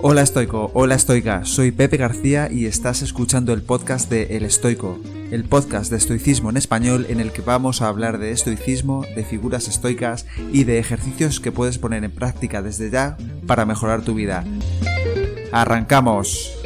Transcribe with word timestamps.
Hola 0.00 0.22
estoico, 0.22 0.70
hola 0.74 0.94
estoica, 0.94 1.44
soy 1.44 1.72
Pepe 1.72 1.96
García 1.96 2.48
y 2.52 2.66
estás 2.66 3.02
escuchando 3.02 3.52
el 3.52 3.62
podcast 3.62 4.08
de 4.08 4.36
El 4.36 4.44
Estoico, 4.44 5.00
el 5.32 5.42
podcast 5.42 5.90
de 5.90 5.96
estoicismo 5.96 6.50
en 6.50 6.56
español 6.56 7.06
en 7.08 7.18
el 7.18 7.32
que 7.32 7.42
vamos 7.42 7.82
a 7.82 7.88
hablar 7.88 8.18
de 8.18 8.30
estoicismo, 8.30 9.04
de 9.16 9.24
figuras 9.24 9.66
estoicas 9.66 10.24
y 10.52 10.62
de 10.62 10.78
ejercicios 10.78 11.40
que 11.40 11.50
puedes 11.50 11.78
poner 11.78 12.04
en 12.04 12.12
práctica 12.12 12.62
desde 12.62 12.90
ya 12.90 13.16
para 13.48 13.66
mejorar 13.66 14.02
tu 14.02 14.14
vida. 14.14 14.44
¡Arrancamos! 15.50 16.57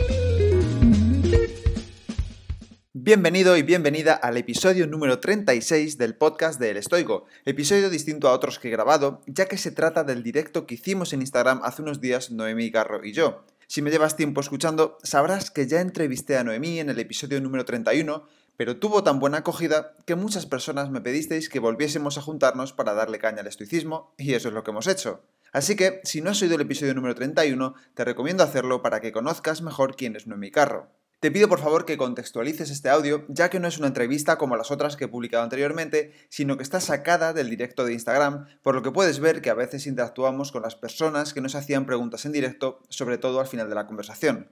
Bienvenido 3.04 3.56
y 3.56 3.62
bienvenida 3.62 4.14
al 4.14 4.36
episodio 4.36 4.86
número 4.86 5.18
36 5.18 5.98
del 5.98 6.14
podcast 6.14 6.60
de 6.60 6.70
El 6.70 6.76
Estoico, 6.76 7.24
episodio 7.44 7.90
distinto 7.90 8.28
a 8.28 8.32
otros 8.32 8.60
que 8.60 8.68
he 8.68 8.70
grabado, 8.70 9.22
ya 9.26 9.46
que 9.46 9.58
se 9.58 9.72
trata 9.72 10.04
del 10.04 10.22
directo 10.22 10.66
que 10.66 10.74
hicimos 10.74 11.12
en 11.12 11.20
Instagram 11.20 11.62
hace 11.64 11.82
unos 11.82 12.00
días 12.00 12.30
Noemí 12.30 12.70
Garro 12.70 13.04
y 13.04 13.12
yo. 13.12 13.44
Si 13.66 13.82
me 13.82 13.90
llevas 13.90 14.14
tiempo 14.14 14.40
escuchando, 14.40 14.98
sabrás 15.02 15.50
que 15.50 15.66
ya 15.66 15.80
entrevisté 15.80 16.36
a 16.36 16.44
Noemí 16.44 16.78
en 16.78 16.90
el 16.90 16.98
episodio 17.00 17.40
número 17.40 17.64
31, 17.64 18.24
pero 18.56 18.76
tuvo 18.76 19.02
tan 19.02 19.18
buena 19.18 19.38
acogida 19.38 19.96
que 20.06 20.14
muchas 20.14 20.46
personas 20.46 20.90
me 20.90 21.00
pedisteis 21.00 21.48
que 21.48 21.58
volviésemos 21.58 22.18
a 22.18 22.22
juntarnos 22.22 22.72
para 22.72 22.94
darle 22.94 23.18
caña 23.18 23.40
al 23.40 23.48
estoicismo, 23.48 24.14
y 24.16 24.34
eso 24.34 24.46
es 24.46 24.54
lo 24.54 24.62
que 24.62 24.70
hemos 24.70 24.86
hecho. 24.86 25.24
Así 25.50 25.74
que, 25.74 26.02
si 26.04 26.20
no 26.20 26.30
has 26.30 26.40
oído 26.40 26.54
el 26.54 26.60
episodio 26.60 26.94
número 26.94 27.16
31, 27.16 27.74
te 27.94 28.04
recomiendo 28.04 28.44
hacerlo 28.44 28.80
para 28.80 29.00
que 29.00 29.10
conozcas 29.10 29.60
mejor 29.60 29.96
quién 29.96 30.14
es 30.14 30.28
Noemí 30.28 30.52
Carro. 30.52 31.01
Te 31.22 31.30
pido 31.30 31.48
por 31.48 31.60
favor 31.60 31.84
que 31.84 31.96
contextualices 31.96 32.68
este 32.72 32.88
audio, 32.88 33.24
ya 33.28 33.48
que 33.48 33.60
no 33.60 33.68
es 33.68 33.78
una 33.78 33.86
entrevista 33.86 34.38
como 34.38 34.56
las 34.56 34.72
otras 34.72 34.96
que 34.96 35.04
he 35.04 35.08
publicado 35.08 35.44
anteriormente, 35.44 36.12
sino 36.28 36.56
que 36.56 36.64
está 36.64 36.80
sacada 36.80 37.32
del 37.32 37.48
directo 37.48 37.84
de 37.84 37.92
Instagram, 37.92 38.48
por 38.60 38.74
lo 38.74 38.82
que 38.82 38.90
puedes 38.90 39.20
ver 39.20 39.40
que 39.40 39.48
a 39.48 39.54
veces 39.54 39.86
interactuamos 39.86 40.50
con 40.50 40.62
las 40.62 40.74
personas 40.74 41.32
que 41.32 41.40
nos 41.40 41.54
hacían 41.54 41.86
preguntas 41.86 42.26
en 42.26 42.32
directo, 42.32 42.80
sobre 42.88 43.18
todo 43.18 43.38
al 43.38 43.46
final 43.46 43.68
de 43.68 43.76
la 43.76 43.86
conversación. 43.86 44.50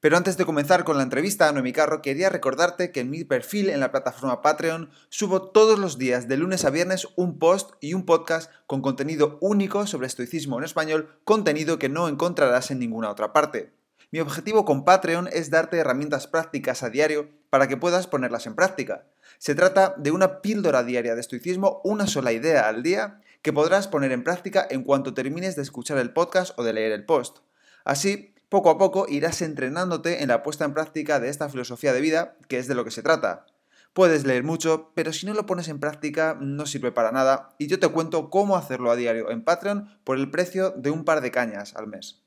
Pero 0.00 0.16
antes 0.16 0.36
de 0.36 0.44
comenzar 0.44 0.82
con 0.82 0.96
la 0.96 1.04
entrevista 1.04 1.48
a 1.48 1.52
Noemi 1.52 1.72
Carro, 1.72 2.02
quería 2.02 2.28
recordarte 2.28 2.90
que 2.90 2.98
en 2.98 3.10
mi 3.10 3.22
perfil 3.22 3.68
en 3.68 3.78
la 3.78 3.92
plataforma 3.92 4.42
Patreon 4.42 4.90
subo 5.10 5.52
todos 5.52 5.78
los 5.78 5.96
días, 5.96 6.26
de 6.26 6.38
lunes 6.38 6.64
a 6.64 6.70
viernes, 6.70 7.06
un 7.14 7.38
post 7.38 7.74
y 7.80 7.94
un 7.94 8.04
podcast 8.04 8.50
con 8.66 8.82
contenido 8.82 9.38
único 9.40 9.86
sobre 9.86 10.08
estoicismo 10.08 10.58
en 10.58 10.64
español, 10.64 11.20
contenido 11.22 11.78
que 11.78 11.88
no 11.88 12.08
encontrarás 12.08 12.72
en 12.72 12.80
ninguna 12.80 13.10
otra 13.10 13.32
parte. 13.32 13.78
Mi 14.12 14.18
objetivo 14.18 14.64
con 14.64 14.84
Patreon 14.84 15.28
es 15.32 15.50
darte 15.50 15.76
herramientas 15.78 16.26
prácticas 16.26 16.82
a 16.82 16.90
diario 16.90 17.28
para 17.48 17.68
que 17.68 17.76
puedas 17.76 18.08
ponerlas 18.08 18.46
en 18.46 18.56
práctica. 18.56 19.06
Se 19.38 19.54
trata 19.54 19.94
de 19.98 20.10
una 20.10 20.40
píldora 20.40 20.82
diaria 20.82 21.14
de 21.14 21.20
estoicismo, 21.20 21.80
una 21.84 22.08
sola 22.08 22.32
idea 22.32 22.68
al 22.68 22.82
día, 22.82 23.20
que 23.42 23.52
podrás 23.52 23.86
poner 23.86 24.10
en 24.10 24.24
práctica 24.24 24.66
en 24.68 24.82
cuanto 24.82 25.14
termines 25.14 25.54
de 25.54 25.62
escuchar 25.62 25.98
el 25.98 26.12
podcast 26.12 26.58
o 26.58 26.64
de 26.64 26.72
leer 26.72 26.90
el 26.90 27.06
post. 27.06 27.38
Así, 27.84 28.34
poco 28.48 28.70
a 28.70 28.78
poco 28.78 29.06
irás 29.08 29.42
entrenándote 29.42 30.22
en 30.22 30.28
la 30.28 30.42
puesta 30.42 30.64
en 30.64 30.74
práctica 30.74 31.20
de 31.20 31.28
esta 31.28 31.48
filosofía 31.48 31.92
de 31.92 32.00
vida, 32.00 32.36
que 32.48 32.58
es 32.58 32.66
de 32.66 32.74
lo 32.74 32.84
que 32.84 32.90
se 32.90 33.02
trata. 33.02 33.46
Puedes 33.92 34.26
leer 34.26 34.42
mucho, 34.42 34.90
pero 34.96 35.12
si 35.12 35.24
no 35.24 35.34
lo 35.34 35.46
pones 35.46 35.68
en 35.68 35.78
práctica 35.78 36.36
no 36.40 36.66
sirve 36.66 36.90
para 36.90 37.12
nada 37.12 37.54
y 37.58 37.68
yo 37.68 37.78
te 37.78 37.88
cuento 37.88 38.28
cómo 38.28 38.56
hacerlo 38.56 38.90
a 38.90 38.96
diario 38.96 39.30
en 39.30 39.44
Patreon 39.44 40.00
por 40.02 40.18
el 40.18 40.32
precio 40.32 40.70
de 40.70 40.90
un 40.90 41.04
par 41.04 41.20
de 41.20 41.30
cañas 41.30 41.76
al 41.76 41.86
mes. 41.86 42.19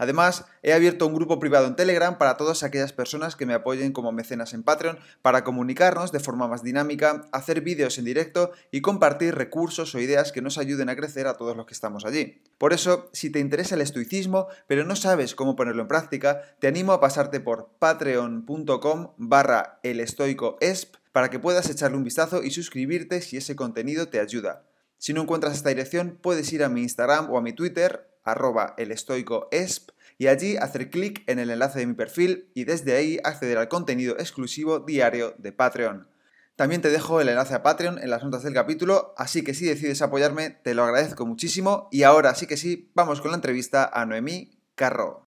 Además, 0.00 0.46
he 0.62 0.72
abierto 0.72 1.06
un 1.06 1.12
grupo 1.12 1.38
privado 1.38 1.66
en 1.66 1.76
Telegram 1.76 2.16
para 2.16 2.38
todas 2.38 2.62
aquellas 2.62 2.94
personas 2.94 3.36
que 3.36 3.44
me 3.44 3.52
apoyen 3.52 3.92
como 3.92 4.12
mecenas 4.12 4.54
en 4.54 4.62
Patreon 4.62 4.98
para 5.20 5.44
comunicarnos 5.44 6.10
de 6.10 6.20
forma 6.20 6.48
más 6.48 6.62
dinámica, 6.62 7.26
hacer 7.32 7.60
vídeos 7.60 7.98
en 7.98 8.06
directo 8.06 8.50
y 8.70 8.80
compartir 8.80 9.34
recursos 9.34 9.94
o 9.94 10.00
ideas 10.00 10.32
que 10.32 10.40
nos 10.40 10.56
ayuden 10.56 10.88
a 10.88 10.96
crecer 10.96 11.26
a 11.26 11.34
todos 11.34 11.54
los 11.54 11.66
que 11.66 11.74
estamos 11.74 12.06
allí. 12.06 12.40
Por 12.56 12.72
eso, 12.72 13.10
si 13.12 13.28
te 13.28 13.40
interesa 13.40 13.74
el 13.74 13.82
estoicismo, 13.82 14.46
pero 14.66 14.86
no 14.86 14.96
sabes 14.96 15.34
cómo 15.34 15.54
ponerlo 15.54 15.82
en 15.82 15.88
práctica, 15.88 16.40
te 16.60 16.68
animo 16.68 16.94
a 16.94 17.00
pasarte 17.00 17.40
por 17.40 17.68
patreon.com 17.78 19.12
barra 19.18 19.80
elestoicoesp 19.82 20.96
para 21.12 21.28
que 21.28 21.38
puedas 21.38 21.68
echarle 21.68 21.98
un 21.98 22.04
vistazo 22.04 22.42
y 22.42 22.52
suscribirte 22.52 23.20
si 23.20 23.36
ese 23.36 23.54
contenido 23.54 24.08
te 24.08 24.18
ayuda. 24.18 24.64
Si 24.96 25.12
no 25.12 25.22
encuentras 25.22 25.54
esta 25.54 25.70
dirección, 25.70 26.18
puedes 26.20 26.50
ir 26.54 26.64
a 26.64 26.70
mi 26.70 26.82
Instagram 26.82 27.30
o 27.30 27.36
a 27.36 27.42
mi 27.42 27.52
Twitter, 27.52 28.09
arroba 28.24 28.74
elestoicoesp, 28.78 29.90
y 30.18 30.26
allí 30.26 30.56
hacer 30.56 30.90
clic 30.90 31.22
en 31.26 31.38
el 31.38 31.50
enlace 31.50 31.78
de 31.78 31.86
mi 31.86 31.94
perfil 31.94 32.50
y 32.54 32.64
desde 32.64 32.94
ahí 32.94 33.18
acceder 33.24 33.56
al 33.56 33.68
contenido 33.68 34.16
exclusivo 34.18 34.80
diario 34.80 35.34
de 35.38 35.52
Patreon. 35.52 36.08
También 36.56 36.82
te 36.82 36.90
dejo 36.90 37.22
el 37.22 37.30
enlace 37.30 37.54
a 37.54 37.62
Patreon 37.62 37.98
en 38.02 38.10
las 38.10 38.22
notas 38.22 38.42
del 38.42 38.52
capítulo, 38.52 39.14
así 39.16 39.42
que 39.42 39.54
si 39.54 39.64
decides 39.64 40.02
apoyarme, 40.02 40.50
te 40.50 40.74
lo 40.74 40.84
agradezco 40.84 41.24
muchísimo. 41.24 41.88
Y 41.90 42.02
ahora 42.02 42.34
sí 42.34 42.46
que 42.46 42.58
sí, 42.58 42.90
vamos 42.94 43.22
con 43.22 43.30
la 43.30 43.38
entrevista 43.38 43.90
a 43.90 44.04
Noemí 44.04 44.60
Carro. 44.74 45.24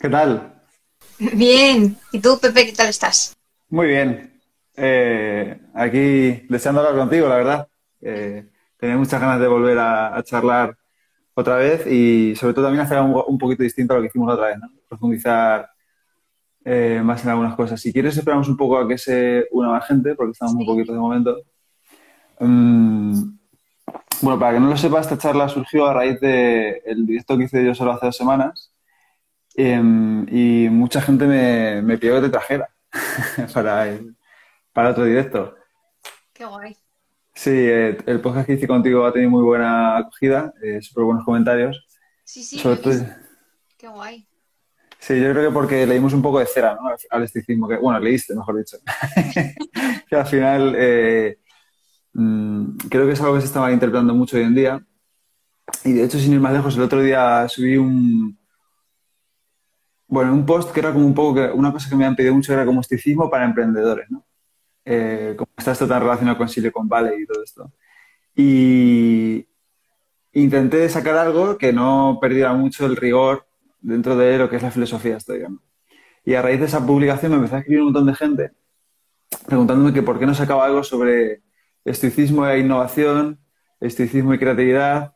¿Qué 0.00 0.08
tal? 0.08 0.62
Bien. 1.18 1.98
¿Y 2.10 2.20
tú, 2.20 2.38
Pepe, 2.40 2.64
qué 2.64 2.72
tal 2.72 2.88
estás? 2.88 3.36
Muy 3.68 3.88
bien. 3.88 4.40
Eh, 4.74 5.60
aquí 5.74 6.46
deseando 6.48 6.80
hablar 6.80 6.96
contigo, 6.96 7.28
la 7.28 7.36
verdad. 7.36 7.68
Eh, 8.00 8.50
tenía 8.82 8.96
muchas 8.96 9.20
ganas 9.20 9.38
de 9.38 9.46
volver 9.46 9.78
a, 9.78 10.20
charlar 10.24 10.76
otra 11.34 11.54
vez 11.54 11.86
y 11.86 12.34
sobre 12.34 12.52
todo 12.52 12.64
también 12.64 12.84
hacer 12.84 12.98
algo 12.98 13.24
un 13.26 13.38
poquito 13.38 13.62
distinto 13.62 13.94
a 13.94 13.96
lo 13.96 14.02
que 14.02 14.08
hicimos 14.08 14.32
otra 14.32 14.48
vez, 14.48 14.58
¿no? 14.58 14.68
Profundizar 14.88 15.70
eh, 16.64 17.00
más 17.04 17.22
en 17.22 17.30
algunas 17.30 17.54
cosas. 17.54 17.80
Si 17.80 17.92
quieres, 17.92 18.16
esperamos 18.16 18.48
un 18.48 18.56
poco 18.56 18.78
a 18.78 18.88
que 18.88 18.98
se 18.98 19.46
una 19.52 19.68
más 19.68 19.86
gente, 19.86 20.16
porque 20.16 20.32
estamos 20.32 20.56
un 20.56 20.66
poquito 20.66 20.92
de 20.92 20.98
momento. 20.98 21.42
Mm, 22.40 23.36
bueno, 24.20 24.40
para 24.40 24.54
que 24.54 24.60
no 24.60 24.68
lo 24.68 24.76
sepa, 24.76 25.00
esta 25.00 25.16
charla 25.16 25.48
surgió 25.48 25.86
a 25.86 25.94
raíz 25.94 26.18
del 26.18 27.06
directo 27.06 27.38
que 27.38 27.44
hice 27.44 27.64
yo 27.64 27.76
solo 27.76 27.92
hace 27.92 28.06
dos 28.06 28.16
semanas 28.16 28.72
em, 29.54 30.26
y 30.28 30.68
mucha 30.70 31.00
gente 31.00 31.26
me, 31.28 31.82
me 31.82 31.98
pidió 31.98 32.16
que 32.16 32.22
te 32.22 32.30
trajera 32.30 32.68
para, 33.54 33.86
para 34.72 34.90
otro 34.90 35.04
directo. 35.04 35.54
Qué 36.32 36.44
guay. 36.44 36.81
Sí, 37.34 37.50
eh, 37.50 37.96
el 38.06 38.20
podcast 38.20 38.46
que 38.46 38.54
hice 38.54 38.68
contigo 38.68 39.04
ha 39.04 39.12
tenido 39.12 39.30
muy 39.30 39.42
buena 39.42 39.96
acogida, 39.96 40.52
eh, 40.62 40.80
súper 40.82 41.04
buenos 41.04 41.24
comentarios. 41.24 41.86
Sí, 42.24 42.42
sí, 42.42 42.62
qué 43.78 43.88
guay. 43.88 44.26
Sí, 44.98 45.20
yo 45.20 45.32
creo 45.32 45.48
que 45.48 45.54
porque 45.54 45.86
leímos 45.86 46.12
un 46.12 46.22
poco 46.22 46.38
de 46.38 46.46
cera 46.46 46.76
¿no? 46.76 46.88
al 47.10 47.22
esticismo, 47.24 47.66
que, 47.66 47.76
bueno, 47.76 47.98
leíste, 47.98 48.36
mejor 48.36 48.58
dicho. 48.58 48.76
que 50.08 50.14
al 50.14 50.26
final 50.26 50.74
eh, 50.76 51.38
mm, 52.12 52.76
creo 52.88 53.06
que 53.06 53.12
es 53.12 53.20
algo 53.20 53.34
que 53.34 53.40
se 53.40 53.48
está 53.48 53.60
malinterpretando 53.60 54.14
mucho 54.14 54.36
hoy 54.36 54.44
en 54.44 54.54
día. 54.54 54.86
Y 55.84 55.92
de 55.94 56.04
hecho, 56.04 56.18
sin 56.18 56.34
ir 56.34 56.40
más 56.40 56.52
lejos, 56.52 56.76
el 56.76 56.82
otro 56.82 57.02
día 57.02 57.48
subí 57.48 57.76
un, 57.76 58.38
bueno, 60.06 60.32
un 60.32 60.46
post 60.46 60.70
que 60.70 60.80
era 60.80 60.92
como 60.92 61.06
un 61.06 61.14
poco 61.14 61.34
que 61.34 61.46
una 61.46 61.72
cosa 61.72 61.88
que 61.88 61.96
me 61.96 62.04
han 62.04 62.14
pedido 62.14 62.34
mucho 62.34 62.52
era 62.52 62.64
como 62.66 62.80
esticismo 62.80 63.28
para 63.28 63.44
emprendedores, 63.44 64.08
¿no? 64.10 64.24
Eh, 64.84 65.34
cómo 65.36 65.50
está 65.56 65.72
esto 65.72 65.86
tan 65.86 66.02
relacionado 66.02 66.38
con 66.38 66.48
Silicon 66.48 66.88
Valley 66.88 67.22
y 67.22 67.26
todo 67.26 67.42
esto. 67.42 67.72
Y 68.34 69.46
intenté 70.32 70.88
sacar 70.88 71.16
algo 71.16 71.58
que 71.58 71.72
no 71.72 72.18
perdiera 72.20 72.52
mucho 72.54 72.86
el 72.86 72.96
rigor 72.96 73.46
dentro 73.80 74.16
de 74.16 74.38
lo 74.38 74.48
que 74.48 74.56
es 74.56 74.62
la 74.62 74.70
filosofía 74.70 75.16
estoica. 75.16 75.48
Y 76.24 76.34
a 76.34 76.42
raíz 76.42 76.60
de 76.60 76.66
esa 76.66 76.86
publicación 76.86 77.32
me 77.32 77.38
empezó 77.38 77.56
a 77.56 77.58
escribir 77.58 77.80
un 77.80 77.92
montón 77.92 78.06
de 78.06 78.14
gente 78.14 78.52
preguntándome 79.46 79.92
que 79.92 80.02
por 80.02 80.18
qué 80.18 80.26
no 80.26 80.34
sacaba 80.34 80.64
algo 80.64 80.82
sobre 80.82 81.42
estoicismo 81.84 82.46
e 82.46 82.60
innovación, 82.60 83.40
estoicismo 83.80 84.34
y 84.34 84.38
creatividad. 84.38 85.14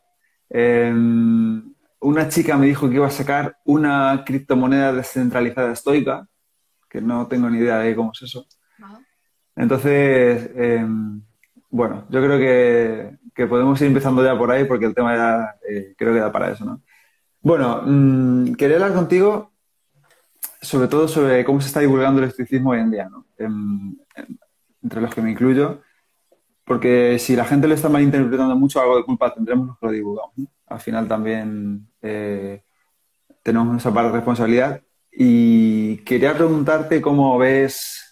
Em, 0.49 1.73
una 1.99 2.29
chica 2.29 2.57
me 2.57 2.67
dijo 2.67 2.89
que 2.89 2.95
iba 2.95 3.07
a 3.07 3.11
sacar 3.11 3.57
una 3.65 4.23
criptomoneda 4.25 4.93
descentralizada 4.93 5.71
estoica, 5.71 6.27
que 6.89 7.01
no 7.01 7.27
tengo 7.27 7.49
ni 7.49 7.59
idea 7.59 7.79
de 7.79 7.95
cómo 7.95 8.11
es 8.13 8.21
eso. 8.23 8.47
Entonces, 9.57 10.49
em, 10.55 11.21
bueno, 11.69 12.05
yo 12.09 12.23
creo 12.23 12.37
que, 12.37 13.17
podemos 13.47 13.79
ir 13.81 13.87
empezando 13.87 14.23
ya 14.23 14.37
por 14.37 14.49
ahí 14.51 14.63
porque 14.65 14.85
el 14.85 14.95
tema 14.95 15.15
ya 15.15 15.55
eh, 15.69 15.93
creo 15.97 16.13
que 16.13 16.19
da 16.19 16.31
para 16.31 16.51
eso, 16.51 16.65
¿no? 16.65 16.81
Bueno, 17.41 17.83
mm, 17.85 18.53
quería 18.55 18.77
hablar 18.77 18.93
contigo 18.93 19.51
sobre 20.61 20.87
todo 20.87 21.07
sobre 21.07 21.45
cómo 21.45 21.61
se 21.61 21.67
está 21.67 21.79
divulgando 21.81 22.21
el 22.21 22.29
estoicismo 22.29 22.71
hoy 22.71 22.79
en 22.79 22.91
día, 22.91 23.09
¿no? 23.09 23.25
entre 24.83 25.01
los 25.01 25.13
que 25.13 25.21
me 25.21 25.31
incluyo, 25.31 25.81
porque 26.63 27.19
si 27.19 27.35
la 27.35 27.45
gente 27.45 27.67
le 27.67 27.75
está 27.75 27.89
malinterpretando 27.89 28.55
mucho, 28.55 28.81
algo 28.81 28.97
de 28.97 29.03
culpa 29.03 29.33
tendremos 29.33 29.67
los 29.67 29.79
que 29.79 29.85
lo 29.85 29.91
divulgamos. 29.91 30.33
Al 30.65 30.79
final 30.79 31.07
también 31.07 31.87
eh, 32.01 32.63
tenemos 33.43 33.77
esa 33.77 33.93
parte 33.93 34.09
de 34.09 34.15
responsabilidad. 34.15 34.81
Y 35.11 35.97
quería 35.99 36.33
preguntarte 36.35 37.01
cómo 37.01 37.37
ves 37.37 38.06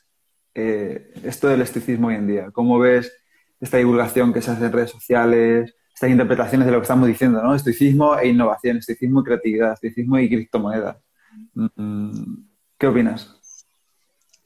eh, 0.56 1.14
esto 1.24 1.48
del 1.48 1.62
esticismo 1.62 2.08
hoy 2.08 2.16
en 2.16 2.28
día? 2.28 2.52
¿Cómo 2.52 2.80
ves 2.80 3.12
esta 3.60 3.78
divulgación 3.78 4.34
que 4.34 4.42
se 4.42 4.52
hace 4.52 4.66
en 4.66 4.72
redes 4.72 4.92
sociales, 4.92 5.76
estas 5.94 6.10
interpretaciones 6.10 6.66
de 6.66 6.72
lo 6.72 6.80
que 6.80 6.84
estamos 6.84 7.08
diciendo, 7.08 7.42
¿no? 7.42 7.56
Estoicismo 7.56 8.18
e 8.18 8.28
innovación, 8.28 8.78
estoicismo 8.78 9.22
y 9.22 9.24
creatividad, 9.24 9.74
estoicismo 9.74 10.20
y 10.20 10.30
criptomonedas. 10.30 10.98
Mm, 11.54 12.34
¿Qué 12.78 12.88
opinas? 12.88 13.36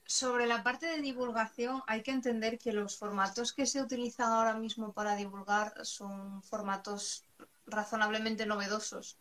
Sobre 0.06 0.48
la 0.48 0.64
parte 0.64 0.88
de 0.88 1.02
divulgación, 1.02 1.82
hay 1.88 2.02
que 2.02 2.12
entender 2.12 2.58
que 2.58 2.74
los 2.74 2.98
formatos 2.98 3.54
que 3.54 3.66
se 3.66 3.82
utilizan 3.82 4.32
ahora 4.32 4.56
mismo 4.56 4.94
para 4.94 5.16
divulgar 5.16 5.74
son 5.84 6.42
formatos 6.44 7.26
razonablemente 7.68 8.46
novedosos, 8.46 9.18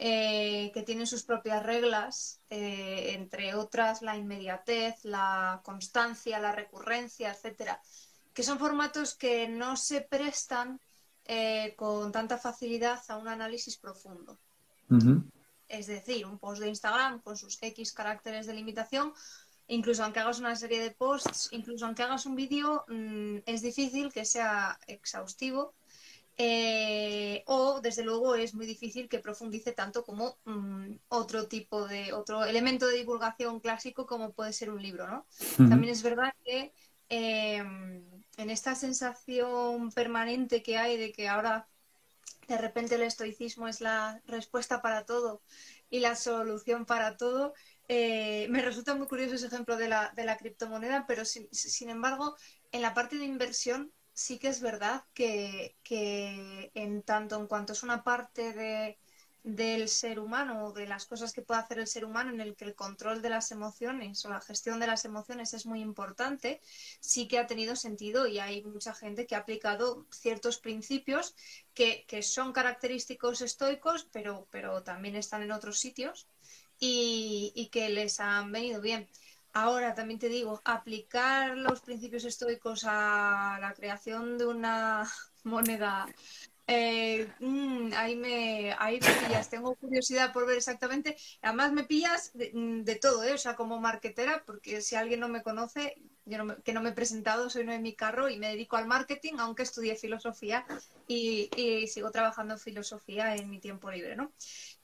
eh, 0.00 0.70
que 0.72 0.84
tienen 0.84 1.08
sus 1.08 1.24
propias 1.24 1.60
reglas, 1.62 2.40
eh, 2.50 3.14
entre 3.14 3.56
otras 3.56 4.00
la 4.00 4.16
inmediatez, 4.16 5.04
la 5.04 5.60
constancia, 5.64 6.38
la 6.38 6.52
recurrencia, 6.52 7.32
etcétera, 7.32 7.80
que 8.32 8.44
son 8.44 8.60
formatos 8.60 9.16
que 9.16 9.48
no 9.48 9.76
se 9.76 10.02
prestan 10.02 10.80
eh, 11.24 11.74
con 11.76 12.12
tanta 12.12 12.38
facilidad 12.38 13.02
a 13.08 13.16
un 13.16 13.26
análisis 13.26 13.76
profundo. 13.76 14.38
Es 15.66 15.88
decir, 15.88 16.24
un 16.24 16.38
post 16.38 16.62
de 16.62 16.68
Instagram 16.68 17.20
con 17.20 17.36
sus 17.36 17.58
X 17.60 17.92
caracteres 17.92 18.46
de 18.46 18.54
limitación, 18.54 19.12
incluso 19.66 20.04
aunque 20.04 20.20
hagas 20.20 20.38
una 20.38 20.54
serie 20.54 20.80
de 20.80 20.92
posts, 20.92 21.48
incluso 21.50 21.84
aunque 21.84 22.04
hagas 22.04 22.24
un 22.24 22.36
vídeo, 22.36 22.84
mm, 22.88 23.38
es 23.44 23.62
difícil 23.62 24.12
que 24.12 24.24
sea 24.24 24.78
exhaustivo. 24.86 25.74
Eh, 26.40 27.42
o 27.46 27.80
desde 27.80 28.04
luego 28.04 28.36
es 28.36 28.54
muy 28.54 28.64
difícil 28.64 29.08
que 29.08 29.18
profundice 29.18 29.72
tanto 29.72 30.04
como 30.04 30.38
mm, 30.44 30.92
otro 31.08 31.48
tipo 31.48 31.88
de 31.88 32.12
otro 32.12 32.44
elemento 32.44 32.86
de 32.86 32.98
divulgación 32.98 33.58
clásico 33.58 34.06
como 34.06 34.32
puede 34.32 34.52
ser 34.52 34.70
un 34.70 34.80
libro, 34.80 35.08
¿no? 35.08 35.26
También 35.68 35.92
es 35.92 36.04
verdad 36.04 36.32
que 36.44 36.72
em, 37.08 38.04
en 38.36 38.50
esta 38.50 38.76
sensación 38.76 39.90
permanente 39.90 40.62
que 40.62 40.78
hay 40.78 40.96
de 40.96 41.10
que 41.10 41.26
ahora 41.26 41.66
de 42.46 42.56
repente 42.56 42.94
el 42.94 43.02
estoicismo 43.02 43.66
es 43.66 43.80
la 43.80 44.22
respuesta 44.26 44.80
para 44.80 45.04
todo 45.04 45.42
y 45.90 45.98
la 45.98 46.14
solución 46.14 46.86
para 46.86 47.16
todo. 47.16 47.52
Eh, 47.88 48.46
me 48.50 48.62
resulta 48.62 48.94
muy 48.94 49.08
curioso 49.08 49.34
ese 49.34 49.46
ejemplo 49.46 49.76
de 49.76 49.88
la, 49.88 50.12
de 50.14 50.24
la 50.24 50.36
criptomoneda, 50.36 51.04
pero 51.08 51.24
sin, 51.24 51.48
sin, 51.52 51.90
embargo, 51.90 52.36
en 52.70 52.82
la 52.82 52.94
parte 52.94 53.16
de 53.18 53.24
inversión 53.24 53.92
sí 54.18 54.36
que 54.40 54.48
es 54.48 54.60
verdad 54.60 55.04
que, 55.14 55.76
que 55.84 56.72
en 56.74 57.02
tanto 57.02 57.36
en 57.36 57.46
cuanto 57.46 57.72
es 57.72 57.84
una 57.84 58.02
parte 58.02 58.52
de, 58.52 58.98
del 59.44 59.88
ser 59.88 60.18
humano 60.18 60.64
o 60.64 60.72
de 60.72 60.86
las 60.88 61.06
cosas 61.06 61.32
que 61.32 61.42
puede 61.42 61.60
hacer 61.60 61.78
el 61.78 61.86
ser 61.86 62.04
humano 62.04 62.30
en 62.30 62.40
el 62.40 62.56
que 62.56 62.64
el 62.64 62.74
control 62.74 63.22
de 63.22 63.28
las 63.28 63.52
emociones 63.52 64.24
o 64.24 64.28
la 64.28 64.40
gestión 64.40 64.80
de 64.80 64.88
las 64.88 65.04
emociones 65.04 65.54
es 65.54 65.66
muy 65.66 65.80
importante, 65.80 66.60
sí 66.98 67.28
que 67.28 67.38
ha 67.38 67.46
tenido 67.46 67.76
sentido 67.76 68.26
y 68.26 68.40
hay 68.40 68.64
mucha 68.64 68.92
gente 68.92 69.24
que 69.24 69.36
ha 69.36 69.38
aplicado 69.38 70.04
ciertos 70.10 70.58
principios 70.58 71.36
que, 71.72 72.04
son 72.22 72.52
característicos 72.52 73.40
estoicos, 73.40 74.08
pero, 74.10 74.48
pero 74.50 74.82
también 74.82 75.14
están 75.14 75.42
en 75.42 75.52
otros 75.52 75.78
sitios 75.78 76.26
y, 76.80 77.52
y 77.54 77.68
que 77.68 77.88
les 77.88 78.18
han 78.18 78.50
venido 78.50 78.80
bien. 78.80 79.08
Ahora 79.52 79.94
también 79.94 80.20
te 80.20 80.28
digo, 80.28 80.60
aplicar 80.64 81.56
los 81.56 81.80
principios 81.80 82.24
estoicos 82.24 82.84
a 82.86 83.58
la 83.60 83.74
creación 83.74 84.38
de 84.38 84.46
una 84.46 85.08
moneda 85.44 86.06
eh, 86.70 87.26
mm, 87.40 87.92
ahí, 87.96 88.14
me, 88.14 88.74
ahí 88.78 89.00
me 89.00 89.26
pillas, 89.26 89.48
tengo 89.48 89.74
curiosidad 89.76 90.34
por 90.34 90.46
ver 90.46 90.58
exactamente. 90.58 91.16
Además 91.40 91.72
me 91.72 91.84
pillas 91.84 92.30
de, 92.34 92.50
mm, 92.52 92.84
todo, 93.00 93.24
¿eh? 93.24 93.32
o 93.32 93.38
sea, 93.38 93.56
como 93.56 93.80
marketera, 93.80 94.42
porque 94.46 94.82
si 94.82 94.94
alguien 94.94 95.20
no 95.20 95.28
me 95.28 95.42
conoce, 95.42 95.96
yo 96.26 96.44
no 96.44 96.62
que 96.62 96.74
no 96.74 96.82
me 96.82 96.90
he 96.90 96.92
presentado, 96.92 97.48
soy 97.48 97.64
mi 97.64 97.94
Carro 97.96 98.28
y 98.28 98.38
me 98.38 98.48
dedico 98.50 98.76
al 98.76 98.86
marketing, 98.86 99.34
aunque 99.38 99.62
estudié 99.62 99.96
filosofía 99.96 100.66
y, 101.06 101.48
sigo 101.88 102.10
trabajando 102.10 102.54
en 102.54 102.60
filosofía 102.60 103.34
en 103.34 103.48
mi 103.48 103.60
tiempo 103.60 103.90
libre, 103.90 104.14
¿no? 104.14 104.30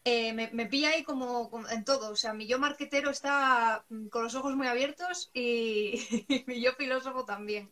Eh, 0.07 0.35
me, 0.35 0.51
me, 0.53 0.67
pilla 0.67 0.91
ahí 0.91 1.03
como, 1.03 1.51
en 1.71 1.83
todo, 1.83 2.11
o 2.13 2.17
sea, 2.17 2.35
mi 2.35 2.47
yo 2.47 2.59
marketero 2.59 3.09
está 3.09 3.87
mm, 3.89 4.09
con 4.09 4.25
los 4.25 4.35
ojos 4.35 4.55
muy 4.55 4.67
abiertos 4.67 5.31
y, 5.33 5.99
y 6.29 6.45
mi 6.47 6.63
yo 6.63 6.73
filósofo 6.73 7.25
también. 7.25 7.71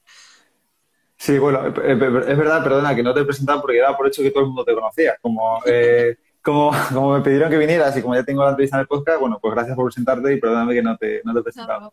Sí, 1.23 1.39
bueno, 1.39 1.69
eh, 1.69 1.73
eh, 1.77 1.93
es 1.93 2.37
verdad, 2.37 2.65
perdona, 2.65 2.97
que 2.97 3.03
no 3.05 3.15
te 3.15 3.21
he 3.21 3.25
presentado 3.25 3.61
porque 3.61 3.79
daba 3.79 3.97
por 3.97 4.09
hecho 4.09 4.23
que 4.23 4.33
todo 4.33 4.43
el 4.43 4.49
mundo 4.49 4.65
te 4.65 4.75
conocía. 4.75 5.15
Como, 5.23 5.63
eh, 5.67 6.17
como, 6.43 6.73
como 6.93 7.15
me 7.15 7.21
pidieron 7.21 7.49
que 7.49 7.59
vinieras 7.59 7.97
y 7.97 8.03
como 8.03 8.17
ya 8.17 8.25
tengo 8.25 8.43
la 8.43 8.51
entrevista 8.51 8.77
en 8.77 8.81
el 8.81 8.87
podcast, 8.89 9.21
bueno, 9.21 9.39
pues 9.41 9.55
gracias 9.55 9.77
por 9.77 9.85
presentarte 9.85 10.35
y 10.35 10.41
perdóname 10.41 10.75
que 10.75 10.83
no 10.83 10.97
te, 10.97 11.21
no 11.23 11.33
te 11.33 11.39
he 11.39 11.43
presentado. 11.45 11.93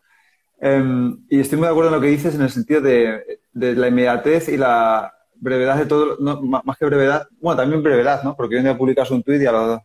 Em, 0.60 1.24
y 1.28 1.38
estoy 1.38 1.58
muy 1.58 1.66
de 1.66 1.70
acuerdo 1.70 1.90
en 1.90 1.94
lo 1.94 2.00
que 2.00 2.08
dices 2.08 2.34
en 2.34 2.42
el 2.42 2.50
sentido 2.50 2.80
de, 2.80 3.40
de 3.52 3.74
la 3.76 3.86
inmediatez 3.86 4.48
y 4.48 4.56
la 4.56 5.14
brevedad 5.36 5.76
de 5.76 5.86
todo, 5.86 6.16
no, 6.18 6.42
más 6.42 6.76
que 6.76 6.86
brevedad, 6.86 7.28
bueno, 7.40 7.62
también 7.62 7.84
brevedad, 7.84 8.24
¿no? 8.24 8.34
Porque 8.34 8.56
hoy 8.56 8.58
en 8.58 8.64
día 8.64 8.76
publicas 8.76 9.12
un 9.12 9.22
tuit 9.22 9.40
y 9.40 9.46
a 9.46 9.52
los 9.52 9.80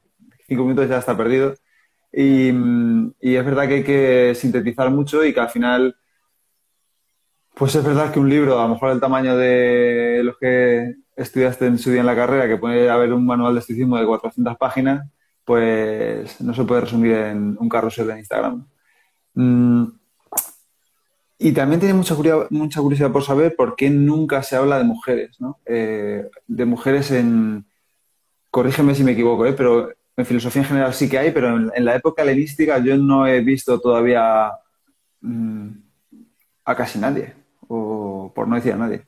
cinco 0.48 0.64
minutos 0.64 0.90
ya 0.90 0.98
está 1.00 1.16
perdido. 1.16 1.56
Y, 2.12 2.50
es 3.20 3.46
verdad 3.46 3.68
que 3.68 3.74
hay 3.76 3.84
que 3.84 4.36
sintetizar 4.36 4.90
mucho 4.90 5.24
y 5.26 5.34
que 5.34 5.40
al 5.42 5.50
final 5.50 5.96
pues 7.56 7.74
es 7.76 7.84
verdad 7.84 8.12
que 8.12 8.20
un 8.20 8.30
libro, 8.30 8.60
a 8.60 8.64
lo 8.64 8.74
mejor 8.74 8.92
el 8.92 9.00
tamaño 9.00 9.38
de 9.38 10.22
los 10.24 10.38
que 10.38 10.96
estudiaste 11.16 11.66
en 11.66 11.80
su 11.80 11.90
día 11.90 12.02
en 12.02 12.06
la 12.06 12.16
carrera, 12.16 12.48
que 12.48 12.58
puede 12.58 12.90
haber 12.90 13.14
un 13.14 13.26
manual 13.26 13.54
de 13.54 13.62
esticismo 13.62 13.98
de 13.98 14.06
400 14.06 14.58
páginas, 14.58 15.10
pues 15.46 16.42
no 16.42 16.54
se 16.54 16.64
puede 16.66 16.82
resumir 16.82 17.14
en 17.14 17.58
un 17.58 17.70
carrusel 17.70 18.08
de 18.08 18.20
Instagram. 18.20 18.68
Mm, 19.36 19.86
y 21.38 21.52
también 21.52 21.80
tiene 21.80 21.96
mucha 21.96 22.16
curiosidad, 22.16 22.48
mucha 22.50 22.82
curiosidad 22.82 23.12
por 23.12 23.24
saber 23.24 23.56
por 23.56 23.76
qué 23.76 23.90
nunca 23.90 24.44
se 24.44 24.56
habla 24.56 24.78
de 24.78 24.84
mujeres, 24.84 25.40
¿no? 25.40 25.60
Eh, 25.66 26.30
de 26.48 26.66
mujeres 26.66 27.12
en... 27.12 27.66
Corrígeme 28.52 28.96
si 28.96 29.04
me 29.04 29.12
equivoco, 29.12 29.46
¿eh? 29.46 29.54
pero 29.54 29.90
en 30.18 30.26
filosofía 30.26 30.62
en 30.62 30.68
general 30.68 30.94
sí 30.94 31.10
que 31.10 31.18
hay, 31.18 31.32
pero 31.32 31.72
en, 31.74 31.86
la 31.86 31.96
época 31.96 32.24
helenística 32.24 32.78
yo 32.80 32.98
no 32.98 33.28
he 33.28 33.42
visto 33.42 33.80
todavía 33.80 34.52
mm, 35.22 35.70
a 36.64 36.76
casi 36.76 37.00
nadie 37.00 37.34
o 37.68 38.32
por 38.34 38.48
no 38.48 38.56
decir 38.56 38.74
a 38.74 38.78
nadie. 38.78 39.08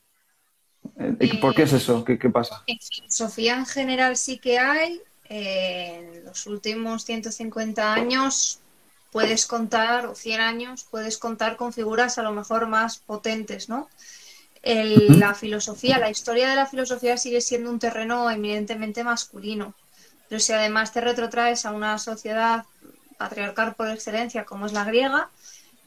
Eh, 1.00 1.40
¿Por 1.40 1.54
qué 1.54 1.64
es 1.64 1.74
eso? 1.74 2.04
¿Qué, 2.04 2.18
pasa? 2.30 2.64
En 2.68 2.80
filosofía 2.80 3.58
en 3.58 3.66
general 3.66 4.18
sí 4.18 4.40
que 4.40 4.60
hay. 4.60 5.02
en 5.30 6.24
los 6.26 6.46
últimos 6.48 7.04
150 7.06 7.94
años 7.94 8.60
puedes 9.12 9.46
contar, 9.46 10.06
o 10.06 10.16
100 10.16 10.42
años, 10.42 10.86
puedes 10.90 11.18
contar 11.18 11.58
con 11.58 11.74
figuras 11.74 12.18
a 12.18 12.24
lo 12.24 12.34
mejor 12.34 12.68
más 12.68 12.98
potentes, 13.00 13.70
¿no? 13.70 13.88
la 14.64 15.34
filosofía, 15.34 15.98
la 15.98 16.10
historia 16.10 16.50
de 16.50 16.56
la 16.56 16.66
filosofía 16.66 17.16
sigue 17.16 17.40
siendo 17.40 17.70
un 17.70 17.80
terreno 17.80 18.30
eminentemente 18.30 19.02
masculino. 19.02 19.74
Pero 20.30 20.40
si 20.40 20.54
además 20.54 20.92
te 20.92 21.02
retrotraes 21.02 21.66
a 21.66 21.72
una 21.72 21.98
sociedad 21.98 22.66
patriarcal 23.18 23.76
por 23.76 23.90
excelencia 23.90 24.46
como 24.46 24.66
es 24.66 24.74
la 24.74 24.84
griega, 24.84 25.30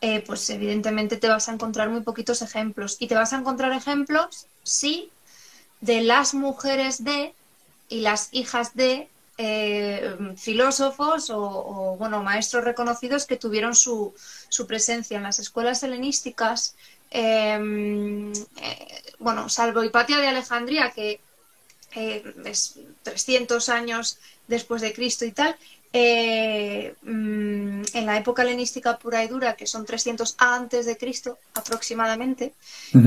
eh, 0.00 0.22
pues 0.26 0.48
evidentemente 0.50 1.16
te 1.16 1.28
vas 1.28 1.48
a 1.48 1.52
encontrar 1.52 1.90
muy 1.90 2.00
poquitos 2.00 2.42
ejemplos. 2.42 2.96
Y 2.98 3.06
te 3.06 3.14
vas 3.14 3.32
a 3.32 3.38
encontrar 3.38 3.72
ejemplos, 3.72 4.46
sí, 4.62 5.10
de 5.80 6.00
las 6.00 6.34
mujeres 6.34 7.04
de 7.04 7.34
y 7.88 8.00
las 8.00 8.28
hijas 8.32 8.74
de 8.76 9.08
eh, 9.36 10.16
filósofos 10.36 11.30
o, 11.30 11.96
bueno, 11.98 12.22
maestros 12.22 12.64
reconocidos 12.64 13.26
que 13.26 13.36
tuvieron 13.36 13.74
su, 13.74 14.14
su 14.48 14.66
presencia 14.66 15.16
en 15.16 15.24
las 15.24 15.38
escuelas 15.38 15.82
helenísticas. 15.82 16.76
Eh, 17.10 18.32
bueno, 19.18 19.48
salvo 19.48 19.82
Hipatia 19.82 20.18
de 20.18 20.28
Alejandría, 20.28 20.90
que 20.90 21.20
es 21.92 22.78
300 23.02 23.68
años 23.68 24.18
después 24.46 24.82
de 24.82 24.92
Cristo 24.92 25.24
y 25.24 25.32
tal, 25.32 25.56
eh, 25.92 26.94
mm, 27.02 27.82
en 27.94 28.06
la 28.06 28.16
época 28.16 28.42
helenística 28.42 28.96
pura 28.96 29.24
y 29.24 29.28
dura, 29.28 29.56
que 29.56 29.66
son 29.66 29.84
300 29.84 30.36
antes 30.38 30.86
de 30.86 30.96
Cristo 30.96 31.38
aproximadamente, 31.54 32.54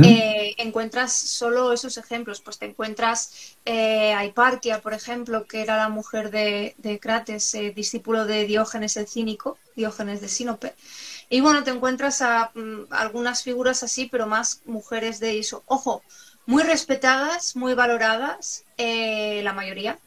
eh, 0.04 0.54
encuentras 0.58 1.14
solo 1.14 1.72
esos 1.72 1.98
ejemplos. 1.98 2.42
Pues 2.42 2.58
te 2.58 2.66
encuentras 2.66 3.56
eh, 3.64 4.14
a 4.14 4.26
Hiparquia, 4.26 4.82
por 4.82 4.94
ejemplo, 4.94 5.48
que 5.48 5.62
era 5.62 5.78
la 5.78 5.88
mujer 5.88 6.30
de, 6.30 7.00
Crates, 7.02 7.56
discípulo 7.74 8.26
de 8.26 8.46
Diógenes 8.46 8.98
el 8.98 9.08
Cínico, 9.08 9.58
Diógenes 9.78 10.20
de 10.20 10.28
Sinope. 10.28 10.74
Y 11.30 11.40
bueno, 11.40 11.64
te 11.64 11.72
encuentras 11.72 12.22
a 12.22 12.52
mm, 12.54 12.88
algunas 12.90 13.44
figuras 13.44 13.84
así, 13.84 14.10
pero 14.12 14.28
más 14.28 14.62
mujeres 14.66 15.22
de 15.22 15.40
eso. 15.40 15.64
Ojo, 15.68 16.04
muy 16.46 16.64
respetadas, 16.64 17.56
muy 17.56 17.74
valoradas, 17.74 18.64
la 18.78 19.54
mayoría 19.54 19.98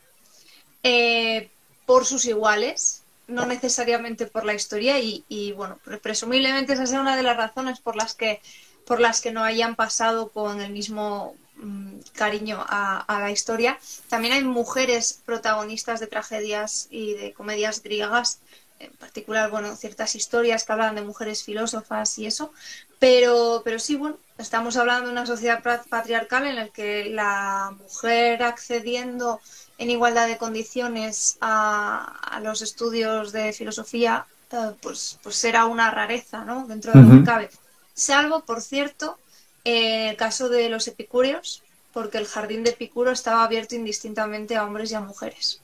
por 1.87 2.05
sus 2.05 2.25
iguales, 2.27 3.03
no 3.29 3.47
necesariamente 3.47 4.27
por 4.27 4.45
la 4.45 4.55
historia 4.55 4.99
y, 4.99 5.53
bueno, 5.53 5.79
presumiblemente 6.03 6.75
esa 6.75 6.87
sea 6.87 7.01
una 7.01 7.17
de 7.17 7.23
las 7.23 7.37
razones 7.37 7.81
por 7.81 7.97
las 7.97 8.15
que 8.15 8.41
por 8.87 9.01
las 9.01 9.21
que 9.21 9.33
no 9.33 9.43
hayan 9.43 9.75
pasado 9.75 10.29
con 10.29 10.61
el 10.61 10.71
mismo 10.71 11.35
mm, 11.57 11.99
cariño 12.15 12.65
a, 12.69 13.05
la 13.09 13.33
historia. 13.33 13.81
También 14.09 14.33
hay 14.33 14.45
mujeres 14.45 15.21
protagonistas 15.27 15.99
de 15.99 16.07
tragedias 16.07 16.87
y 16.89 17.15
de 17.15 17.33
comedias 17.33 17.83
griegas, 17.83 18.39
en 18.79 18.93
particular, 18.93 19.51
bueno, 19.51 19.75
ciertas 19.75 20.15
historias 20.15 20.63
que 20.63 20.73
hablan 20.73 20.95
de 20.95 21.03
mujeres 21.03 21.43
filósofas 21.43 22.17
y 22.19 22.27
eso, 22.27 22.53
pero, 23.01 23.63
pero 23.65 23.81
sí, 23.81 23.97
bueno, 23.97 24.19
estamos 24.39 24.77
hablando 24.77 25.07
de 25.07 25.13
una 25.13 25.27
sociedad 25.27 25.63
patriarcal 25.89 26.47
en 26.47 26.57
la 26.57 26.69
que 26.69 27.11
la 27.11 27.75
mujer 27.79 28.43
accediendo 28.43 29.41
en 29.79 29.91
igualdad 29.91 30.27
de 30.27 30.37
condiciones 30.37 31.39
a, 31.41 32.41
los 32.43 32.63
estudios 32.63 33.33
de 33.33 33.53
filosofía, 33.53 34.27
eh, 34.53 34.73
pues, 34.81 35.19
pues 35.23 35.37
será 35.37 35.67
una 35.67 35.91
rareza, 35.91 36.45
¿no? 36.45 36.67
Dentro 36.67 36.93
de 36.93 37.03
lo 37.03 37.11
que 37.11 37.25
cabe. 37.25 37.51
Salvo, 37.95 38.41
por 38.41 38.61
cierto, 38.61 39.19
en 39.65 40.09
el 40.09 40.17
caso 40.17 40.49
de 40.49 40.69
los 40.69 40.87
epicúreos, 40.87 41.63
porque 41.93 42.19
el 42.19 42.27
jardín 42.27 42.63
de 42.63 42.71
Epicuro 42.71 43.11
estaba 43.11 43.43
abierto 43.43 43.75
indistintamente 43.75 44.55
a 44.55 44.65
hombres 44.65 44.93
y 44.93 44.95
a 44.95 45.01
mujeres. 45.01 45.63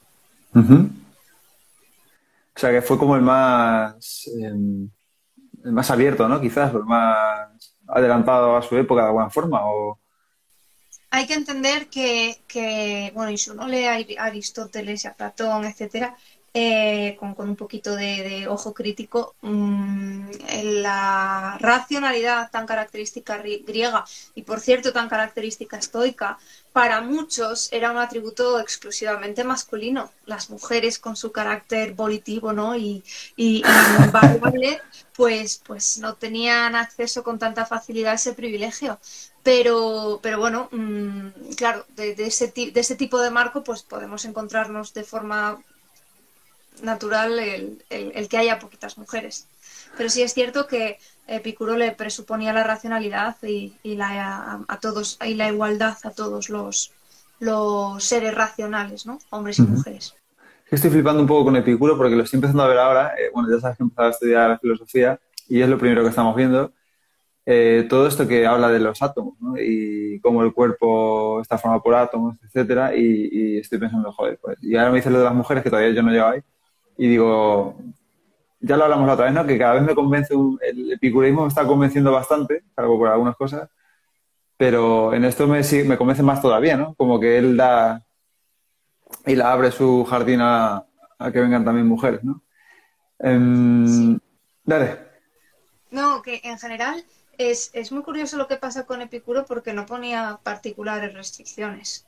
O 0.55 0.62
sea 2.57 2.71
que 2.71 2.83
fue 2.83 2.99
como 2.99 3.17
el 3.17 3.23
más, 3.23 4.29
em, 4.41 4.88
el 5.64 5.73
más 5.73 5.91
abierto, 5.91 6.29
¿no? 6.29 6.41
Quizás, 6.41 6.75
el 6.75 6.85
más 6.85 7.72
adelantado 7.89 8.57
a 8.57 8.62
su 8.62 8.77
época 8.77 9.03
de 9.03 9.09
alguna 9.09 9.31
forma. 9.31 9.61
O... 9.65 9.99
Hay 11.11 11.27
que 11.27 11.35
entender 11.35 11.89
que, 11.89 12.43
que 12.49 13.12
bueno, 13.15 13.31
y 13.31 13.39
si 13.39 13.51
uno 13.51 13.67
lee 13.69 13.85
a 13.85 14.25
Aristóteles 14.25 15.05
a 15.07 15.15
Platón, 15.15 15.65
etcétera, 15.65 16.17
eh, 16.54 17.16
con, 17.18 17.35
un 17.38 17.56
poquito 17.56 17.97
de, 17.97 18.47
ojo 18.47 18.75
crítico, 18.75 19.35
mm, 19.40 20.30
la 20.82 21.56
racionalidad 21.59 22.50
tan 22.50 22.66
característica 22.66 23.38
griega 23.38 24.04
y, 24.35 24.42
por 24.42 24.61
cierto, 24.61 24.92
tan 24.92 25.09
característica 25.09 25.78
estoica, 25.78 26.38
para 26.73 27.00
muchos 27.00 27.73
era 27.73 27.90
un 27.90 27.97
atributo 27.97 28.61
exclusivamente 28.61 29.44
masculino. 29.44 30.11
Las 30.26 30.50
mujeres 30.50 30.99
con 30.99 31.16
su 31.16 31.32
carácter 31.32 31.94
volitivo 31.94 32.52
¿no? 32.52 32.76
y, 32.76 33.02
y, 33.37 33.62
pues, 35.16 35.62
pues 35.66 35.99
no 35.99 36.14
tenían 36.16 36.75
acceso 36.75 37.23
con 37.23 37.38
tanta 37.38 37.64
facilidad 37.64 38.12
a 38.12 38.16
ese 38.16 38.35
privilegio. 38.35 38.99
Pero, 39.42 40.21
pero 40.23 40.38
bueno, 40.38 40.68
mm, 40.71 41.54
claro, 41.56 41.85
de, 41.97 42.14
ese, 42.18 42.49
de 42.49 42.80
ese 42.80 42.94
tipo 42.94 43.18
de 43.21 43.30
marco 43.30 43.64
pues 43.64 43.82
podemos 43.82 44.25
encontrarnos 44.25 44.94
de 44.94 45.02
forma 45.02 45.62
natural 46.83 47.38
el, 47.38 48.29
que 48.29 48.38
haya 48.38 48.59
poquitas 48.59 48.99
mujeres. 48.99 49.47
Pero 49.97 50.09
sí 50.09 50.23
es 50.23 50.33
cierto 50.33 50.67
que 50.67 50.99
Epicuro 51.26 51.76
le 51.76 51.93
presuponía 51.93 52.52
la 52.52 52.64
racionalidad 52.64 53.37
y, 53.43 53.75
la, 53.83 54.64
a, 54.67 54.81
todos, 54.81 55.19
y 55.25 55.35
la 55.35 55.49
igualdad 55.49 55.97
a 56.05 56.11
todos 56.11 56.49
los, 56.49 56.93
los 57.41 58.02
seres 58.02 58.35
racionales, 58.35 59.07
¿no? 59.07 59.19
Hombres 59.31 59.59
y 59.59 59.62
mujeres. 59.62 60.14
Estoy 60.71 60.91
flipando 60.91 61.21
un 61.21 61.29
poco 61.29 61.45
con 61.45 61.57
Epicuro 61.57 61.97
porque 61.97 62.17
lo 62.17 62.23
estoy 62.23 62.38
empezando 62.38 62.62
a 62.62 62.69
ver 62.69 62.79
ahora. 62.79 63.14
Eh, 63.19 63.31
bueno, 63.33 63.49
ya 63.50 63.61
sabes 63.61 63.76
que 63.76 63.83
he 63.83 63.85
empezado 63.85 64.09
a 64.09 64.11
estudiar 64.11 64.50
la 64.50 64.59
filosofía 64.59 65.21
y 65.49 65.61
es 65.61 65.69
lo 65.69 65.79
primero 65.79 66.02
que 66.02 66.09
estamos 66.09 66.35
viendo. 66.35 66.73
Eh, 67.45 67.87
todo 67.91 68.07
esto 68.07 68.26
que 68.26 68.47
habla 68.47 68.69
de 68.69 68.79
los 68.79 69.02
átomos 69.02 69.35
¿no? 69.41 69.55
y 69.59 70.21
cómo 70.21 70.45
el 70.45 70.52
cuerpo 70.52 71.41
está 71.43 71.59
formado 71.59 71.83
por 71.83 71.95
átomos, 71.95 72.37
etcétera, 72.45 72.97
y, 72.97 73.29
y, 73.33 73.59
estoy 73.59 73.79
pensando, 73.79 74.12
joder, 74.12 74.38
pues. 74.41 74.57
Y 74.62 74.76
ahora 74.76 74.91
me 74.91 74.97
dice 74.97 75.11
lo 75.11 75.19
de 75.19 75.25
las 75.25 75.35
mujeres 75.35 75.64
que 75.64 75.71
todavía 75.71 75.93
yo 75.93 76.02
no 76.02 76.12
llego 76.12 76.26
ahí 76.26 76.41
y 77.02 77.09
digo, 77.09 77.75
ya 78.61 78.76
lo 78.76 78.85
hablamos 78.85 79.09
la 79.09 79.14
otra 79.14 79.25
vez, 79.25 79.35
¿no? 79.35 79.44
Que 79.44 79.59
cada 79.59 79.75
vez 79.75 79.82
me 79.82 79.92
convence, 79.92 80.32
el 80.61 80.92
epicureísmo 80.92 81.42
me 81.42 81.49
está 81.49 81.66
convenciendo 81.66 82.12
bastante, 82.12 82.62
salvo 82.76 82.97
por 82.97 83.09
algunas 83.09 83.35
cosas, 83.35 83.68
pero 84.56 85.12
en 85.12 85.25
esto 85.25 85.49
me, 85.49 85.62
me 85.85 85.99
convence 85.99 86.23
más 86.23 86.40
todavía, 86.40 86.76
¿no? 86.76 86.94
Como 86.94 87.18
que 87.18 87.38
él 87.38 87.56
da 87.56 88.06
y 89.26 89.35
la 89.35 89.52
abre 89.52 89.73
su 89.73 90.04
jardín 90.04 90.42
a, 90.42 90.87
que 91.32 91.40
vengan 91.40 91.64
también 91.64 91.88
mujeres, 91.88 92.23
¿no? 92.23 92.40
Em, 93.18 94.21
dale. 94.62 94.99
No, 95.90 96.23
que 96.23 96.40
en 96.44 96.56
general 96.56 97.04
es, 97.37 97.71
es 97.73 97.90
muy 97.90 98.04
curioso 98.04 98.37
lo 98.37 98.47
que 98.47 98.59
pasa 98.59 98.87
con 98.87 99.02
Epicuro 99.02 99.44
porque 99.44 99.73
no 99.73 99.87
ponía 99.87 100.38
particulares 100.44 101.14
restricciones. 101.14 102.06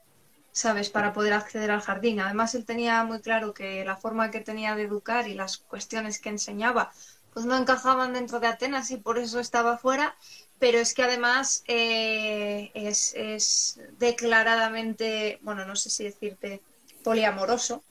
¿Sabes? 0.54 0.88
Para 0.88 1.12
poder 1.12 1.32
acceder 1.32 1.73
al 1.73 1.80
jardín. 1.80 2.20
Además, 2.20 2.54
él 2.54 2.64
tenía 2.64 3.02
muy 3.04 3.20
claro 3.20 3.52
que 3.52 3.84
la 3.84 3.96
forma 3.96 4.30
que 4.30 4.40
tenía 4.40 4.76
de 4.76 4.84
educar 4.84 5.28
y 5.28 5.34
las 5.34 5.58
cuestiones 5.58 6.20
que 6.20 6.28
enseñaba, 6.30 6.92
pues 7.32 7.44
no 7.44 7.56
encajaban 7.56 8.12
dentro 8.14 8.38
de 8.38 8.46
Atenas 8.46 8.92
y 8.92 8.96
por 8.96 9.18
eso 9.18 9.40
estaba 9.40 9.78
fuera. 9.78 10.16
Pero 10.61 10.78
es 10.78 10.94
que 10.94 11.02
además 11.02 11.64
eh, 11.66 12.70
es, 12.75 13.80
declaradamente, 13.99 15.40
bueno, 15.42 15.64
no 15.66 15.75
sé 15.75 15.90
si 15.90 16.04
decirte 16.04 16.62
poliamoroso, 17.02 17.82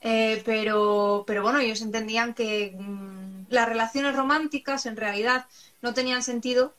eh, 0.00 0.42
pero, 0.46 1.24
pero 1.26 1.42
bueno, 1.42 1.58
ellos 1.58 1.82
entendían 1.82 2.32
que 2.32 2.74
mm, 2.78 3.48
las 3.50 3.68
relaciones 3.68 4.16
románticas 4.16 4.86
en 4.86 4.96
realidad 4.96 5.46
no 5.82 5.92
tenían 5.92 6.22
sentido 6.22 6.74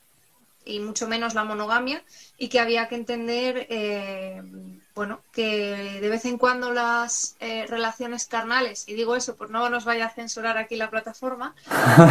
y 0.66 0.80
mucho 0.80 1.08
menos 1.08 1.36
la 1.36 1.44
monogamia 1.44 2.04
y 2.40 2.50
que 2.50 2.60
había 2.60 2.88
que 2.88 2.96
entender 2.96 3.68
eh, 3.70 4.42
bueno, 4.94 5.22
que 5.32 6.00
de 6.02 6.10
vez 6.10 6.26
en 6.26 6.38
cuando 6.38 6.74
las 6.74 7.38
eh, 7.40 7.66
relaciones 7.68 8.26
carnales, 8.26 8.84
y 8.88 8.94
digo 8.94 9.16
eso, 9.16 9.36
pues 9.36 9.50
no 9.50 9.70
nos 9.70 9.86
vaya 9.86 10.08
a 10.08 10.14
censurar 10.14 10.58
aquí 10.58 10.76
la 10.76 10.90
plataforma, 10.90 11.56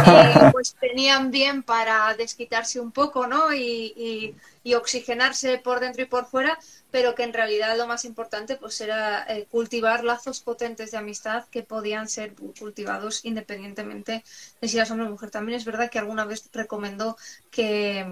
eh, 0.07 0.33
pues 0.51 0.75
tenían 0.79 1.29
bien 1.29 1.61
para 1.61 2.15
desquitarse 2.15 2.79
un 2.79 2.91
poco, 2.91 3.27
¿no? 3.27 3.53
Y, 3.53 4.35
oxigenarse 4.75 5.57
por 5.57 5.79
dentro 5.79 6.03
y 6.03 6.05
por 6.05 6.27
fuera, 6.27 6.57
pero 6.91 7.13
que 7.13 7.23
en 7.23 7.33
realidad 7.33 7.75
lo 7.77 7.87
más 7.87 8.05
importante 8.05 8.55
pues 8.55 8.79
era 8.79 9.25
eh, 9.27 9.47
cultivar 9.49 10.03
lazos 10.03 10.39
potentes 10.39 10.91
de 10.91 10.97
amistad 10.97 11.45
que 11.49 11.63
podían 11.63 12.07
ser 12.07 12.33
cultivados 12.57 13.25
independientemente 13.25 14.23
de 14.61 14.67
si 14.67 14.77
eras 14.77 14.91
hombre 14.91 15.07
o 15.07 15.09
mujer. 15.09 15.29
También 15.31 15.57
es 15.57 15.65
verdad 15.65 15.89
que 15.89 15.99
alguna 15.99 16.25
vez 16.25 16.47
recomendó 16.53 17.17
que 17.49 18.05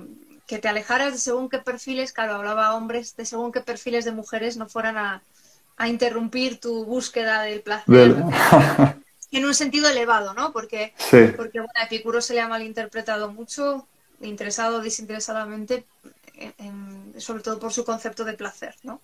que 0.50 0.58
te 0.58 0.68
alejaras 0.68 1.14
de 1.14 1.20
según 1.20 1.48
qué 1.48 1.60
perfiles, 1.60 2.12
claro, 2.12 2.34
hablaba 2.34 2.66
a 2.66 2.76
hombres, 2.76 3.16
de 3.16 3.24
según 3.24 3.52
qué 3.52 3.62
perfiles 3.62 4.04
de 4.04 4.12
mujeres 4.12 4.58
no 4.58 4.68
fueran 4.68 4.98
a, 4.98 5.22
interrumpir 5.88 6.60
tu 6.60 6.86
búsqueda 6.86 7.44
del 7.44 7.62
placer. 7.62 8.16
en 9.32 9.46
un 9.46 9.54
sentido 9.54 9.88
elevado, 9.88 10.34
¿no? 10.34 10.52
Porque, 10.52 10.94
porque 11.38 11.60
bueno, 11.60 11.72
a 11.76 11.84
Epicuro 11.84 12.20
se 12.20 12.34
le 12.34 12.42
ha 12.42 12.48
malinterpretado 12.50 13.32
mucho, 13.32 13.88
interesado 14.22 14.80
o 14.80 14.82
desinteresadamente, 14.82 15.86
sobre 17.18 17.44
todo 17.44 17.60
por 17.60 17.72
su 17.72 17.86
concepto 17.86 18.26
de 18.26 18.34
placer, 18.34 18.74
¿no? 18.84 19.02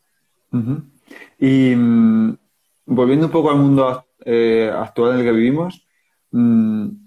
Y 1.39 1.75
mm, 1.75 2.37
volviendo 2.87 3.27
un 3.27 3.31
poco 3.31 3.51
al 3.51 3.57
mundo 3.57 4.07
eh, 4.25 4.69
actual 4.75 5.13
en 5.13 5.19
el 5.19 5.25
que 5.25 5.31
vivimos, 5.31 5.85
mm, 6.31 7.04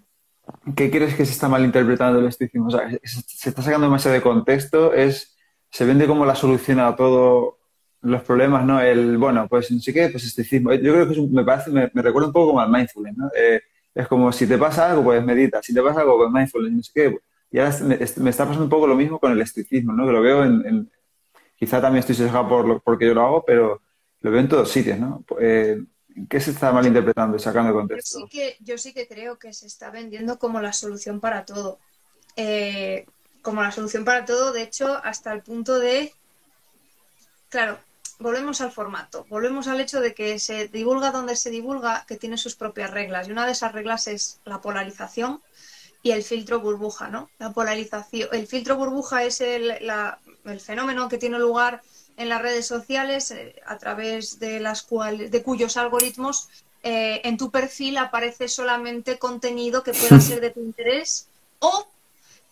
¿qué 0.76 0.90
crees 0.90 1.14
que 1.14 1.26
se 1.26 1.32
está 1.32 1.48
malinterpretando 1.48 2.20
el 2.20 2.26
estoicismo? 2.26 2.68
O 2.68 2.70
sea, 2.70 2.88
se 3.02 3.48
está 3.48 3.62
sacando 3.62 3.86
demasiado 3.86 4.14
de 4.14 4.22
contexto, 4.22 4.92
es, 4.92 5.36
se 5.70 5.84
vende 5.84 6.06
como 6.06 6.24
la 6.24 6.34
solución 6.34 6.80
a 6.80 6.94
todos 6.96 7.54
los 8.02 8.22
problemas, 8.22 8.64
¿no? 8.64 8.80
El, 8.80 9.18
bueno, 9.18 9.46
pues 9.48 9.70
no 9.70 9.80
sé 9.80 9.92
qué, 9.92 10.08
pues 10.08 10.24
estoicismo. 10.24 10.72
Yo 10.74 10.92
creo 10.92 11.08
que 11.08 11.20
me 11.30 11.44
parece, 11.44 11.70
me, 11.70 11.88
recuerda 11.94 12.28
un 12.28 12.32
poco 12.32 12.48
como 12.48 12.60
al 12.60 12.70
mindfulness, 12.70 13.16
¿no? 13.16 13.30
Eh, 13.36 13.60
es 13.94 14.06
como 14.06 14.30
si 14.32 14.46
te 14.46 14.58
pasa 14.58 14.90
algo, 14.90 15.04
pues 15.04 15.24
medita, 15.24 15.62
si 15.62 15.74
te 15.74 15.82
pasa 15.82 16.00
algo, 16.00 16.18
pues 16.18 16.30
mindfulness, 16.30 16.72
no 16.72 16.82
sé 16.82 16.92
qué. 16.94 17.18
Y 17.50 17.58
ahora 17.58 17.76
me, 17.84 17.94
está 18.30 18.44
pasando 18.44 18.64
un 18.64 18.70
poco 18.70 18.86
lo 18.86 18.94
mismo 18.94 19.18
con 19.18 19.32
el 19.32 19.40
estoicismo, 19.40 19.92
¿no? 19.92 20.06
Que 20.06 20.12
lo 20.12 20.22
veo 20.22 20.44
en, 20.44 20.90
quizá 21.56 21.80
también 21.80 22.00
estoy 22.00 22.14
sesgado 22.14 22.48
por 22.48 22.82
porque 22.82 23.06
yo 23.06 23.14
lo 23.14 23.22
hago, 23.22 23.44
pero 23.44 23.82
lo 24.20 24.30
veo 24.30 24.40
en 24.40 24.48
todos 24.48 24.70
sitios, 24.70 24.98
¿no? 24.98 25.24
Eh, 25.40 25.78
¿Qué 26.28 26.40
se 26.40 26.52
está 26.52 26.72
malinterpretando 26.72 27.36
y 27.36 27.40
sacando 27.40 27.68
de 27.68 27.74
contexto? 27.74 28.20
Yo 28.20 28.26
sí, 28.26 28.30
que, 28.30 28.56
yo 28.60 28.78
sí 28.78 28.92
que 28.92 29.06
creo 29.06 29.38
que 29.38 29.52
se 29.52 29.66
está 29.66 29.90
vendiendo 29.90 30.38
como 30.38 30.60
la 30.60 30.72
solución 30.72 31.20
para 31.20 31.44
todo. 31.44 31.78
Eh, 32.36 33.06
como 33.42 33.62
la 33.62 33.72
solución 33.72 34.04
para 34.04 34.24
todo, 34.24 34.52
de 34.52 34.62
hecho, 34.62 35.00
hasta 35.04 35.32
el 35.32 35.42
punto 35.42 35.78
de. 35.78 36.12
Claro, 37.48 37.78
volvemos 38.18 38.60
al 38.60 38.72
formato, 38.72 39.26
volvemos 39.28 39.68
al 39.68 39.80
hecho 39.80 40.00
de 40.00 40.14
que 40.14 40.38
se 40.38 40.68
divulga 40.68 41.12
donde 41.12 41.36
se 41.36 41.50
divulga, 41.50 42.04
que 42.06 42.16
tiene 42.16 42.36
sus 42.36 42.54
propias 42.54 42.90
reglas. 42.90 43.28
Y 43.28 43.32
una 43.32 43.46
de 43.46 43.52
esas 43.52 43.72
reglas 43.72 44.06
es 44.06 44.40
la 44.44 44.60
polarización 44.60 45.42
y 46.02 46.10
el 46.12 46.22
filtro 46.22 46.60
burbuja, 46.60 47.08
¿no? 47.08 47.30
La 47.38 47.52
polarización. 47.52 48.28
El 48.32 48.46
filtro 48.46 48.76
burbuja 48.76 49.24
es 49.24 49.40
el, 49.40 49.70
el 50.44 50.60
fenómeno 50.60 51.08
que 51.08 51.18
tiene 51.18 51.38
lugar 51.38 51.82
en 52.18 52.28
las 52.28 52.42
redes 52.42 52.66
sociales 52.66 53.30
eh, 53.30 53.54
a 53.64 53.78
través 53.78 54.38
de 54.38 54.60
las 54.60 54.82
cuales 54.82 55.30
de 55.30 55.42
cuyos 55.42 55.76
algoritmos 55.76 56.48
eh, 56.82 57.22
en 57.24 57.38
tu 57.38 57.50
perfil 57.50 57.96
aparece 57.96 58.48
solamente 58.48 59.18
contenido 59.18 59.82
que 59.82 59.92
pueda 59.92 60.20
ser 60.28 60.40
de 60.40 60.50
tu 60.50 60.60
interés 60.60 61.28
o 61.60 61.86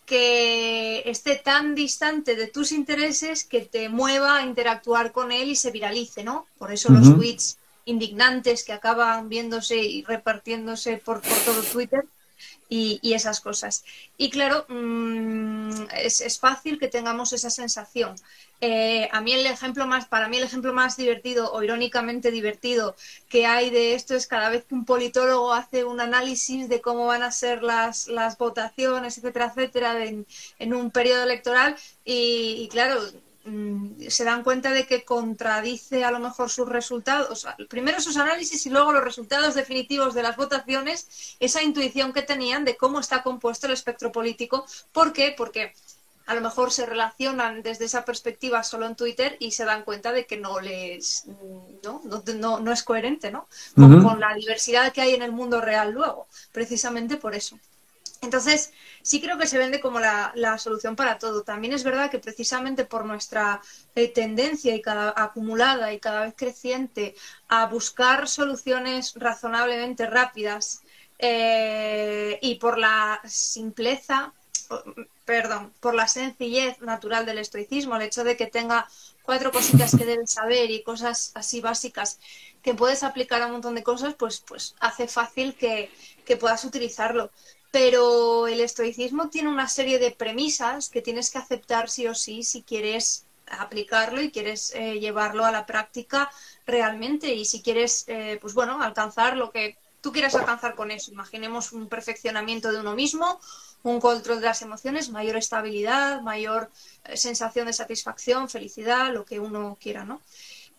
que 0.05 1.03
esté 1.05 1.35
tan 1.35 1.75
distante 1.75 2.37
de 2.37 2.47
tus 2.47 2.71
intereses 2.71 3.43
que 3.43 3.61
te 3.61 3.89
mueva 3.89 4.37
a 4.37 4.45
interactuar 4.45 5.11
con 5.11 5.33
él 5.33 5.49
y 5.49 5.55
se 5.57 5.69
viralice, 5.69 6.23
¿no? 6.23 6.47
Por 6.57 6.71
eso 6.71 6.93
los 6.93 7.13
tweets 7.13 7.57
indignantes 7.83 8.63
que 8.63 8.71
acaban 8.71 9.27
viéndose 9.27 9.75
y 9.75 10.03
repartiéndose 10.05 10.95
por, 10.97 11.21
por 11.21 11.37
todo 11.39 11.61
Twitter 11.61 12.05
y, 12.69 13.13
esas 13.13 13.41
cosas. 13.41 13.83
Y 14.17 14.29
claro, 14.29 14.65
mm, 14.69 15.87
es, 15.95 16.21
es, 16.21 16.39
fácil 16.39 16.79
que 16.79 16.87
tengamos 16.87 17.33
esa 17.33 17.49
sensación. 17.49 18.15
Eh, 18.59 19.07
a 19.11 19.21
mí 19.21 19.33
el 19.33 19.45
ejemplo 19.45 19.85
más, 19.85 20.07
para 20.07 20.27
mí 20.27 20.37
el 20.37 20.43
ejemplo 20.43 20.73
más 20.73 20.97
divertido 20.97 21.51
o 21.53 21.61
irónicamente 21.61 22.31
divertido 22.31 22.95
que 23.29 23.45
hay 23.45 23.69
de 23.69 23.93
esto 23.93 24.15
es 24.15 24.25
cada 24.25 24.49
vez 24.49 24.65
que 24.65 24.73
un 24.73 24.83
politólogo 24.85 25.53
hace 25.53 25.83
un 25.83 26.01
análisis 26.01 26.67
de 26.67 26.81
cómo 26.81 27.05
van 27.05 27.21
a 27.21 27.31
ser 27.31 27.61
las, 27.61 28.07
las 28.07 28.37
votaciones, 28.37 29.17
etcétera, 29.17 29.47
etcétera, 29.47 30.05
en, 30.05 30.25
un 30.73 30.89
periodo 30.91 31.23
electoral 31.23 31.75
y, 32.03 32.67
claro, 32.71 32.99
mm, 33.45 34.07
se 34.09 34.23
dan 34.23 34.43
cuenta 34.43 34.71
de 34.71 34.87
que 34.87 35.05
contradice 35.05 36.03
a 36.03 36.11
lo 36.11 36.19
mejor 36.19 36.49
sus 36.49 36.67
resultados, 36.67 37.47
primero 37.69 38.01
sus 38.01 38.17
análisis 38.17 38.65
y 38.65 38.69
luego 38.71 38.91
los 38.91 39.03
resultados 39.03 39.53
definitivos 39.55 40.13
de 40.15 40.23
las 40.23 40.35
votaciones, 40.35 41.35
esa 41.39 41.61
intuición 41.61 42.11
que 42.11 42.23
tenían 42.23 42.65
de 42.65 42.75
cómo 42.75 42.99
está 42.99 43.21
compuesto 43.23 43.67
el 43.67 43.73
espectro 43.73 44.11
político. 44.11 44.65
¿Por 44.91 45.13
qué? 45.13 45.33
Porque 45.37 45.73
a 46.27 46.35
lo 46.35 46.41
mejor 46.41 46.71
se 46.71 46.85
relacionan 46.85 47.63
desde 47.63 47.85
esa 47.85 48.03
perspectiva 48.03 48.61
solo 48.61 48.85
en 48.85 48.95
Twitter 48.95 49.37
y 49.39 49.51
se 49.51 49.63
dan 49.65 49.83
cuenta 49.83 50.11
de 50.11 50.25
que 50.25 50.37
no 50.37 50.59
les 50.59 51.25
no, 51.83 52.01
no, 52.35 52.59
no 52.59 52.71
es 52.71 52.83
coherente 52.83 53.31
¿no? 53.31 53.47
Con, 53.75 54.19
la 54.19 54.35
diversidad 54.35 54.91
que 54.91 55.01
hay 55.01 55.15
en 55.15 55.21
el 55.21 55.31
mundo 55.31 55.61
real 55.61 55.91
luego, 55.91 56.27
precisamente 56.51 57.17
por 57.17 57.33
eso. 57.33 57.57
Entonces, 58.21 58.73
sí 59.03 59.21
creo 59.21 59.37
que 59.37 59.47
se 59.47 59.59
vende 59.59 59.79
como 59.79 59.99
la, 59.99 60.57
solución 60.57 60.95
para 60.95 61.19
todo. 61.19 61.43
También 61.43 61.73
es 61.73 61.83
verdad 61.83 62.09
que 62.09 62.19
precisamente 62.19 62.83
por 62.83 63.05
nuestra 63.05 63.61
eh, 63.95 64.07
tendencia 64.07 64.75
y 64.75 64.81
cada, 64.81 65.13
acumulada 65.15 65.93
y 65.93 65.99
cada 65.99 66.21
vez 66.21 66.33
creciente 66.35 67.15
a 67.47 67.67
buscar 67.67 68.27
soluciones 68.27 69.13
razonablemente 69.15 70.07
rápidas 70.07 70.81
eh, 71.19 72.39
y 72.41 72.55
por 72.55 72.77
la 72.77 73.21
simpleza 73.25 74.33
perdón, 75.27 75.73
por 75.81 75.93
la 75.93 76.07
sencillez 76.07 76.79
natural 76.79 77.25
del 77.25 77.39
estoicismo, 77.39 77.97
el 77.97 78.03
hecho 78.03 78.23
de 78.23 78.37
que 78.37 78.47
tenga 78.47 78.87
cuatro 79.23 79.51
cositas 79.51 79.93
que 79.93 80.05
debes 80.05 80.31
saber 80.31 80.71
y 80.71 80.83
cosas 80.83 81.33
así 81.35 81.59
básicas 81.59 82.17
que 82.63 82.73
puedes 82.73 83.03
aplicar 83.03 83.41
a 83.41 83.47
un 83.47 83.51
montón 83.51 83.75
de 83.75 83.83
cosas, 83.83 84.13
pues, 84.13 84.39
pues 84.39 84.75
hace 84.79 85.05
fácil 85.09 85.53
que, 85.55 85.91
puedas 86.39 86.63
utilizarlo. 86.63 87.29
Pero 87.71 88.47
el 88.47 88.61
estoicismo 88.61 89.27
tiene 89.27 89.49
una 89.49 89.67
serie 89.67 89.99
de 89.99 90.11
premisas 90.11 90.87
que 90.87 91.01
tienes 91.01 91.29
que 91.29 91.39
aceptar 91.39 91.89
sí 91.89 92.07
o 92.07 92.15
sí 92.15 92.43
si 92.43 92.63
quieres 92.63 93.25
aplicarlo 93.47 94.21
y 94.21 94.31
quieres 94.31 94.73
eh, 94.75 94.97
llevarlo 94.97 95.43
a 95.43 95.51
la 95.51 95.65
práctica 95.65 96.31
realmente 96.65 97.33
y 97.33 97.43
si 97.43 97.61
quieres, 97.61 98.05
eh, 98.07 98.37
pues 98.41 98.53
bueno, 98.53 98.81
alcanzar 98.81 99.35
lo 99.35 99.51
que 99.51 99.77
tú 99.99 100.13
quieras 100.13 100.35
alcanzar 100.35 100.75
con 100.75 100.89
eso. 100.89 101.11
Imaginemos 101.11 101.73
un 101.73 101.89
perfeccionamiento 101.89 102.71
de 102.71 102.79
uno 102.79 102.95
mismo 102.95 103.41
un 103.83 103.99
control 103.99 104.39
de 104.41 104.47
las 104.47 104.61
emociones, 104.61 105.09
mayor 105.09 105.37
estabilidad, 105.37 106.21
mayor 106.21 106.69
eh, 107.05 107.17
sensación 107.17 107.67
de 107.67 107.73
satisfacción, 107.73 108.49
felicidad, 108.49 109.13
lo 109.13 109.25
que 109.25 109.39
uno 109.39 109.77
quiera, 109.79 110.03
¿no? 110.03 110.21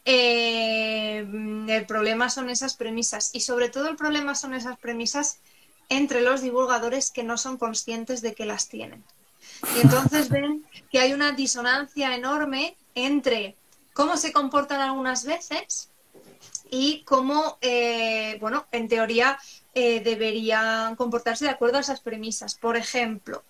Eh, 0.05 1.19
el 1.69 1.87
problema 1.87 2.31
son 2.31 2.49
esas 2.49 2.75
premisas 2.75 3.31
y 3.35 3.41
sobre 3.41 3.69
todo 3.69 3.89
el 3.89 3.97
problema 3.97 4.35
son 4.35 4.55
esas 4.55 4.79
premisas 4.79 5.39
entre 5.91 6.23
los 6.23 6.41
divulgadores 6.41 7.11
que 7.11 7.23
no 7.23 7.37
son 7.37 7.59
conscientes 7.59 8.23
de 8.23 8.35
que 8.35 8.47
las 8.47 8.69
tienen. 8.69 9.05
Y 9.77 9.81
entonces 9.81 10.29
ven 10.31 10.65
que 10.91 11.01
hay 11.01 11.13
una 11.13 11.33
disonancia 11.33 12.15
enorme 12.15 12.77
entre 12.95 13.57
cómo 13.93 14.17
se 14.17 14.33
comportan 14.33 14.81
algunas 14.81 15.25
veces 15.25 15.91
y 16.71 17.03
cómo, 17.03 17.59
eh, 17.61 18.39
bueno, 18.41 18.67
en 18.73 18.89
teoría 18.89 19.39
eh, 19.81 20.01
deberían 20.01 20.97
comportarse 20.97 21.45
de 21.45 21.53
acuerdo 21.53 21.79
a 21.79 21.83
esas 21.83 22.01
premisas. 22.01 22.57
Por 22.57 22.77
ejemplo, 22.77 23.45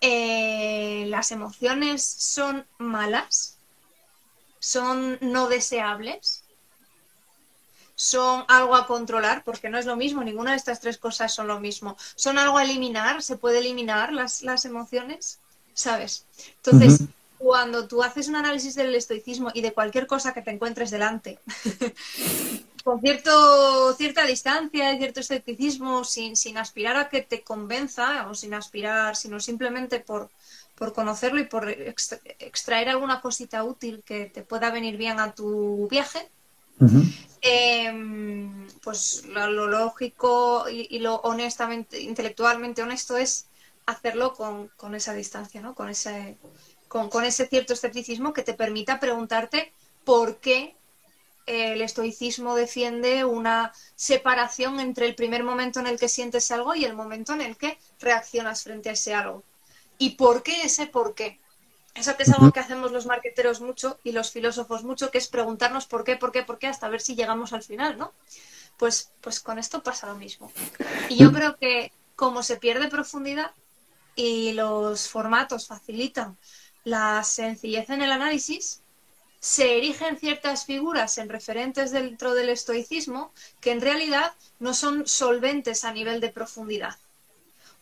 eh, 0.00 1.04
las 1.06 1.30
emociones 1.30 2.02
son 2.02 2.66
malas, 2.78 3.58
son 4.58 5.18
no 5.20 5.46
deseables, 5.46 6.42
son 7.94 8.44
algo 8.48 8.74
a 8.74 8.88
controlar, 8.88 9.44
porque 9.44 9.70
no 9.70 9.78
es 9.78 9.86
lo 9.86 9.94
mismo, 9.94 10.24
ninguna 10.24 10.50
de 10.50 10.56
estas 10.56 10.80
tres 10.80 10.98
cosas 10.98 11.32
son 11.32 11.46
lo 11.46 11.60
mismo. 11.60 11.96
Son 12.16 12.38
algo 12.38 12.58
a 12.58 12.64
eliminar, 12.64 13.22
se 13.22 13.36
puede 13.36 13.60
eliminar 13.60 14.12
las, 14.12 14.42
las 14.42 14.64
emociones, 14.64 15.38
¿sabes? 15.74 16.26
Entonces, 16.56 17.02
cuando 17.38 17.86
tú 17.86 18.02
haces 18.02 18.26
un 18.26 18.34
análisis 18.34 18.74
del 18.74 18.92
estoicismo 18.96 19.52
y 19.54 19.60
de 19.60 19.72
cualquier 19.72 20.08
cosa 20.08 20.34
que 20.34 20.42
te 20.42 20.50
encuentres 20.50 20.90
delante, 20.90 21.38
con 22.82 23.00
cierto, 23.00 23.94
cierta 23.94 24.24
distancia 24.26 24.92
y 24.92 24.98
cierto 24.98 25.20
escepticismo, 25.20 26.04
sin, 26.04 26.36
sin 26.36 26.58
aspirar 26.58 26.96
a 26.96 27.08
que 27.08 27.22
te 27.22 27.42
convenza 27.42 28.28
o 28.28 28.34
sin 28.34 28.54
aspirar, 28.54 29.16
sino 29.16 29.40
simplemente 29.40 30.00
por, 30.00 30.30
por 30.74 30.92
conocerlo 30.92 31.40
y 31.40 31.44
por 31.44 31.68
extraer 31.68 32.88
alguna 32.88 33.20
cosita 33.20 33.62
útil 33.64 34.02
que 34.04 34.26
te 34.26 34.42
pueda 34.42 34.70
venir 34.70 34.96
bien 34.96 35.20
a 35.20 35.32
tu 35.34 35.88
viaje, 35.88 36.28
em, 37.40 38.66
pues 38.82 39.24
lo, 39.26 39.66
lógico 39.66 40.66
y, 40.68 40.98
lo 40.98 41.16
honestamente, 41.16 42.00
intelectualmente 42.00 42.82
honesto 42.82 43.16
es 43.16 43.46
hacerlo 43.86 44.34
con, 44.34 44.68
con 44.76 44.94
esa 44.94 45.12
distancia, 45.12 45.60
¿no? 45.60 45.74
con, 45.74 45.88
ese, 45.88 46.36
con, 46.88 47.08
con 47.08 47.24
ese 47.24 47.46
cierto 47.46 47.72
escepticismo 47.72 48.32
que 48.32 48.42
te 48.42 48.54
permita 48.54 48.98
preguntarte 48.98 49.72
por 50.04 50.38
qué 50.38 50.76
el 51.46 51.82
estoicismo 51.82 52.54
defiende 52.54 53.24
una 53.24 53.72
separación 53.94 54.80
entre 54.80 55.06
el 55.06 55.14
primer 55.14 55.44
momento 55.44 55.80
en 55.80 55.86
el 55.86 55.98
que 55.98 56.08
sientes 56.08 56.50
algo 56.50 56.74
y 56.74 56.84
el 56.84 56.94
momento 56.94 57.32
en 57.32 57.40
el 57.40 57.56
que 57.56 57.78
reaccionas 58.00 58.62
frente 58.62 58.90
a 58.90 58.92
ese 58.92 59.14
algo. 59.14 59.44
¿Y 59.98 60.10
por 60.10 60.42
qué 60.42 60.62
ese 60.62 60.86
por 60.86 61.14
qué? 61.14 61.40
Eso 61.94 62.16
que 62.16 62.22
es 62.22 62.30
algo 62.30 62.50
que 62.52 62.60
hacemos 62.60 62.90
los 62.90 63.06
marqueteros 63.06 63.60
mucho 63.60 64.00
y 64.02 64.12
los 64.12 64.30
filósofos 64.30 64.82
mucho, 64.82 65.10
que 65.10 65.18
es 65.18 65.28
preguntarnos 65.28 65.86
por 65.86 66.04
qué, 66.04 66.16
por 66.16 66.32
qué, 66.32 66.42
por 66.42 66.58
qué, 66.58 66.66
hasta 66.66 66.88
ver 66.88 67.02
si 67.02 67.14
llegamos 67.14 67.52
al 67.52 67.62
final, 67.62 67.98
¿no? 67.98 68.12
Pues, 68.78 69.12
pues 69.20 69.40
con 69.40 69.58
esto 69.58 69.82
pasa 69.82 70.06
lo 70.06 70.16
mismo. 70.16 70.50
Y 71.10 71.16
yo 71.16 71.32
creo 71.32 71.56
que 71.56 71.92
como 72.16 72.42
se 72.42 72.56
pierde 72.56 72.88
profundidad 72.88 73.52
y 74.14 74.52
los 74.52 75.08
formatos 75.08 75.66
facilitan 75.66 76.38
la 76.84 77.22
sencillez 77.24 77.90
en 77.90 78.02
el 78.02 78.10
análisis, 78.10 78.81
se 79.42 79.76
erigen 79.76 80.18
ciertas 80.18 80.66
figuras 80.66 81.18
en 81.18 81.28
referentes 81.28 81.90
dentro 81.90 82.32
del 82.32 82.48
estoicismo 82.48 83.32
que 83.60 83.72
en 83.72 83.80
realidad 83.80 84.34
no 84.60 84.72
son 84.72 85.08
solventes 85.08 85.84
a 85.84 85.92
nivel 85.92 86.20
de 86.20 86.28
profundidad. 86.28 86.96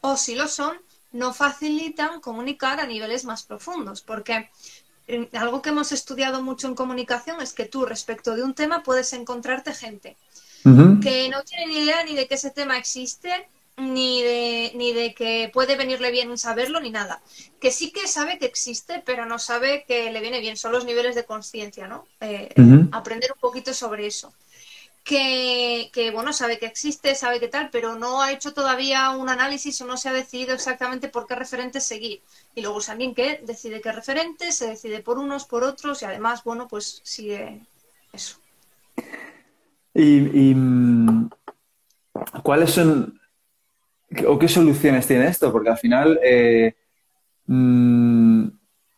O 0.01 0.17
si 0.17 0.35
lo 0.35 0.49
son, 0.49 0.79
no 1.13 1.35
facilitan 1.35 2.23
comunicar 2.23 2.81
a 2.81 2.87
niveles 2.87 3.27
más 3.27 3.43
profundos, 3.43 4.01
porque 4.01 4.49
eh, 5.07 5.29
algo 5.35 5.61
que 5.61 5.69
hemos 5.69 5.93
estudiado 5.93 6.41
mucho 6.41 6.67
en 6.67 6.75
comunicación 6.75 7.43
es 7.43 7.53
que 7.53 7.67
tú 7.67 7.85
respecto 7.85 8.35
de 8.35 8.43
un 8.43 8.55
tema 8.55 8.83
puedes 8.83 9.13
encontrarte 9.13 9.75
gente 9.75 10.17
que 11.03 11.29
no 11.31 11.43
tiene 11.43 11.67
ni 11.67 11.79
idea 11.85 12.05
ni 12.05 12.15
de 12.15 12.27
que 12.27 12.37
ese 12.37 12.51
tema 12.51 12.79
existe, 12.79 13.49
ni 13.77 14.23
de, 14.23 14.73
ni 14.75 14.93
de 14.93 15.15
que 15.15 15.51
puede 15.53 15.77
venirle 15.77 16.11
bien 16.11 16.37
saberlo, 16.39 16.81
ni 16.81 16.91
nada. 16.91 17.21
Que 17.61 17.71
sí 17.71 17.91
que 17.91 18.07
sabe 18.07 18.39
que 18.39 18.47
existe, 18.47 19.03
pero 19.05 19.27
no 19.27 19.39
sabe 19.39 19.85
que 19.87 20.11
le 20.11 20.21
viene 20.21 20.41
bien. 20.41 20.57
Son 20.57 20.73
los 20.73 20.85
niveles 20.85 21.15
de 21.15 21.25
conciencia, 21.25 21.87
¿no? 21.89 22.07
Eh, 22.21 22.53
aprender 22.93 23.33
un 23.33 23.41
poquito 23.41 23.75
sobre 23.75 24.07
eso. 24.07 24.33
Que, 25.03 25.91
que, 25.95 26.11
bueno, 26.11 26.33
sabe 26.33 26.59
que 26.59 26.67
existe, 26.67 27.15
sabe 27.15 27.41
que 27.41 27.49
tal, 27.49 27.71
pero 27.71 27.97
no 27.97 28.21
ha 28.21 28.33
hecho 28.33 28.53
todavía 28.53 29.11
un 29.11 29.31
análisis 29.31 29.81
o 29.81 29.87
no 29.87 29.97
se 29.97 30.11
ha 30.11 30.13
decidido 30.13 30.55
exactamente 30.55 31.09
por 31.09 31.27
qué 31.27 31.35
referentes 31.35 31.85
seguir. 31.85 32.21
Y 32.55 32.61
luego 32.61 32.81
es 32.81 32.89
alguien 32.91 33.15
que 33.15 33.41
decide 33.43 33.81
qué 33.81 33.93
referentes, 33.93 34.57
se 34.57 34.69
decide 34.69 35.01
por 35.01 35.19
unos, 35.19 35.47
por 35.47 35.65
otros, 35.65 36.03
y 36.03 36.05
además, 36.05 36.45
bueno, 36.45 36.69
pues 36.69 37.01
sigue 37.03 37.61
eso. 38.13 38.37
¿Y, 39.95 40.51
y 40.51 40.55
mm, 40.55 41.31
cuáles 42.43 42.71
son 42.71 43.20
o 44.27 44.39
qué 44.39 44.49
soluciones 44.49 45.07
tiene 45.07 45.27
esto? 45.27 45.53
Porque 45.53 45.71
al 45.71 45.79
final 45.79 46.19
eh, 46.23 46.75
mm, 47.47 48.47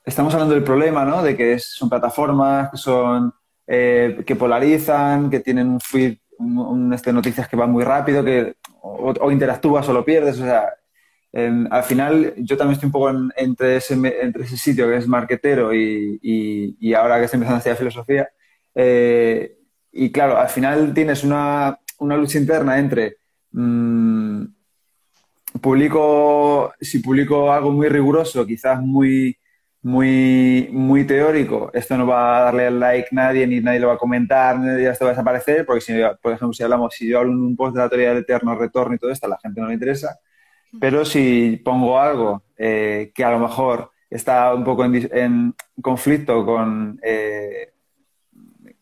estamos 0.04 0.34
hablando 0.34 0.54
del 0.54 0.64
problema, 0.64 1.04
¿no? 1.04 1.22
De 1.22 1.36
que 1.36 1.58
son 1.58 1.88
plataformas 1.88 2.70
que 2.70 2.76
son 2.76 3.32
eh, 3.66 4.22
que 4.26 4.36
polarizan, 4.36 5.30
que 5.30 5.40
tienen 5.40 5.68
un 5.68 5.80
feed, 5.80 6.18
un, 6.38 6.92
este, 6.92 7.12
noticias 7.12 7.48
que 7.48 7.56
van 7.56 7.70
muy 7.70 7.84
rápido, 7.84 8.24
que 8.24 8.56
o, 8.82 9.30
interactúas 9.30 9.88
o 9.88 9.92
lo 9.92 10.04
pierdes. 10.04 10.40
O 10.40 10.44
sea, 10.44 10.68
al 11.70 11.82
final 11.84 12.34
yo 12.36 12.56
también 12.56 12.74
estoy 12.74 12.88
un 12.88 12.92
poco 12.92 13.10
entre, 13.36 13.76
ese, 13.76 13.94
entre 13.94 14.44
ese 14.44 14.56
sitio 14.56 14.88
que 14.88 14.96
es 14.96 15.08
marquetero 15.08 15.72
y, 15.72 16.94
ahora 16.94 17.18
que 17.18 17.24
estoy 17.24 17.38
empezando 17.38 17.56
a 17.56 17.58
estudiar 17.58 17.78
filosofía. 17.78 18.28
Eh, 18.74 19.58
y 19.92 20.10
claro, 20.10 20.38
al 20.38 20.48
final 20.48 20.92
tienes 20.94 21.22
una, 21.22 21.78
lucha 22.00 22.38
interna 22.38 22.78
entre 22.78 23.18
mm, 23.52 24.44
publico, 25.60 26.72
si 26.80 26.98
publico 27.00 27.52
algo 27.52 27.70
muy 27.70 27.88
riguroso, 27.88 28.46
quizás 28.46 28.80
muy, 28.80 29.36
muy, 29.82 30.68
muy 30.72 31.04
teórico, 31.04 31.70
esto 31.74 31.96
no 31.96 32.06
va 32.06 32.38
a 32.38 32.42
darle 32.44 32.70
like 32.70 33.08
nadie, 33.12 33.46
ni 33.46 33.60
nadie 33.60 33.80
lo 33.80 33.88
va 33.88 33.94
a 33.94 33.98
comentar, 33.98 34.58
ni 34.58 34.84
esto 34.84 35.04
va 35.04 35.10
a 35.10 35.14
desaparecer, 35.14 35.66
porque 35.66 35.80
si, 35.80 35.92
por 36.22 36.32
ejemplo, 36.32 36.52
si 36.52 36.62
hablamos, 36.62 36.94
si 36.94 37.08
yo 37.08 37.18
hablo 37.18 37.32
en 37.32 37.38
un 37.38 37.56
post 37.56 37.74
de 37.74 37.82
la 37.82 37.88
teoría 37.88 38.08
del 38.10 38.18
eterno 38.18 38.54
retorno 38.54 38.94
y 38.94 38.98
todo 38.98 39.10
esto, 39.10 39.26
a 39.26 39.30
la 39.30 39.38
gente 39.38 39.60
no 39.60 39.68
le 39.68 39.74
interesa. 39.74 40.18
Pero 40.80 41.04
si 41.04 41.60
pongo 41.62 41.98
algo 41.98 42.44
eh, 42.56 43.12
que 43.14 43.24
a 43.24 43.30
lo 43.30 43.40
mejor 43.40 43.90
está 44.08 44.54
un 44.54 44.64
poco 44.64 44.84
en, 44.84 45.54
conflicto 45.82 46.46
con, 46.46 46.98
eh, 47.02 47.72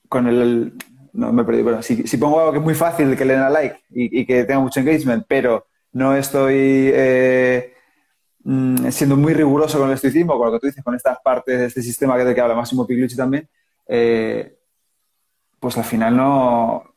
con 0.09 0.27
el... 0.29 0.75
No, 1.13 1.33
me 1.33 1.43
perdí, 1.43 1.65
pero 1.65 1.83
si, 1.83 2.07
si, 2.07 2.17
pongo 2.19 2.39
algo 2.39 2.53
que 2.53 2.59
es 2.59 2.65
muy 2.65 2.75
fácil 2.75 3.17
que 3.17 3.25
le 3.25 3.33
den 3.33 3.43
a 3.43 3.51
like 3.51 3.81
y, 3.91 4.21
y 4.21 4.25
que 4.25 4.45
tenga 4.45 4.61
mucho 4.61 4.79
engagement, 4.79 5.25
pero 5.27 5.67
no 5.93 6.15
estoy 6.15 6.91
eh, 6.93 7.75
mm, 8.45 8.91
siendo 8.91 9.17
muy 9.17 9.35
riguroso 9.35 9.79
con 9.79 9.89
el 9.89 9.95
estoicismo, 9.95 10.39
con 10.39 10.47
lo 10.47 10.53
que 10.53 10.61
tú 10.61 10.67
dices, 10.67 10.85
con 10.85 10.95
estas 10.95 11.19
partes 11.21 11.59
de 11.59 11.67
este 11.67 11.83
sistema 11.83 12.17
que, 12.17 12.25
de 12.25 12.35
que 12.35 12.41
habla 12.41 12.55
Máximo 12.55 12.87
Piglucci 12.87 13.17
también, 13.17 13.49
eh, 13.87 14.57
pues 15.59 15.77
al 15.77 15.85
final 15.85 16.17
no... 16.17 16.95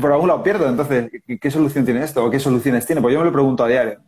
por 0.00 0.12
algún 0.12 0.28
lado 0.28 0.42
pierdo. 0.42 0.68
Entonces, 0.68 1.10
¿qué, 1.40 1.50
solución 1.50 1.84
tiene 1.84 2.04
esto? 2.04 2.24
¿O 2.24 2.30
qué 2.30 2.38
soluciones 2.38 2.86
tiene? 2.86 3.02
Pues 3.02 3.12
yo 3.12 3.18
me 3.18 3.26
lo 3.26 3.32
pregunto 3.32 3.64
a 3.64 3.68
diario. 3.68 4.00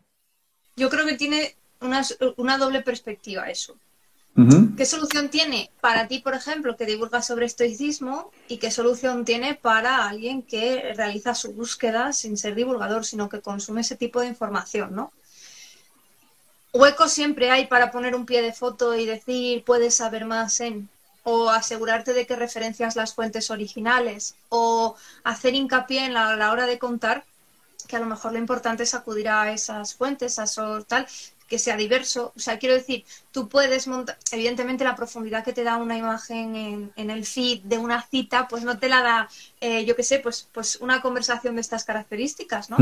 Yo 0.76 0.88
creo 0.88 1.04
que 1.06 1.16
tiene 1.16 1.54
una, 1.80 2.58
doble 2.58 2.80
perspectiva 2.82 3.50
eso. 3.50 3.76
¿Qué 4.76 4.84
solución 4.84 5.28
tiene 5.28 5.70
para 5.80 6.08
ti, 6.08 6.18
por 6.18 6.34
ejemplo, 6.34 6.76
que 6.76 6.86
divulgas 6.86 7.26
sobre 7.26 7.46
estoicismo 7.46 8.32
y 8.48 8.56
qué 8.56 8.72
solución 8.72 9.24
tiene 9.24 9.54
para 9.54 10.08
alguien 10.08 10.42
que 10.42 10.92
realiza 10.96 11.36
su 11.36 11.52
búsqueda 11.52 12.12
sin 12.12 12.36
ser 12.36 12.56
divulgador, 12.56 13.04
sino 13.04 13.28
que 13.28 13.40
consume 13.40 13.82
ese 13.82 13.94
tipo 13.94 14.20
de 14.20 14.26
información, 14.26 14.94
¿no? 14.96 15.12
Hueco 16.72 17.08
siempre 17.08 17.52
hay 17.52 17.66
para 17.66 17.92
poner 17.92 18.16
un 18.16 18.26
pie 18.26 18.42
de 18.42 18.52
foto 18.52 18.96
y 18.96 19.06
decir 19.06 19.62
puedes 19.62 19.94
saber 19.94 20.24
más 20.24 20.58
en 20.58 20.88
o 21.22 21.48
asegurarte 21.48 22.12
de 22.12 22.26
que 22.26 22.36
referencias 22.36 22.96
las 22.96 23.14
fuentes 23.14 23.50
originales. 23.50 24.36
O 24.48 24.96
hacer 25.24 25.54
hincapié 25.54 26.06
en 26.06 26.14
la, 26.14 26.36
la 26.36 26.52
hora 26.52 26.66
de 26.66 26.78
contar 26.78 27.24
que 27.88 27.96
a 27.96 28.00
lo 28.00 28.06
mejor 28.06 28.32
lo 28.32 28.38
importante 28.38 28.82
es 28.82 28.94
acudir 28.94 29.28
a 29.28 29.52
esas 29.52 29.94
fuentes, 29.94 30.38
a 30.38 30.44
eso 30.44 30.82
tal, 30.84 31.06
que 31.48 31.59
sea 31.59 31.76
diverso. 31.76 32.33
O 32.37 32.40
sea, 32.40 32.59
quiero 32.59 32.74
decir, 32.74 33.04
tú 33.33 33.48
puedes 33.48 33.87
montar, 33.87 34.16
evidentemente 34.33 34.85
la 34.85 34.96
profundidad 34.96 35.44
que 35.44 35.52
te 35.52 35.64
da 35.64 35.76
una 35.76 35.96
imagen 35.96 36.92
en, 36.96 37.11
el 37.11 37.26
feed 37.26 37.61
de 37.64 37.78
una 37.78 38.02
cita, 38.02 38.48
pues 38.48 38.64
no 38.64 38.78
te 38.78 38.88
la 38.88 39.02
da, 39.02 39.28
eh, 39.61 39.85
yo 39.85 39.94
qué 39.96 40.02
sé, 40.02 40.18
pues, 40.18 40.48
pues 40.52 40.76
una 40.80 41.00
conversación 41.00 41.54
de 41.57 41.61
estas 41.61 41.85
características, 41.85 42.70
¿no? 42.70 42.76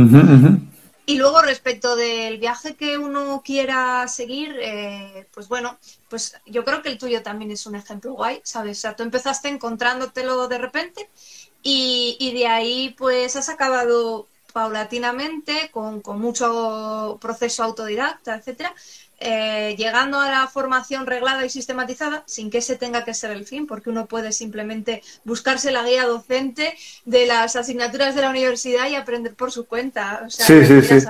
Y 1.05 1.19
luego 1.19 1.43
respecto 1.43 1.97
del 1.97 2.39
viaje 2.39 2.77
que 2.77 2.97
uno 2.97 3.43
quiera 3.45 4.07
seguir, 4.07 4.57
eh, 4.61 5.27
pues 5.35 5.49
bueno, 5.49 5.77
pues 6.09 6.37
yo 6.47 6.65
creo 6.65 6.81
que 6.81 6.91
el 6.91 6.99
tuyo 6.99 7.23
también 7.23 7.51
es 7.51 7.67
un 7.67 7.75
ejemplo 7.75 8.13
guay, 8.13 8.41
¿sabes? 8.45 8.79
O 8.79 8.81
sea, 8.83 8.95
tú 8.95 9.03
empezaste 9.03 9.49
encontrándotelo 9.49 10.47
de 10.47 10.59
repente 10.59 11.11
y, 11.61 12.17
y 12.21 12.33
de 12.35 12.47
ahí 12.47 12.95
pues 12.97 13.35
has 13.35 13.49
acabado 13.49 14.29
paulatinamente, 14.53 15.71
con, 15.71 16.03
mucho 16.21 17.19
proceso 17.21 17.65
autodidacta, 17.65 18.37
etcétera, 18.37 18.75
eh, 19.19 19.75
llegando 19.77 20.21
a 20.21 20.31
la 20.31 20.47
formación 20.49 21.07
reglada 21.07 21.45
y 21.45 21.51
sistematizada 21.51 22.25
sin 22.27 22.51
que 22.51 22.59
ese 22.59 22.77
tenga 22.77 23.05
que 23.05 23.15
ser 23.15 23.31
el 23.31 23.47
fin, 23.47 23.67
porque 23.67 23.91
uno 23.91 24.07
puede 24.07 24.33
simplemente 24.33 25.03
buscarse 25.25 25.71
la 25.71 25.85
guía 25.85 26.07
docente 26.07 26.77
de 27.05 27.27
las 27.27 27.57
asignaturas 27.57 28.15
de 28.15 28.23
la 28.23 28.31
universidad 28.31 28.89
y 28.89 28.97
aprender 28.97 29.35
por 29.35 29.53
su 29.53 29.67
cuenta. 29.67 30.27
sí, 30.29 30.65
sí, 30.67 30.83
sí. 30.83 31.07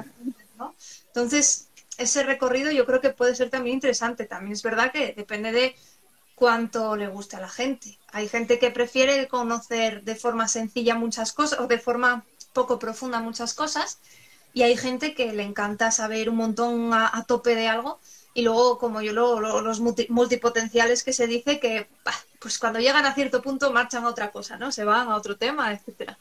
Entonces, 1.07 1.69
ese 1.99 2.23
recorrido 2.23 2.71
yo 2.71 2.87
creo 2.87 3.01
que 3.01 3.11
puede 3.11 3.35
ser 3.35 3.51
también 3.51 3.75
interesante. 3.75 4.25
También 4.25 4.53
es 4.53 4.63
verdad 4.63 4.93
que 4.93 5.13
depende 5.15 5.53
de 5.53 5.77
cuánto 6.35 6.97
le 6.97 7.09
guste 7.09 7.37
a 7.37 7.41
la 7.41 7.49
gente. 7.49 7.99
Hay 8.11 8.29
gente 8.29 8.59
que 8.59 8.71
prefiere 8.71 9.29
conocer 9.29 10.03
de 10.03 10.17
forma 10.17 10.49
sencilla 10.49 10.95
muchas 10.95 11.33
cosas 11.33 11.61
o 11.61 11.67
de 11.67 11.79
forma 11.79 12.25
poco 12.53 12.79
profunda 12.79 13.21
muchas 13.21 13.55
cosas 13.55 13.99
y 14.55 14.63
hay 14.63 14.77
gente 14.77 15.15
que 15.15 15.33
le 15.33 15.43
encanta 15.43 15.91
saber 15.91 16.29
un 16.29 16.37
montón 16.37 16.93
a, 16.93 17.25
tope 17.27 17.55
de 17.55 17.69
algo 17.69 18.01
y 18.35 18.43
luego 18.43 18.79
como 18.79 19.03
yo 19.03 19.13
lo, 19.13 19.41
los 19.61 19.81
multipotenciales 19.81 21.05
que 21.05 21.13
se 21.13 21.27
dice 21.27 21.59
que 21.59 21.89
pues 22.41 22.59
cuando 22.59 22.81
llegan 22.81 23.07
a 23.07 23.15
cierto 23.15 23.41
punto 23.41 23.73
marchan 23.73 24.05
a 24.05 24.09
otra 24.09 24.31
cosa, 24.31 24.59
¿no? 24.59 24.73
Se 24.73 24.85
van 24.85 25.09
a 25.09 25.17
otro 25.17 25.37
tema, 25.37 25.73
etcétera. 25.73 26.19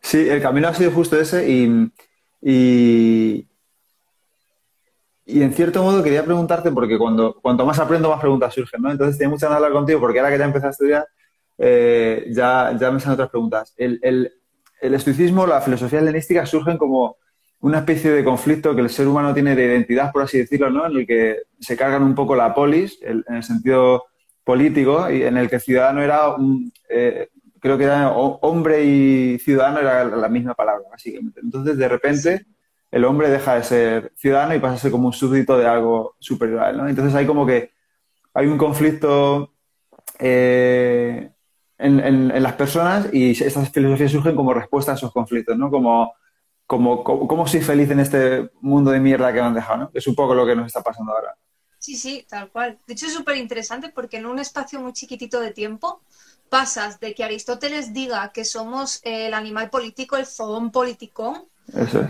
Sí, 0.00 0.28
el 0.28 0.40
camino 0.40 0.68
ha 0.68 0.74
sido 0.74 0.90
justo 0.92 1.20
ese 1.20 1.48
y, 1.48 1.92
y, 2.42 3.46
en 5.26 5.52
cierto 5.52 5.82
modo 5.82 6.02
quería 6.02 6.24
preguntarte, 6.24 6.70
porque 6.70 6.98
cuando 6.98 7.34
cuanto 7.34 7.66
más 7.66 7.78
aprendo, 7.78 8.08
más 8.08 8.20
preguntas 8.20 8.54
surgen, 8.54 8.80
¿no? 8.80 8.90
Entonces 8.90 9.18
tenía 9.18 9.30
mucha 9.30 9.46
ganas 9.46 9.56
hablar 9.56 9.72
contigo, 9.72 10.00
porque 10.00 10.18
ahora 10.18 10.32
que 10.32 10.38
ya 10.38 10.44
empecé 10.46 10.66
a 10.66 10.70
estudiar, 10.70 11.08
eh, 11.58 12.26
ya, 12.30 12.74
ya 12.80 12.90
me 12.90 12.98
salen 12.98 13.14
otras 13.14 13.30
preguntas. 13.30 13.74
El, 13.76 14.00
el, 14.02 14.39
el 14.80 14.94
estoicismo, 14.94 15.46
la 15.46 15.60
filosofía 15.60 16.00
helenística 16.00 16.46
surgen 16.46 16.78
como 16.78 17.16
una 17.60 17.78
especie 17.78 18.10
de 18.10 18.24
conflicto 18.24 18.74
que 18.74 18.80
el 18.80 18.90
ser 18.90 19.06
humano 19.06 19.34
tiene 19.34 19.54
de 19.54 19.66
identidad, 19.66 20.12
por 20.12 20.22
así 20.22 20.38
decirlo, 20.38 20.70
¿no? 20.70 20.86
En 20.86 20.96
el 20.96 21.06
que 21.06 21.42
se 21.58 21.76
cargan 21.76 22.02
un 22.02 22.14
poco 22.14 22.34
la 22.34 22.54
polis, 22.54 22.98
en 23.02 23.22
el 23.28 23.42
sentido 23.42 24.04
político, 24.44 25.10
y 25.10 25.22
en 25.22 25.36
el 25.36 25.48
que 25.48 25.56
el 25.56 25.62
ciudadano 25.62 26.02
era 26.02 26.34
un, 26.34 26.72
eh, 26.88 27.28
creo 27.60 27.76
que 27.76 27.84
era 27.84 28.10
hombre 28.10 28.84
y 28.84 29.38
ciudadano 29.38 29.80
era 29.80 30.04
la 30.04 30.28
misma 30.28 30.54
palabra, 30.54 30.88
básicamente. 30.90 31.40
Entonces, 31.42 31.76
de 31.76 31.88
repente, 31.88 32.46
el 32.90 33.04
hombre 33.04 33.28
deja 33.28 33.56
de 33.56 33.62
ser 33.62 34.12
ciudadano 34.16 34.54
y 34.54 34.58
pasa 34.58 34.74
a 34.74 34.78
ser 34.78 34.90
como 34.90 35.08
un 35.08 35.12
súbdito 35.12 35.56
de 35.58 35.66
algo 35.66 36.16
superior 36.18 36.74
¿no? 36.74 36.88
Entonces 36.88 37.14
hay 37.14 37.26
como 37.26 37.46
que 37.46 37.70
hay 38.34 38.46
un 38.46 38.58
conflicto 38.58 39.52
eh, 40.18 41.30
en, 41.80 42.42
las 42.42 42.54
personas 42.54 43.08
y 43.12 43.30
estas 43.30 43.70
filosofías 43.70 44.12
surgen 44.12 44.36
como 44.36 44.54
respuesta 44.54 44.92
a 44.92 44.94
esos 44.94 45.12
conflictos, 45.12 45.56
¿no? 45.56 45.70
Como, 45.70 46.14
como, 46.66 47.02
como, 47.02 47.46
soy 47.46 47.60
feliz 47.60 47.90
en 47.90 48.00
este 48.00 48.50
mundo 48.60 48.90
de 48.90 49.00
mierda 49.00 49.32
que 49.32 49.40
me 49.40 49.46
han 49.46 49.54
dejado, 49.54 49.78
¿no? 49.78 49.90
Es 49.94 50.06
un 50.06 50.14
poco 50.14 50.34
lo 50.34 50.46
que 50.46 50.54
nos 50.54 50.66
está 50.66 50.82
pasando 50.82 51.12
ahora. 51.12 51.36
Sí, 51.78 51.96
sí, 51.96 52.26
tal 52.28 52.50
cual. 52.50 52.78
De 52.86 52.92
hecho 52.92 53.06
es 53.06 53.14
súper 53.14 53.36
interesante 53.36 53.88
porque 53.88 54.18
en 54.18 54.26
un 54.26 54.38
espacio 54.38 54.80
muy 54.80 54.92
chiquitito 54.92 55.40
de 55.40 55.52
tiempo 55.52 56.02
pasas 56.50 57.00
de 57.00 57.14
que 57.14 57.24
Aristóteles 57.24 57.94
diga 57.94 58.32
que 58.32 58.44
somos 58.44 59.00
el 59.02 59.32
animal 59.32 59.70
político, 59.70 60.16
el 60.16 60.26
zoón 60.26 60.70
politicón, 60.70 61.49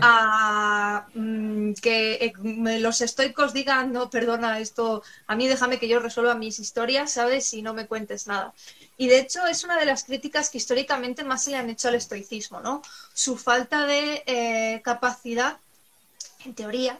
a 0.01 1.07
mm, 1.13 1.73
que 1.73 2.13
eh, 2.15 2.33
los 2.79 3.01
estoicos 3.01 3.53
digan, 3.53 3.91
no, 3.91 4.09
perdona, 4.09 4.59
esto, 4.59 5.03
a 5.27 5.35
mí 5.35 5.47
déjame 5.47 5.79
que 5.79 5.87
yo 5.87 5.99
resuelva 5.99 6.35
mis 6.35 6.59
historias, 6.59 7.11
¿sabes? 7.11 7.53
Y 7.53 7.61
no 7.61 7.73
me 7.73 7.87
cuentes 7.87 8.27
nada. 8.27 8.53
Y 8.97 9.07
de 9.07 9.19
hecho 9.19 9.45
es 9.47 9.63
una 9.63 9.77
de 9.79 9.85
las 9.85 10.03
críticas 10.03 10.49
que 10.49 10.57
históricamente 10.57 11.23
más 11.23 11.43
se 11.43 11.51
le 11.51 11.57
han 11.57 11.69
hecho 11.69 11.87
al 11.87 11.95
estoicismo, 11.95 12.59
¿no? 12.61 12.81
Su 13.13 13.37
falta 13.37 13.85
de 13.85 14.23
eh, 14.25 14.81
capacidad, 14.83 15.57
en 16.45 16.55
teoría, 16.55 16.99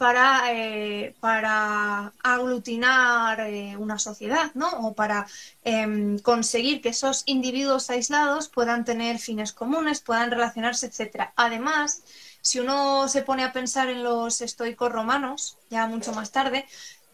para, 0.00 0.44
eh, 0.54 1.14
para 1.20 2.14
aglutinar 2.22 3.46
una 3.76 3.98
sociedad, 3.98 4.50
¿no? 4.54 4.70
O 4.86 4.94
para 4.94 5.26
em, 5.62 6.18
conseguir 6.20 6.80
que 6.80 6.88
esos 6.88 7.22
individuos 7.26 7.90
aislados 7.90 8.48
puedan 8.48 8.86
tener 8.86 9.18
fines 9.18 9.52
comunes, 9.52 10.00
puedan 10.00 10.30
relacionarse, 10.30 10.86
etcétera. 10.86 11.34
Además, 11.36 12.02
si 12.40 12.60
uno 12.60 13.08
se 13.08 13.20
pone 13.20 13.44
a 13.44 13.52
pensar 13.52 13.90
en 13.90 14.02
los 14.02 14.40
estoicos 14.40 14.90
romanos, 14.90 15.58
ya 15.68 15.86
mucho 15.86 16.12
más 16.14 16.32
tarde, 16.32 16.64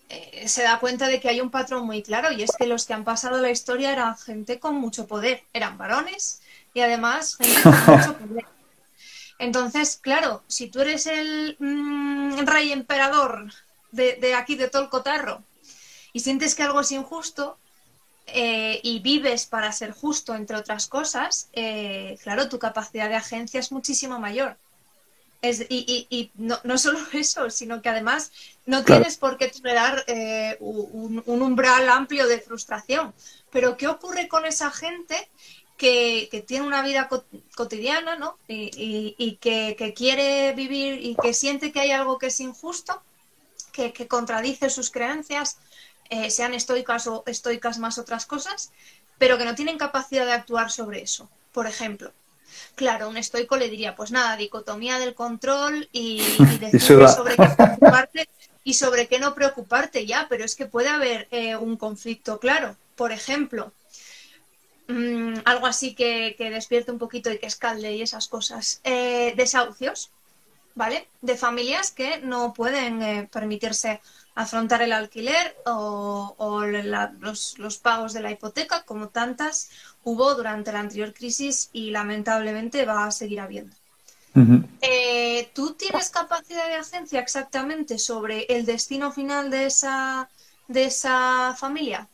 eh, 0.08 0.46
se 0.46 0.62
da 0.62 0.78
cuenta 0.78 1.08
de 1.08 1.18
que 1.18 1.28
hay 1.28 1.40
un 1.40 1.50
patrón 1.50 1.86
muy 1.86 2.04
claro 2.04 2.30
y 2.30 2.44
es 2.44 2.52
que 2.56 2.68
los 2.68 2.86
que 2.86 2.94
han 2.94 3.02
pasado 3.02 3.38
la 3.38 3.50
historia 3.50 3.90
eran 3.90 4.16
gente 4.16 4.60
con 4.60 4.76
mucho 4.76 5.08
poder, 5.08 5.42
eran 5.52 5.76
varones 5.76 6.40
y 6.72 6.82
además 6.82 7.34
gente 7.36 7.62
con 7.64 7.72
mucho 7.72 8.16
poder. 8.28 8.55
Entonces, 9.38 9.98
claro, 10.00 10.42
si 10.46 10.68
tú 10.68 10.80
eres 10.80 11.06
el 11.06 11.56
mm, 11.58 12.46
rey 12.46 12.72
emperador 12.72 13.52
de, 13.92 14.34
aquí, 14.34 14.56
de 14.56 14.68
todo 14.68 14.82
el 14.82 14.88
cotarro, 14.88 15.42
y 16.12 16.20
sientes 16.20 16.54
que 16.54 16.62
algo 16.62 16.80
es 16.80 16.92
injusto 16.92 17.58
eh, 18.26 18.80
y 18.82 19.00
vives 19.00 19.46
para 19.46 19.72
ser 19.72 19.92
justo, 19.92 20.34
entre 20.34 20.56
otras 20.56 20.86
cosas, 20.86 21.48
eh, 21.52 22.18
claro, 22.22 22.48
tu 22.48 22.58
capacidad 22.58 23.08
de 23.08 23.16
agencia 23.16 23.60
es 23.60 23.70
muchísimo 23.72 24.18
mayor. 24.18 24.56
Y, 25.68 26.30
no, 26.36 26.58
no, 26.64 26.78
solo 26.78 26.98
eso, 27.12 27.50
sino 27.50 27.82
que 27.82 27.88
además 27.88 28.32
no 28.64 28.84
tienes 28.84 29.16
por 29.16 29.36
qué 29.36 29.48
tolerar 29.48 30.04
eh, 30.06 30.56
un, 30.60 31.22
umbral 31.26 31.88
amplio 31.88 32.26
de 32.26 32.40
frustración. 32.40 33.14
Pero 33.50 33.76
¿qué 33.76 33.86
ocurre 33.86 34.28
con 34.28 34.44
esa 34.44 34.70
gente 34.70 35.28
que, 35.76 36.44
tiene 36.46 36.66
una 36.66 36.82
vida 36.82 37.08
cotidiana 37.54 38.16
¿no? 38.16 38.38
y, 38.48 39.38
que, 39.40 39.94
quiere 39.96 40.52
vivir 40.52 41.04
y 41.04 41.16
que 41.16 41.34
siente 41.34 41.72
que 41.72 41.80
hay 41.80 41.90
algo 41.90 42.18
que 42.18 42.26
es 42.26 42.40
injusto, 42.40 43.02
que, 43.72 43.92
contradice 44.08 44.70
sus 44.70 44.90
creencias, 44.90 45.58
eh, 46.08 46.30
sean 46.30 46.54
estoicas 46.54 47.06
o 47.06 47.24
estoicas 47.26 47.78
más 47.78 47.98
otras 47.98 48.26
cosas, 48.26 48.70
pero 49.18 49.38
que 49.38 49.44
no 49.44 49.54
tienen 49.54 49.78
capacidad 49.78 50.24
de 50.24 50.32
actuar 50.32 50.70
sobre 50.70 51.02
eso? 51.02 51.28
Por 51.52 51.66
ejemplo, 51.66 52.12
Claro, 52.74 53.08
un 53.08 53.16
estoico 53.16 53.56
le 53.56 53.68
diría, 53.68 53.96
pues 53.96 54.10
nada, 54.10 54.36
dicotomía 54.36 54.98
del 54.98 55.14
control 55.14 55.88
y, 55.92 56.20
sobre 56.78 57.36
qué 57.36 57.48
preocuparte 57.56 58.28
y 58.64 58.74
sobre 58.74 59.08
qué 59.08 59.18
no 59.18 59.34
preocuparte 59.34 60.06
ya, 60.06 60.26
pero 60.28 60.44
es 60.44 60.54
que 60.54 60.66
puede 60.66 60.88
haber 60.88 61.28
eh, 61.30 61.56
un 61.56 61.76
conflicto 61.76 62.38
claro. 62.38 62.76
Por 62.94 63.12
ejemplo, 63.12 63.72
mm, 64.88 65.40
algo 65.44 65.66
así 65.66 65.94
que, 65.94 66.34
que, 66.36 66.50
despierte 66.50 66.92
un 66.92 66.98
poquito 66.98 67.30
y 67.30 67.38
que 67.38 67.46
escalde 67.46 67.94
y 67.94 68.02
esas 68.02 68.28
cosas. 68.28 68.80
Eh, 68.84 69.34
desahucios, 69.36 70.10
¿vale? 70.74 71.08
De 71.22 71.36
familias 71.36 71.90
que 71.90 72.18
no 72.18 72.52
pueden 72.52 73.02
eh, 73.02 73.28
permitirse 73.32 74.00
afrontar 74.36 74.82
el 74.82 74.92
alquiler 74.92 75.56
o, 75.64 76.62
los, 77.20 77.58
los, 77.58 77.78
pagos 77.78 78.12
de 78.12 78.20
la 78.20 78.30
hipoteca, 78.30 78.82
como 78.82 79.08
tantas 79.08 79.70
hubo 80.04 80.34
durante 80.34 80.72
la 80.72 80.80
anterior 80.80 81.12
crisis 81.14 81.70
y 81.72 81.90
lamentablemente 81.90 82.84
va 82.84 83.06
a 83.06 83.10
seguir 83.10 83.40
habiendo. 83.40 83.74
Eh, 84.82 85.50
¿Tú 85.54 85.72
tienes 85.72 86.10
capacidad 86.10 86.66
de 86.68 86.74
agencia 86.74 87.20
exactamente 87.20 87.98
sobre 87.98 88.42
el 88.50 88.66
destino 88.66 89.10
final 89.10 89.48
de 89.48 89.64
esa, 89.64 90.28
de 90.68 90.84
esa 90.84 91.56
familia? 91.58 92.06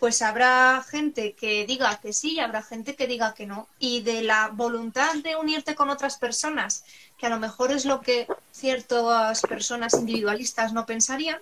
Pues 0.00 0.22
habrá 0.22 0.82
gente 0.88 1.34
que 1.34 1.66
diga 1.66 2.00
que 2.00 2.14
sí 2.14 2.32
y 2.36 2.40
habrá 2.40 2.62
gente 2.62 2.96
que 2.96 3.06
diga 3.06 3.34
que 3.34 3.46
no. 3.46 3.68
Y 3.78 4.00
de 4.00 4.22
la 4.22 4.48
voluntad 4.48 5.14
de 5.16 5.36
unirte 5.36 5.74
con 5.74 5.90
otras 5.90 6.16
personas, 6.16 6.84
que 7.18 7.26
a 7.26 7.28
lo 7.28 7.38
mejor 7.38 7.70
es 7.70 7.84
lo 7.84 8.00
que 8.00 8.26
ciertas 8.50 9.42
personas 9.42 9.92
individualistas 9.92 10.72
no 10.72 10.86
pensarían, 10.86 11.38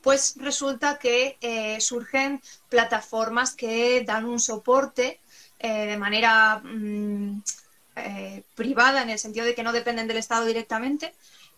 pues 0.00 0.34
resulta 0.38 0.98
que 0.98 1.36
eh, 1.42 1.78
surgen 1.82 2.40
plataformas 2.70 3.54
que 3.54 4.02
dan 4.02 4.24
un 4.24 4.40
soporte 4.40 5.20
eh, 5.58 5.86
de 5.86 5.96
manera 5.98 6.58
mm, 6.64 7.42
eh, 7.96 8.44
privada, 8.54 9.02
en 9.02 9.10
el 9.10 9.18
sentido 9.18 9.44
de 9.44 9.54
que 9.54 9.62
no 9.62 9.72
dependen 9.72 10.08
del 10.08 10.16
Estado 10.16 10.46
directamente, 10.46 11.12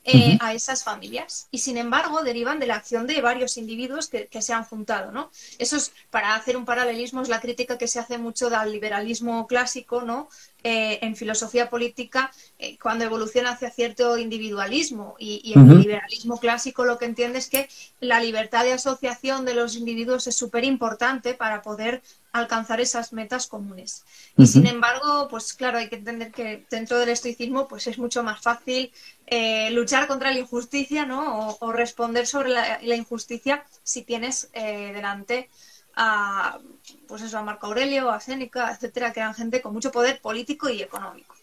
eh, 0.07 0.37
a 0.41 0.53
esas 0.53 0.85
familias. 0.85 1.49
Y 1.51 1.59
sin 1.59 1.79
embargo, 1.79 2.23
derivan 2.23 2.61
de 2.61 2.67
la 2.67 2.77
acción 2.77 3.07
de 3.07 3.23
varios 3.23 3.57
individuos 3.57 4.09
que, 4.09 4.29
se 4.43 4.53
han 4.53 4.65
juntado. 4.65 5.13
¿no? 5.13 5.31
Eso 5.59 5.77
es, 5.77 5.93
para 6.11 6.35
hacer 6.35 6.59
un 6.59 6.67
paralelismo, 6.67 7.23
es 7.23 7.29
la 7.29 7.41
crítica 7.41 7.79
que 7.79 7.89
se 7.89 7.99
hace 7.99 8.19
mucho 8.19 8.51
del 8.51 8.71
liberalismo 8.71 9.47
clásico, 9.47 10.03
¿no? 10.03 10.29
Eh, 10.63 10.99
en 11.03 11.15
filosofía 11.15 11.69
política, 11.69 12.33
eh, 12.59 12.79
cuando 12.79 13.05
evoluciona 13.05 13.51
hacia 13.51 13.71
cierto 13.71 14.17
individualismo. 14.17 15.15
Y, 15.19 15.53
en 15.55 15.71
el 15.71 15.79
liberalismo 15.81 16.39
clásico 16.39 16.85
lo 16.85 16.97
que 16.97 17.05
entiende 17.05 17.39
es 17.39 17.49
que 17.49 17.69
la 18.01 18.21
libertad 18.21 18.65
de 18.65 18.73
asociación 18.73 19.45
de 19.45 19.55
los 19.55 19.77
individuos 19.77 20.27
es 20.27 20.37
súper 20.37 20.65
importante 20.65 21.35
para 21.35 21.61
poder 21.61 22.03
alcanzar 22.35 22.81
esas 22.81 23.13
metas 23.13 23.47
comunes. 23.47 24.05
Y 24.37 24.47
sin 24.47 24.67
embargo, 24.67 25.29
pues 25.31 25.55
claro, 25.55 25.79
hay 25.79 25.89
que 25.89 25.95
entender 25.95 26.33
que 26.33 26.67
dentro 26.69 26.99
del 26.99 27.11
estoicismo 27.11 27.69
pues 27.69 27.87
es 27.87 27.97
mucho 27.97 28.25
más 28.25 28.41
fácil 28.41 28.93
eh, 29.29 29.71
luchar 29.71 30.09
contra 30.09 30.33
la 30.33 30.41
injusticia 30.41 31.07
¿no? 31.07 31.51
o, 31.61 31.73
responder 31.73 32.27
sobre 32.27 32.51
la, 32.51 32.97
injusticia 32.97 33.65
si 33.85 34.03
tienes 34.03 34.51
eh, 34.53 34.91
delante 34.93 35.49
a, 35.95 36.59
pues 37.07 37.23
eso, 37.23 37.39
a 37.39 37.45
Marco 37.45 37.69
Aurelio, 37.69 38.11
a 38.11 38.19
Séneca, 38.19 38.73
etcétera, 38.73 39.13
que 39.13 39.21
eran 39.21 39.35
gente 39.35 39.63
con 39.63 39.73
mucho 39.73 39.93
poder 39.93 40.21
político 40.21 40.69
y 40.69 40.83
económico. 40.83 41.37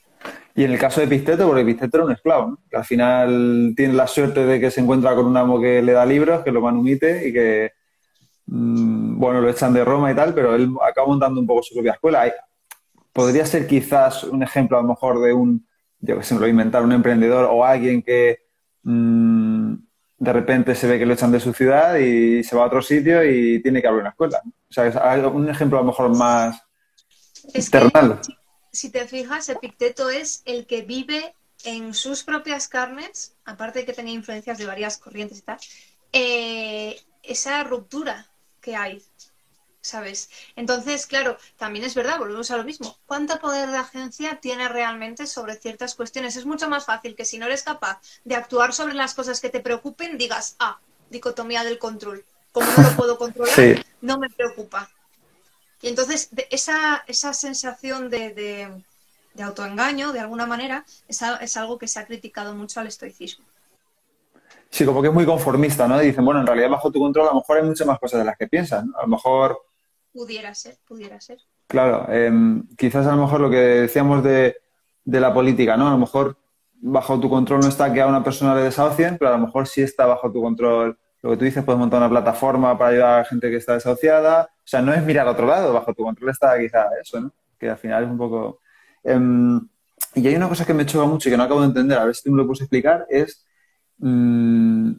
Y 0.54 0.65
en 0.65 0.73
el 0.73 0.77
caso 0.77 0.99
de 0.99 1.08
Pisteto, 1.08 1.47
porque 1.47 1.63
Pisteto 1.63 1.97
era 1.97 2.06
un 2.06 2.12
esclavo, 2.12 2.60
que 2.69 2.75
al 2.75 2.86
final 2.86 3.73
tiene 3.77 3.93
la 3.93 4.08
suerte 4.08 4.45
de 4.45 4.60
que 4.60 4.69
se 4.69 4.82
encuentra 4.82 5.15
con 5.15 5.25
un 5.25 5.38
amo 5.38 5.62
que 5.62 5.82
le 5.82 5.93
da 5.93 6.06
libros, 6.06 6.43
que 6.43 6.51
lo 6.51 6.60
manumite 6.60 7.30
y 7.30 7.32
que, 7.32 7.71
mm, 8.47 9.19
bueno, 9.19 9.41
lo 9.41 9.49
echan 9.49 9.73
de 9.73 9.86
Roma 9.86 10.12
y 10.12 10.15
tal, 10.15 10.34
pero 10.34 10.56
él 10.56 10.69
acaba 10.88 11.08
montando 11.08 11.39
un 11.39 11.47
poco 11.47 11.63
su 11.63 11.73
propia 11.73 11.93
escuela. 11.93 12.32
Podría 13.13 13.45
ser 13.45 13.67
quizás 13.67 14.23
un 14.23 14.43
ejemplo 14.43 14.77
a 14.77 14.82
lo 14.82 14.88
mejor 14.89 15.21
de 15.21 15.34
un 15.34 15.65
yo 16.01 16.17
que 16.17 16.23
sé, 16.23 16.34
me 16.34 16.39
lo 16.39 16.43
voy 16.43 16.49
a 16.49 16.51
inventar, 16.51 16.84
un 16.84 16.91
emprendedor 16.91 17.47
o 17.51 17.63
alguien 17.63 18.01
que 18.01 18.47
mm, 18.84 19.73
de 20.17 20.34
repente 20.34 20.75
se 20.75 20.88
ve 20.88 20.99
que 20.99 21.06
lo 21.06 21.13
echan 21.13 21.32
de 21.32 21.39
su 21.39 21.54
ciudad 21.54 21.95
y 21.97 22.43
se 22.43 22.56
va 22.56 22.63
a 22.63 22.67
otro 22.67 22.82
sitio 22.82 23.23
y 23.23 23.62
tiene 23.62 23.82
que 23.82 23.88
abrir 23.88 24.01
una 24.01 24.10
escuela. 24.10 24.41
O 24.45 24.73
sea, 24.73 24.88
es 24.88 25.25
un 25.25 25.49
ejemplo 25.49 25.77
a 25.77 25.82
lo 25.82 25.88
mejor 25.88 26.15
más 26.15 26.62
es 27.54 27.71
si, 28.71 28.89
te 28.89 29.06
fijas, 29.06 29.49
Epicteto 29.49 30.10
es 30.10 30.43
el 30.45 30.65
que 30.65 30.84
vive 30.84 31.36
en 31.65 31.93
sus 31.93 32.23
propias 32.23 32.67
carnes, 32.67 33.36
aparte 33.43 33.80
de 33.80 33.86
que 33.86 33.93
tenía 33.93 34.13
influencias 34.13 34.58
de 34.58 34.65
varias 34.65 34.97
corrientes 34.97 35.39
y 35.39 35.41
tal, 35.41 35.58
eh, 36.13 36.97
esa 37.23 37.63
ruptura 37.63 38.31
que 38.62 38.76
hay 38.76 39.04
¿sabes? 39.82 40.30
Entonces, 40.56 41.08
claro, 41.08 41.38
también 41.58 41.84
es 41.84 41.95
verdad, 41.95 42.19
volvemos 42.19 42.52
a 42.52 42.58
lo 42.58 42.63
mismo. 42.63 42.97
¿Cuánto 43.06 43.39
poder 43.39 43.69
de 43.69 43.78
agencia 43.78 44.39
tiene 44.39 44.69
realmente 44.69 45.28
sobre 45.28 45.56
ciertas 45.56 45.95
cuestiones? 45.95 46.36
Es 46.36 46.45
mucho 46.45 46.69
más 46.69 46.86
fácil 46.86 47.15
que 47.15 47.26
si 47.26 47.38
no 47.38 47.47
eres 47.47 47.63
capaz 47.63 48.00
de 48.24 48.36
actuar 48.36 48.74
sobre 48.74 48.93
las 48.93 49.13
cosas 49.13 49.41
que 49.41 49.50
te 49.50 49.60
preocupen, 49.60 50.17
digas, 50.17 50.56
ah, 50.60 50.80
dicotomía 51.10 51.63
del 51.63 51.80
control. 51.80 52.24
Como 52.52 52.67
no 52.71 52.84
lo 52.84 52.95
puedo 52.95 53.17
controlar, 53.17 53.86
no 54.02 54.19
me 54.19 54.30
preocupa. 54.30 54.89
Y 55.82 55.88
entonces, 55.88 56.30
esa, 56.52 57.04
esa 57.08 57.34
sensación 57.34 58.10
de, 58.10 58.34
de, 59.34 59.43
autoengaño, 59.43 60.12
de 60.12 60.19
alguna 60.19 60.45
manera, 60.45 60.86
es, 61.08 61.21
es 61.41 61.58
algo 61.58 61.80
que 61.80 61.88
se 61.88 62.00
ha 62.00 62.06
criticado 62.06 62.54
mucho 62.54 62.80
al 62.80 62.88
estoicismo. 62.88 63.45
Sí, 64.72 64.86
como 64.86 65.02
que 65.02 65.10
es 65.10 65.14
muy 65.14 65.26
conformista, 65.26 65.88
¿no? 65.88 66.00
dicen, 66.00 66.24
bueno, 66.24 66.40
en 66.40 66.48
realidad 66.48 66.70
bajo 66.70 66.92
tu 66.92 67.00
control 67.00 67.28
a 67.28 67.32
lo 67.32 67.40
mejor 67.40 67.58
hay 67.58 67.64
muchas 67.64 67.86
más 67.86 68.00
cosas 68.00 68.20
de 68.20 68.26
las 68.26 68.38
que 68.38 68.48
piensas. 68.48 68.84
A 68.98 69.02
lo 69.02 69.08
mejor 69.08 69.60
Pudiera 70.14 70.54
ser, 70.54 70.78
pudiera 70.86 71.22
ser. 71.22 71.40
Claro, 71.68 72.06
em, 72.12 72.68
quizás 72.78 73.08
a 73.08 73.16
lo 73.16 73.22
mejor 73.22 73.40
lo 73.40 73.50
que 73.50 73.58
decíamos 73.58 74.24
de, 74.24 74.58
la 75.06 75.34
política, 75.34 75.78
¿no? 75.78 75.88
A 75.88 75.92
lo 75.92 75.98
mejor 75.98 76.38
bajo 76.74 77.20
tu 77.20 77.30
control 77.30 77.62
no 77.62 77.70
está 77.70 77.94
que 77.94 78.02
a 78.02 78.08
una 78.08 78.24
persona 78.24 78.56
le 78.56 78.64
desahucien, 78.64 79.18
pero 79.18 79.30
a 79.34 79.38
lo 79.38 79.46
mejor 79.46 79.68
sí 79.68 79.82
está 79.82 80.06
bajo 80.06 80.32
tu 80.32 80.42
control. 80.42 80.98
Lo 81.22 81.32
que 81.32 81.38
tú 81.38 81.46
dices, 81.46 81.64
puedes 81.64 81.80
montar 81.80 82.00
una 82.00 82.10
plataforma 82.10 82.78
para 82.78 82.90
ayudar 82.92 83.14
a 83.14 83.18
la 83.20 83.26
gente 83.26 83.50
que 83.50 83.56
está 83.58 83.74
desahuciada. 83.74 84.50
O 84.58 84.68
sea, 84.68 84.82
no 84.82 84.94
es 84.94 85.04
mirar 85.04 85.28
a 85.28 85.32
otro 85.32 85.48
lado, 85.48 85.74
bajo 85.74 85.94
tu 85.94 86.04
control 86.04 86.30
está 86.30 86.60
quizá 86.60 86.88
eso, 87.02 87.22
¿no? 87.22 87.32
Que 87.58 87.70
al 87.70 87.78
final 87.78 88.04
es 88.04 88.10
un 88.10 88.18
poco... 88.18 88.60
Em, 89.04 89.60
y 90.16 90.28
hay 90.28 90.36
una 90.36 90.50
cosa 90.50 90.66
que 90.66 90.74
me 90.74 90.86
choca 90.86 91.06
mucho 91.06 91.30
y 91.30 91.32
que 91.32 91.38
no 91.38 91.44
acabo 91.44 91.62
de 91.62 91.68
entender, 91.68 91.98
a 91.98 92.06
ver 92.06 92.16
si 92.16 92.24
tú 92.24 92.32
me 92.32 92.38
lo 92.38 92.46
puedes 92.46 92.62
explicar, 92.62 93.06
es... 93.10 93.46
Mm, 94.02 94.92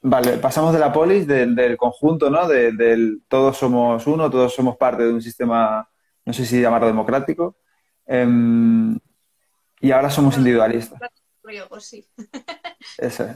Vale, 0.00 0.38
pasamos 0.38 0.72
de 0.72 0.78
la 0.78 0.92
polis, 0.92 1.26
del, 1.26 1.76
conjunto, 1.76 2.30
¿no? 2.30 2.46
del 2.46 3.22
todos 3.26 3.56
somos 3.56 4.06
uno, 4.06 4.30
todos 4.30 4.54
somos 4.54 4.76
parte 4.76 5.02
de 5.02 5.12
un 5.12 5.20
sistema, 5.20 5.88
no 6.24 6.32
sé 6.32 6.46
si 6.46 6.60
llamarlo 6.60 6.86
democrático, 6.86 7.56
em, 8.06 8.96
y 9.80 9.90
ahora 9.90 10.08
somos 10.08 10.36
individualistas. 10.38 11.00
Sí. 11.80 12.06
Eso 12.98 13.26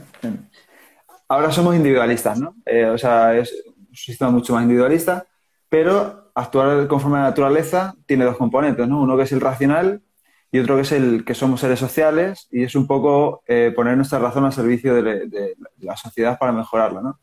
Ahora 1.29 1.51
somos 1.51 1.75
individualistas, 1.75 2.39
¿no? 2.39 2.55
Eh, 2.65 2.87
o 2.87 2.99
sea, 2.99 3.37
es 3.37 3.53
un 3.67 3.95
sistema 3.95 4.31
mucho 4.31 4.53
más 4.53 4.63
individualista, 4.63 5.27
pero 5.69 6.31
actuar 6.35 6.87
conforme 6.87 7.19
a 7.19 7.23
la 7.23 7.29
naturaleza 7.31 7.95
tiene 8.07 8.25
dos 8.25 8.37
componentes, 8.37 8.87
¿no? 8.87 9.01
Uno 9.01 9.17
que 9.17 9.25
es 9.25 9.33
el 9.33 9.41
racional 9.41 10.03
y 10.53 10.59
otro 10.59 10.77
que 10.77 10.83
es 10.83 10.93
el 10.93 11.25
que 11.25 11.35
somos 11.35 11.61
seres 11.61 11.81
sociales 11.81 12.47
y 12.53 12.63
es 12.63 12.75
un 12.75 12.87
poco 12.87 13.43
eh, 13.47 13.73
poner 13.75 13.97
nuestra 13.97 14.19
razón 14.19 14.45
al 14.45 14.53
servicio 14.53 15.03
de, 15.03 15.57
la 15.79 15.97
sociedad 15.97 16.39
para 16.39 16.53
mejorarla, 16.53 17.01
¿no? 17.01 17.21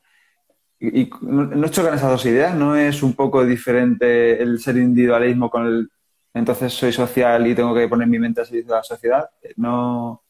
No 1.22 1.68
chocan 1.68 1.94
esas 1.94 2.10
dos 2.10 2.26
ideas, 2.26 2.56
no 2.56 2.76
es 2.76 3.04
un 3.04 3.14
poco 3.14 3.46
diferente 3.46 4.42
el 4.42 4.60
ser 4.60 4.78
individualismo 4.78 5.50
con 5.50 5.68
el 5.68 5.90
entonces 6.34 6.74
soy 6.74 6.92
social 6.92 7.46
y 7.48 7.56
tengo 7.56 7.74
que 7.76 7.88
poner 7.88 8.08
mi 8.08 8.20
mente 8.20 8.42
al 8.42 8.48
servicio 8.48 8.74
de 8.74 8.78
la 8.78 8.84
sociedad. 8.84 9.30
No, 9.58 10.24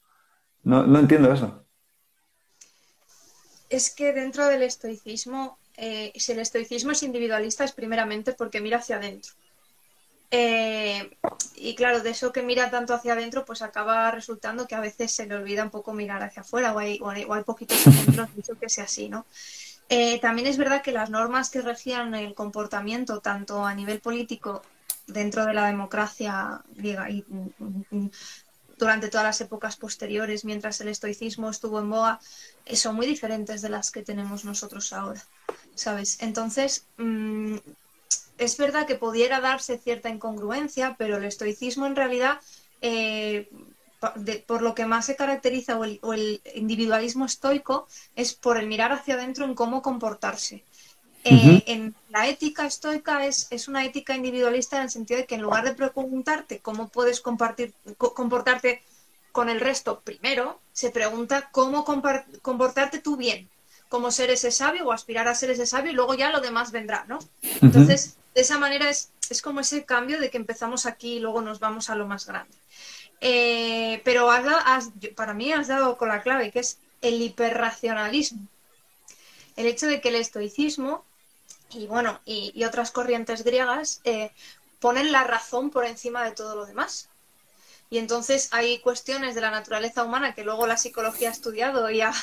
no, 0.64 1.00
entiendo 1.00 1.32
eso. 1.32 1.66
Es 3.70 3.94
que 3.94 4.14
dentro 4.14 4.48
del 4.48 4.64
estoicismo, 4.64 5.60
eh, 5.78 6.12
si 6.16 6.32
el 6.32 6.40
estoicismo 6.40 6.92
es 6.92 7.04
individualista 7.04 7.64
es 7.64 7.72
primeramente 7.72 8.34
porque 8.34 8.62
mira 8.62 8.78
hacia 8.78 8.98
adentro. 8.98 9.34
Eh, 10.32 11.18
y 11.56 11.76
claro, 11.76 12.02
de 12.02 12.12
eso 12.12 12.32
que 12.32 12.44
mira 12.44 12.70
tanto 12.70 12.94
hacia 12.94 13.14
adentro, 13.14 13.46
pues 13.46 13.62
acaba 13.62 14.12
resultando 14.12 14.68
que 14.68 14.76
a 14.76 14.80
veces 14.80 15.12
se 15.12 15.26
le 15.26 15.36
olvida 15.36 15.64
un 15.64 15.72
poco 15.72 15.94
mirar 15.94 16.22
hacia 16.22 16.42
afuera, 16.42 16.74
o 16.74 16.80
hay, 16.80 17.00
o 17.02 17.44
poquitos 17.44 17.86
ejemplos 17.88 18.30
de 18.36 18.56
que 18.56 18.70
sea 18.70 18.84
así, 18.84 19.10
¿no? 19.10 19.26
Eh, 19.90 20.20
también 20.20 20.48
es 20.48 20.58
verdad 20.58 20.84
que 20.84 20.92
las 20.92 21.10
normas 21.10 21.50
que 21.50 21.62
regían 21.62 22.14
el 22.14 22.36
comportamiento, 22.36 23.22
tanto 23.22 23.66
a 23.66 23.74
nivel 23.74 24.00
político 24.02 24.62
dentro 25.08 25.46
de 25.46 25.56
la 25.56 25.66
democracia 25.66 26.62
griega 26.76 27.10
y 27.10 27.26
mm, 27.28 27.84
mm, 27.90 28.10
durante 28.78 29.10
todas 29.10 29.26
las 29.26 29.42
épocas 29.42 29.78
posteriores, 29.78 30.46
mientras 30.46 30.80
el 30.82 30.90
estoicismo 30.90 31.50
estuvo 31.50 31.80
en 31.80 31.90
boga, 31.90 32.20
eh, 32.66 32.76
son 32.76 32.96
muy 32.96 33.08
diferentes 33.08 33.62
de 33.62 33.70
las 33.70 33.90
que 33.90 34.04
tenemos 34.04 34.46
nosotros 34.46 34.94
ahora, 34.94 35.22
¿sabes? 35.74 36.18
Entonces, 36.22 36.86
mm, 36.98 37.58
es 38.40 38.58
verdad 38.58 38.88
que 38.88 38.96
pudiera 38.96 39.42
darse 39.42 39.78
cierta 39.78 40.10
incongruencia, 40.10 40.96
pero 40.98 41.18
el 41.18 41.26
estoicismo 41.26 41.86
en 41.86 41.96
realidad, 41.96 42.40
eh, 42.82 43.50
por 44.48 44.62
lo 44.62 44.74
que 44.74 44.86
más 44.86 45.06
se 45.06 45.18
caracteriza, 45.18 45.78
o 45.78 46.14
el, 46.14 46.42
individualismo 46.56 47.26
estoico, 47.26 47.88
es 48.16 48.34
por 48.34 48.58
el 48.58 48.68
mirar 48.68 48.94
hacia 48.94 49.16
adentro 49.16 49.46
en 49.46 49.56
cómo 49.56 49.82
comportarse. 49.82 50.64
Eh, 51.26 51.64
en 51.66 51.94
la 52.08 52.30
ética 52.30 52.66
estoica 52.66 53.26
es, 53.26 53.68
una 53.68 53.84
ética 53.84 54.16
individualista 54.16 54.78
en 54.78 54.84
el 54.84 54.90
sentido 54.90 55.20
de 55.20 55.26
que 55.26 55.36
en 55.36 55.42
lugar 55.42 55.66
de 55.66 55.74
preguntarte 55.74 56.60
cómo 56.60 56.88
puedes 56.88 57.20
compartir, 57.20 57.74
comportarte 57.98 58.82
con 59.34 59.50
el 59.50 59.60
resto 59.60 60.00
primero, 60.00 60.62
se 60.72 60.92
pregunta 60.92 61.50
cómo 61.52 61.84
comportarte 61.84 63.00
tú 63.00 63.18
bien, 63.18 63.50
cómo 63.90 64.12
ser 64.12 64.30
ese 64.30 64.50
sabio 64.50 64.86
o 64.86 64.92
aspirar 64.94 65.28
a 65.28 65.36
ser 65.36 65.50
ese 65.50 65.66
sabio 65.66 65.92
y 65.92 65.96
luego 65.96 66.14
ya 66.14 66.32
lo 66.32 66.40
demás 66.40 66.72
vendrá, 66.72 67.04
¿no? 67.10 67.20
Entonces, 67.62 68.16
de 68.36 68.42
esa 68.42 68.58
manera 68.58 68.90
es, 68.90 69.12
como 69.42 69.60
ese 69.60 69.86
cambio 69.86 70.20
de 70.20 70.30
que 70.30 70.38
empezamos 70.38 70.86
aquí 70.86 71.16
y 71.16 71.20
luego 71.20 71.42
nos 71.42 71.60
vamos 71.60 71.90
a 71.90 71.96
lo 71.96 72.08
más 72.08 72.26
grande. 72.26 72.56
Eh, 73.22 74.02
pero 74.06 74.30
para 75.16 75.34
mí 75.34 75.52
has 75.52 75.68
dado 75.68 75.98
con 75.98 76.10
la 76.10 76.22
clave, 76.22 76.52
que 76.52 76.60
es 76.60 76.78
el 77.02 77.22
hiperracionalismo. 77.22 78.48
El 79.56 79.68
hecho 79.68 79.88
de 79.88 80.00
que 80.00 80.10
el 80.10 80.16
estoicismo 80.16 81.04
y 81.72 81.86
bueno, 81.86 82.20
y, 82.26 82.64
otras 82.64 82.92
corrientes 82.92 83.44
griegas 83.44 84.02
eh, 84.04 84.32
ponen 84.80 85.12
la 85.12 85.24
razón 85.24 85.70
por 85.70 85.86
encima 85.86 86.24
de 86.24 86.32
todo 86.32 86.56
lo 86.56 86.66
demás. 86.66 87.10
Y 87.92 87.98
entonces 87.98 88.50
hay 88.52 88.80
cuestiones 88.80 89.36
de 89.36 89.42
la 89.42 89.52
naturaleza 89.52 90.04
humana 90.04 90.36
que 90.36 90.44
luego 90.44 90.68
la 90.68 90.78
psicología 90.78 91.30
ha 91.30 91.32
estudiado 91.32 91.90
y 91.90 92.02
ha, 92.02 92.14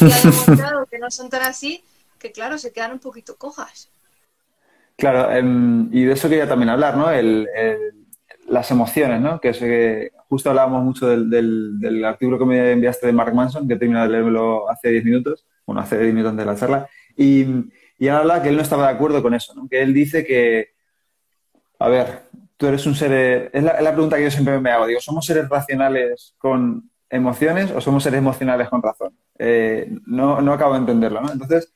y 0.00 0.12
ha 0.12 0.20
demostrado 0.22 0.86
que 0.86 0.98
no 0.98 1.10
son 1.10 1.30
tan 1.30 1.42
así, 1.42 1.84
que 2.18 2.32
claro, 2.32 2.58
se 2.58 2.72
quedan 2.72 2.92
un 2.92 2.98
poquito 2.98 3.36
cojas. 3.36 3.88
Claro, 5.00 5.32
em, 5.32 5.88
y 5.92 6.04
de 6.04 6.12
eso 6.12 6.28
quería 6.28 6.46
también 6.46 6.68
hablar, 6.68 6.96
¿no? 6.96 7.06
las 8.48 8.70
emociones, 8.70 9.20
¿no? 9.20 9.40
Que, 9.40 9.48
es, 9.50 10.12
justo 10.28 10.50
hablábamos 10.50 10.84
mucho 10.84 11.08
del, 11.08 12.04
artículo 12.04 12.38
que 12.38 12.44
me 12.44 12.72
enviaste 12.72 13.06
de 13.06 13.12
Mark 13.12 13.34
Manson, 13.34 13.66
que 13.66 13.74
he 13.74 13.78
terminado 13.78 14.06
de 14.06 14.12
leerlo 14.12 14.68
hace 14.68 14.90
10 14.90 15.04
minutos, 15.04 15.46
bueno, 15.64 15.80
hace 15.80 15.98
10 15.98 16.12
minutos 16.12 16.36
de 16.36 16.44
la 16.44 16.54
charla, 16.54 16.88
y, 17.16 17.46
y 17.98 18.08
habla 18.08 18.42
que 18.42 18.50
él 18.50 18.56
no 18.56 18.62
estaba 18.62 18.88
de 18.88 18.92
acuerdo 18.92 19.22
con 19.22 19.32
eso, 19.32 19.54
¿no? 19.54 19.68
Que 19.68 19.80
él 19.80 19.94
dice 19.94 20.26
que, 20.26 20.74
a 21.78 21.88
ver, 21.88 22.24
tú 22.58 22.66
eres 22.66 22.84
un 22.84 22.94
ser, 22.94 23.50
es 23.54 23.62
la, 23.62 23.92
pregunta 23.92 24.18
que 24.18 24.24
yo 24.24 24.30
siempre 24.30 24.60
me 24.60 24.70
hago, 24.70 24.86
digo, 24.86 25.00
¿somos 25.00 25.24
seres 25.24 25.48
racionales 25.48 26.34
con 26.36 26.90
emociones 27.08 27.70
o 27.70 27.80
somos 27.80 28.02
seres 28.02 28.18
emocionales 28.18 28.68
con 28.68 28.82
razón? 28.82 29.16
Eh, 29.38 29.90
no, 30.04 30.42
no 30.42 30.52
acabo 30.52 30.74
de 30.74 30.80
entenderlo, 30.80 31.22
¿no? 31.22 31.32
Entonces, 31.32 31.72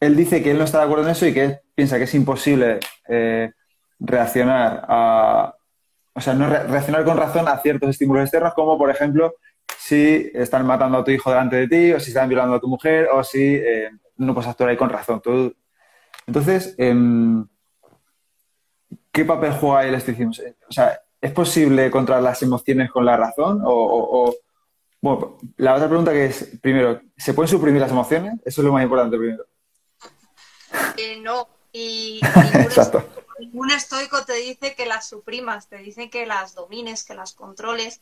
él 0.00 0.16
dice 0.16 0.42
que 0.42 0.52
él 0.52 0.58
no 0.58 0.64
está 0.64 0.78
de 0.78 0.84
acuerdo 0.84 1.04
en 1.04 1.10
eso 1.10 1.26
y 1.26 1.34
que 1.34 1.60
piensa 1.74 1.98
que 1.98 2.04
es 2.04 2.14
imposible 2.14 2.80
eh, 3.08 3.50
reaccionar 3.98 4.84
o 6.18 6.20
sea, 6.20 6.34
no 6.34 6.48
reaccionar 6.48 7.04
con 7.04 7.16
razón 7.16 7.46
a 7.46 7.58
ciertos 7.58 7.90
estímulos 7.90 8.24
externos, 8.24 8.52
como 8.54 8.76
por 8.76 8.90
ejemplo 8.90 9.34
si 9.78 10.30
están 10.34 10.66
matando 10.66 10.98
a 10.98 11.04
tu 11.04 11.12
hijo 11.12 11.30
delante 11.30 11.56
de 11.56 11.68
ti, 11.68 11.92
o 11.92 12.00
si 12.00 12.10
están 12.10 12.28
violando 12.28 12.56
a 12.56 12.60
tu 12.60 12.66
mujer, 12.66 13.08
o 13.12 13.22
si 13.22 13.54
eh, 13.54 13.88
no 14.16 14.34
puedes 14.34 14.50
actuar 14.50 14.70
ahí 14.70 14.76
con 14.76 14.90
razón. 14.90 15.22
Entonces, 16.26 16.74
em, 16.76 17.46
¿qué 19.12 19.24
papel 19.24 19.52
juega 19.52 19.86
el 19.86 19.94
estoicismo? 19.94 20.32
O 20.68 20.72
sea, 20.72 21.00
¿es 21.20 21.30
posible 21.30 21.90
controlar 21.90 22.22
las 22.22 22.42
emociones 22.42 22.90
con 22.90 23.04
la 23.04 23.16
razón? 23.16 23.62
O, 23.64 24.34
bueno, 25.00 25.38
la 25.56 25.74
otra 25.74 25.86
pregunta 25.86 26.12
que 26.12 26.26
es, 26.26 26.58
primero, 26.60 27.00
¿se 27.16 27.32
pueden 27.32 27.48
suprimir 27.48 27.80
las 27.80 27.92
emociones? 27.92 28.34
Eso 28.44 28.60
es 28.60 28.64
lo 28.66 28.72
más 28.72 28.82
importante 28.82 29.16
primero. 29.16 29.44
No, 31.20 31.48
y 31.72 32.20
ningún, 33.38 33.70
estoico 33.70 34.24
te 34.24 34.34
dice 34.34 34.74
que 34.74 34.86
las 34.86 35.08
suprimas, 35.08 35.68
te 35.68 35.78
dice 35.78 36.10
que 36.10 36.26
las 36.26 36.54
domines, 36.54 37.04
que 37.04 37.14
las 37.14 37.32
controles, 37.32 38.00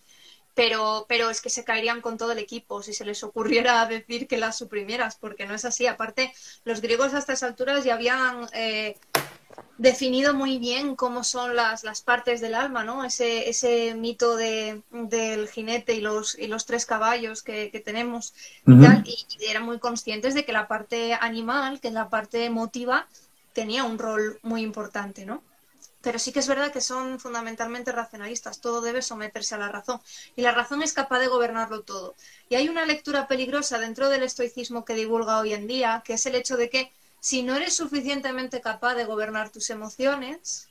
pero, 0.54 1.04
pero 1.08 1.28
es 1.28 1.42
que 1.42 1.50
se 1.50 1.64
caerían 1.64 2.00
con 2.00 2.16
todo 2.16 2.32
el 2.32 2.38
equipo 2.38 2.82
si 2.82 2.94
se 2.94 3.04
les 3.04 3.22
ocurriera 3.22 3.84
decir 3.86 4.26
que 4.26 4.38
las 4.38 4.56
suprimieras, 4.56 5.16
porque 5.16 5.46
no 5.46 5.54
es 5.54 5.64
así. 5.64 5.86
Aparte, 5.86 6.32
los 6.64 6.80
griegos 6.80 7.12
a 7.14 7.18
estas 7.18 7.42
alturas 7.42 7.84
ya 7.84 7.94
habían 7.94 8.48
eh, 8.52 8.98
definido 9.78 10.34
muy 10.34 10.58
bien 10.58 10.96
cómo 10.96 11.22
son 11.22 11.54
las, 11.54 11.84
las 11.84 12.00
partes 12.00 12.40
del 12.40 12.54
alma, 12.54 12.84
¿no? 12.84 13.04
Ese, 13.04 13.48
ese 13.48 13.94
mito 13.94 14.36
de, 14.36 14.82
del 14.90 15.48
jinete 15.48 15.94
y 15.94 16.00
los, 16.00 16.38
y 16.38 16.46
los 16.46 16.66
tres 16.66 16.86
caballos 16.86 17.42
que, 17.42 17.82
tenemos 17.84 18.34
y, 18.66 19.26
eran 19.40 19.64
muy 19.64 19.78
conscientes 19.78 20.34
de 20.34 20.44
que 20.44 20.52
la 20.52 20.68
parte 20.68 21.14
animal, 21.14 21.80
que 21.80 21.88
es 21.88 21.94
la 21.94 22.08
parte 22.08 22.44
emotiva, 22.44 23.06
tenía 23.52 23.84
un 23.84 23.98
rol 23.98 24.38
muy 24.42 24.62
importante, 24.62 25.26
¿no? 25.26 25.42
Pero 26.00 26.18
sí 26.20 26.32
que 26.32 26.38
es 26.38 26.46
verdad 26.46 26.72
que 26.72 26.80
son 26.80 27.18
fundamentalmente 27.18 27.90
racionalistas, 27.90 28.60
todo 28.60 28.80
debe 28.80 29.02
someterse 29.02 29.56
a 29.56 29.58
la 29.58 29.68
razón 29.68 30.00
y 30.36 30.42
la 30.42 30.52
razón 30.52 30.82
es 30.82 30.92
capaz 30.92 31.18
de 31.18 31.26
gobernarlo 31.26 31.82
todo. 31.82 32.14
Y 32.48 32.54
hay 32.54 32.68
una 32.68 32.86
lectura 32.86 33.26
peligrosa 33.26 33.78
dentro 33.78 34.08
del 34.08 34.22
estoicismo 34.22 34.84
que 34.84 34.94
divulga 34.94 35.40
hoy 35.40 35.52
en 35.52 35.66
día, 35.66 36.02
que 36.04 36.14
es 36.14 36.24
el 36.26 36.36
hecho 36.36 36.56
de 36.56 36.70
que 36.70 36.92
si 37.26 37.42
no 37.42 37.56
eres 37.56 37.74
suficientemente 37.74 38.60
capaz 38.60 38.94
de 38.94 39.04
gobernar 39.04 39.50
tus 39.50 39.70
emociones, 39.70 40.68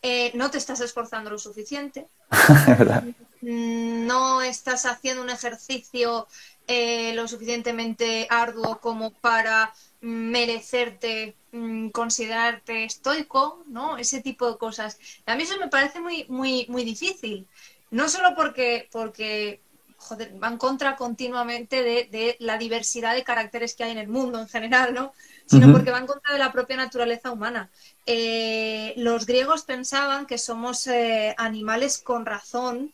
eh, 0.00 0.30
no 0.34 0.52
te 0.52 0.58
estás 0.58 0.80
esforzando 0.80 1.30
lo 1.30 1.38
suficiente, 1.38 2.06
no 3.40 4.40
estás 4.40 4.86
haciendo 4.86 5.20
un 5.20 5.30
ejercicio 5.30 6.28
eh, 6.68 7.12
lo 7.14 7.26
suficientemente 7.26 8.28
arduo 8.30 8.78
como 8.78 9.10
para 9.14 9.74
merecerte 10.00 11.34
mm, 11.50 11.88
considerarte 11.88 12.84
estoico, 12.84 13.64
¿no? 13.66 13.98
Ese 13.98 14.20
tipo 14.20 14.48
de 14.48 14.58
cosas. 14.58 14.96
A 15.26 15.34
mí 15.34 15.42
eso 15.42 15.58
me 15.58 15.66
parece 15.66 15.98
muy, 15.98 16.24
muy, 16.28 16.66
muy 16.68 16.84
difícil. 16.84 17.48
No 17.90 18.08
solo 18.08 18.36
porque, 18.36 18.88
porque 18.92 19.60
joder, 20.02 20.32
van 20.34 20.58
contra 20.58 20.96
continuamente 20.96 21.82
de, 21.82 22.36
la 22.40 22.58
diversidad 22.58 23.14
de 23.14 23.24
caracteres 23.24 23.74
que 23.74 23.84
hay 23.84 23.92
en 23.92 23.98
el 23.98 24.08
mundo 24.08 24.40
en 24.40 24.48
general, 24.48 24.94
¿no? 24.94 25.12
Sino 25.46 25.72
porque 25.72 25.90
van 25.90 26.06
contra 26.06 26.32
de 26.32 26.38
la 26.38 26.52
propia 26.52 26.76
naturaleza 26.76 27.30
humana. 27.30 27.70
Eh, 28.06 28.94
los 28.96 29.26
griegos 29.26 29.64
pensaban 29.64 30.26
que 30.26 30.38
somos 30.38 30.86
eh, 30.86 31.34
animales 31.36 31.98
con 31.98 32.24
razón, 32.24 32.92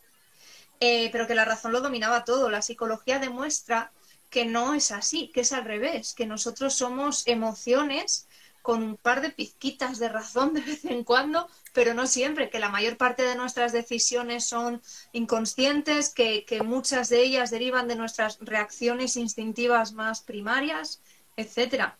eh, 0.81 1.09
pero 1.13 1.27
que 1.27 1.35
la 1.35 1.45
razón 1.45 1.73
lo 1.73 1.81
dominaba 1.81 2.25
todo. 2.25 2.51
La 2.51 2.63
psicología 2.63 3.19
demuestra 3.19 3.93
que 4.31 4.45
no 4.45 4.75
es 4.75 4.91
así, 4.91 5.31
que 5.33 5.41
es 5.41 5.53
al 5.53 5.65
revés, 5.65 6.15
que 6.15 6.27
nosotros 6.27 6.75
somos 6.75 7.27
emociones 7.27 8.27
con 8.63 8.83
un 8.83 8.97
par 8.97 9.23
de 9.23 9.31
pizquitas 9.31 9.99
de 9.99 10.09
razón 10.09 10.53
de 10.53 10.61
vez 10.61 10.85
en 10.85 11.05
cuando, 11.05 11.49
pero 11.73 11.95
no 11.95 12.07
siempre, 12.07 12.51
que 12.51 12.59
la 12.59 12.69
mayor 12.69 12.97
parte 12.97 13.23
de 13.23 13.35
nuestras 13.35 13.73
decisiones 13.73 14.45
son 14.45 14.83
inconscientes, 15.13 16.13
que, 16.13 16.45
muchas 16.65 17.09
de 17.09 17.23
ellas 17.23 17.51
derivan 17.51 17.89
de 17.89 17.97
nuestras 17.97 18.39
reacciones 18.41 19.17
instintivas 19.17 19.93
más 19.93 20.21
primarias, 20.21 21.01
etcétera. 21.37 21.97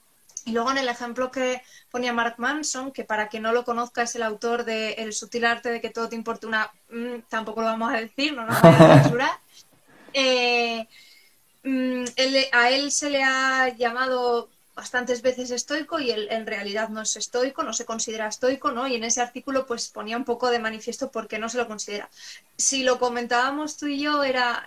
Y 0.49 0.53
luego 0.53 0.71
en 0.71 0.79
el 0.79 0.89
ejemplo 0.89 1.31
que 1.31 1.61
ponía 1.91 2.15
Mark 2.15 2.37
Manson, 2.39 2.91
que 2.91 3.05
para 3.05 3.29
quien 3.29 3.43
no 3.43 3.53
lo 3.53 3.67
conozca 3.67 4.03
es 4.03 4.15
el 4.17 4.23
autor 4.23 4.65
de 4.65 4.93
El 4.93 5.13
sutil 5.13 5.45
arte 5.45 5.71
de 5.71 5.83
que 5.83 5.91
todo 5.91 6.09
te 6.09 6.17
importa 6.17 6.47
una... 6.47 6.73
Mm, 6.89 7.21
tampoco 7.29 7.61
lo 7.61 7.67
vamos 7.67 7.93
a 7.93 8.01
decir, 8.01 8.33
no 8.33 8.47
nos 8.47 8.63
vamos 8.63 8.81
a 8.81 8.95
censurar. 9.03 9.31
Eh, 10.15 10.89
mm, 11.65 12.05
a 12.53 12.71
él 12.71 12.91
se 12.91 13.11
le 13.11 13.23
ha 13.23 13.69
llamado 13.77 14.49
bastantes 14.75 15.21
veces 15.21 15.51
estoico 15.51 15.99
y 15.99 16.13
él 16.13 16.29
en 16.31 16.47
realidad 16.47 16.89
no 16.89 17.03
es 17.03 17.15
estoico, 17.17 17.63
no 17.63 17.75
se 17.75 17.85
considera 17.85 18.27
estoico, 18.27 18.71
¿no? 18.71 18.89
Y 18.89 18.95
en 18.95 19.05
ese 19.05 19.21
artículo 19.21 19.67
pues 19.67 19.89
ponía 19.89 20.17
un 20.17 20.25
poco 20.25 20.51
de 20.51 20.61
manifiesto 20.61 21.11
por 21.11 21.29
qué 21.29 21.39
no 21.39 21.51
se 21.51 21.59
lo 21.59 21.67
considera. 21.67 22.09
Si 22.57 22.85
lo 22.85 22.99
comentábamos 22.99 23.77
tú 23.77 23.87
y 23.87 24.01
yo 24.01 24.25
era 24.25 24.65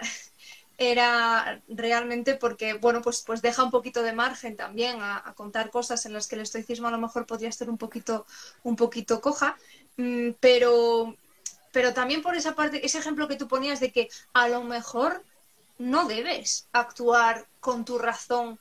era 0.81 1.61
realmente 1.67 2.33
porque, 2.33 2.73
bueno, 2.73 3.03
pues, 3.03 3.21
pues 3.21 3.43
deja 3.43 3.63
un 3.63 3.69
poquito 3.69 4.01
de 4.01 4.13
margen 4.13 4.55
también 4.55 4.97
a, 4.99 5.31
contar 5.35 5.69
cosas 5.69 6.07
en 6.07 6.13
las 6.13 6.27
que 6.27 6.33
el 6.33 6.41
estoicismo 6.41 6.87
a 6.87 6.91
lo 6.91 6.97
mejor 6.97 7.27
podría 7.27 7.49
estar 7.49 7.69
un 7.69 7.77
poquito, 7.77 8.25
un 8.63 8.75
poquito 8.75 9.21
coja, 9.21 9.55
mm, 9.97 10.31
pero, 10.39 11.15
pero 11.71 11.93
también 11.93 12.23
por 12.23 12.35
esa 12.35 12.55
parte, 12.55 12.83
ese 12.83 12.97
ejemplo 12.97 13.27
que 13.27 13.35
tú 13.35 13.47
ponías 13.47 13.79
de 13.79 13.91
que 13.91 14.09
a 14.33 14.47
lo 14.47 14.63
mejor 14.63 15.23
no 15.77 16.07
debes 16.07 16.67
actuar 16.71 17.45
con 17.59 17.85
tu 17.85 17.99
razón 17.99 18.59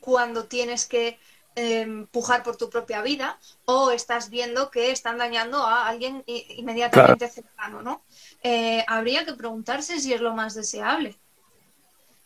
cuando 0.00 0.44
tienes 0.44 0.84
que 0.84 1.18
em, 1.54 2.06
pujar 2.08 2.42
por 2.42 2.56
tu 2.58 2.68
propia 2.68 3.00
vida 3.00 3.38
o 3.64 3.90
estás 3.92 4.28
viendo 4.28 4.70
que 4.70 4.90
están 4.90 5.16
dañando 5.16 5.62
a 5.62 5.88
alguien 5.88 6.22
inmediatamente 6.26 7.28
cercano, 7.28 7.80
¿no? 7.80 8.02
Eh, 8.42 8.84
habría 8.86 9.24
que 9.24 9.32
preguntarse 9.32 9.98
si 10.00 10.12
es 10.12 10.20
lo 10.20 10.34
más 10.34 10.54
deseable. 10.54 11.18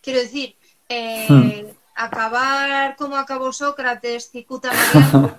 Quiero 0.02 0.20
decir, 0.20 0.56
eh, 0.88 1.26
hmm. 1.28 1.76
acabar 1.94 2.96
como 2.96 3.16
acabó 3.16 3.52
Sócrates, 3.52 4.30
Cicuta 4.30 4.72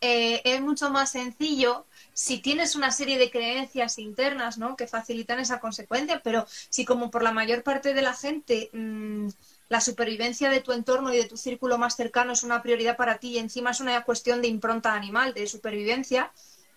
eh, 0.00 0.40
es 0.44 0.60
mucho 0.60 0.90
más 0.90 1.10
sencillo 1.10 1.86
si 2.14 2.38
tienes 2.38 2.76
una 2.76 2.90
serie 2.90 3.18
de 3.18 3.30
creencias 3.30 3.98
internas 3.98 4.58
¿no? 4.58 4.76
que 4.76 4.86
facilitan 4.86 5.40
esa 5.40 5.60
consecuencia, 5.60 6.20
pero 6.22 6.46
si 6.68 6.84
como 6.84 7.10
por 7.10 7.22
la 7.22 7.32
mayor 7.32 7.62
parte 7.62 7.94
de 7.94 8.02
la 8.02 8.12
gente 8.12 8.68
mm, 8.72 9.28
la 9.72 9.80
supervivencia 9.80 10.50
de 10.50 10.60
tu 10.60 10.72
entorno 10.72 11.14
y 11.14 11.16
de 11.16 11.24
tu 11.24 11.38
círculo 11.38 11.78
más 11.78 11.96
cercano 11.96 12.34
es 12.34 12.42
una 12.42 12.62
prioridad 12.62 12.96
para 12.98 13.16
ti 13.16 13.28
y 13.28 13.38
encima 13.38 13.70
es 13.70 13.80
una 13.80 14.04
cuestión 14.04 14.42
de 14.42 14.48
impronta 14.48 14.92
animal, 14.92 15.32
de 15.32 15.46
supervivencia, 15.46 16.30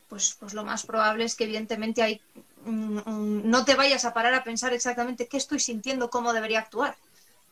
pues, 0.08 0.38
pues 0.40 0.54
lo 0.54 0.64
más 0.64 0.86
probable 0.86 1.26
es 1.26 1.36
que 1.36 1.44
evidentemente 1.44 2.02
hay, 2.02 2.22
no 2.66 3.66
te 3.66 3.76
vayas 3.76 4.06
a 4.06 4.14
parar 4.14 4.34
a 4.34 4.44
pensar 4.44 4.74
exactamente 4.74 5.28
qué 5.28 5.38
estoy 5.38 5.60
sintiendo, 5.60 6.10
cómo 6.10 6.34
debería 6.34 6.60
actuar, 6.60 6.98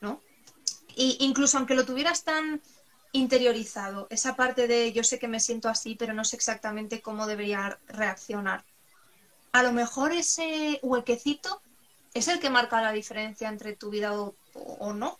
¿no? 0.00 0.20
Y 0.96 1.16
incluso 1.20 1.58
aunque 1.58 1.74
lo 1.74 1.84
tuvieras 1.84 2.24
tan 2.24 2.60
interiorizado, 3.12 4.06
esa 4.10 4.34
parte 4.36 4.66
de 4.66 4.92
yo 4.92 5.04
sé 5.04 5.18
que 5.18 5.28
me 5.28 5.40
siento 5.40 5.68
así, 5.68 5.94
pero 5.94 6.12
no 6.12 6.24
sé 6.24 6.36
exactamente 6.36 7.00
cómo 7.00 7.26
debería 7.26 7.78
reaccionar. 7.86 8.64
A 9.52 9.62
lo 9.62 9.72
mejor 9.72 10.12
ese 10.12 10.80
huequecito 10.82 11.62
es 12.12 12.28
el 12.28 12.40
que 12.40 12.50
marca 12.50 12.82
la 12.82 12.92
diferencia 12.92 13.48
entre 13.48 13.76
tu 13.76 13.90
vida 13.90 14.12
o 14.14 14.92
no 14.92 15.18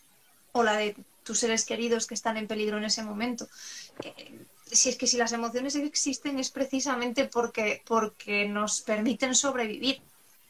o 0.52 0.62
la 0.62 0.76
de 0.76 0.96
tus 1.24 1.40
seres 1.40 1.64
queridos 1.64 2.06
que 2.06 2.14
están 2.14 2.36
en 2.36 2.46
peligro 2.46 2.78
en 2.78 2.84
ese 2.84 3.02
momento. 3.02 3.48
Eh, 4.02 4.46
si 4.66 4.88
es 4.88 4.96
que 4.96 5.06
si 5.06 5.16
las 5.16 5.32
emociones 5.32 5.74
existen 5.76 6.38
es 6.38 6.50
precisamente 6.50 7.26
porque, 7.26 7.82
porque 7.86 8.48
nos 8.48 8.80
permiten 8.80 9.34
sobrevivir 9.34 10.00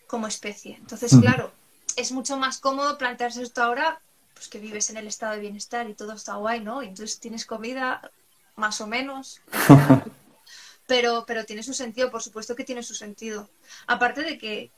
como 0.06 0.26
especie. 0.26 0.76
Entonces, 0.76 1.16
claro, 1.20 1.52
es 1.96 2.12
mucho 2.12 2.36
más 2.36 2.58
cómodo 2.58 2.98
plantearse 2.98 3.42
esto 3.42 3.62
ahora, 3.62 4.00
pues 4.34 4.48
que 4.48 4.58
vives 4.58 4.90
en 4.90 4.96
el 4.96 5.06
estado 5.06 5.34
de 5.34 5.40
bienestar 5.40 5.88
y 5.88 5.94
todo 5.94 6.12
está 6.12 6.34
guay, 6.36 6.60
¿no? 6.60 6.82
Y 6.82 6.88
entonces 6.88 7.18
tienes 7.20 7.46
comida, 7.46 8.10
más 8.56 8.80
o 8.80 8.86
menos. 8.86 9.40
pero, 10.86 11.24
pero 11.26 11.44
tiene 11.44 11.62
su 11.62 11.74
sentido, 11.74 12.10
por 12.10 12.22
supuesto 12.22 12.54
que 12.54 12.64
tiene 12.64 12.82
su 12.82 12.94
sentido. 12.94 13.48
Aparte 13.86 14.22
de 14.22 14.38
que 14.38 14.70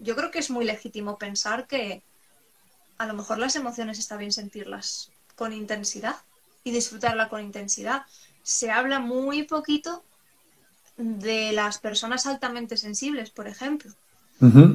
yo 0.00 0.16
creo 0.16 0.30
que 0.30 0.40
es 0.40 0.50
muy 0.50 0.64
legítimo 0.64 1.18
pensar 1.18 1.66
que, 1.66 2.02
a 2.98 3.06
lo 3.06 3.14
mejor 3.14 3.38
las 3.38 3.56
emociones 3.56 3.98
está 3.98 4.16
bien 4.16 4.32
sentirlas 4.32 5.10
con 5.34 5.52
intensidad 5.52 6.16
y 6.64 6.70
disfrutarla 6.70 7.28
con 7.28 7.42
intensidad. 7.42 8.02
Se 8.42 8.70
habla 8.70 8.98
muy 8.98 9.44
poquito 9.44 10.04
de 10.96 11.52
las 11.52 11.78
personas 11.78 12.26
altamente 12.26 12.76
sensibles, 12.76 13.30
por 13.30 13.48
ejemplo, 13.48 13.92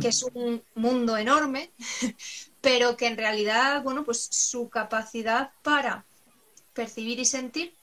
que 0.02 0.08
es 0.08 0.24
un 0.34 0.64
mundo 0.76 1.18
enorme, 1.18 1.72
pero 2.62 2.96
que 2.96 3.08
en 3.08 3.18
realidad, 3.18 3.84
bueno, 3.84 4.04
pues 4.04 4.28
su 4.32 4.70
capacidad 4.70 5.52
para 5.62 6.06
percibir 6.74 7.20
y 7.20 7.26
sentir 7.26 7.74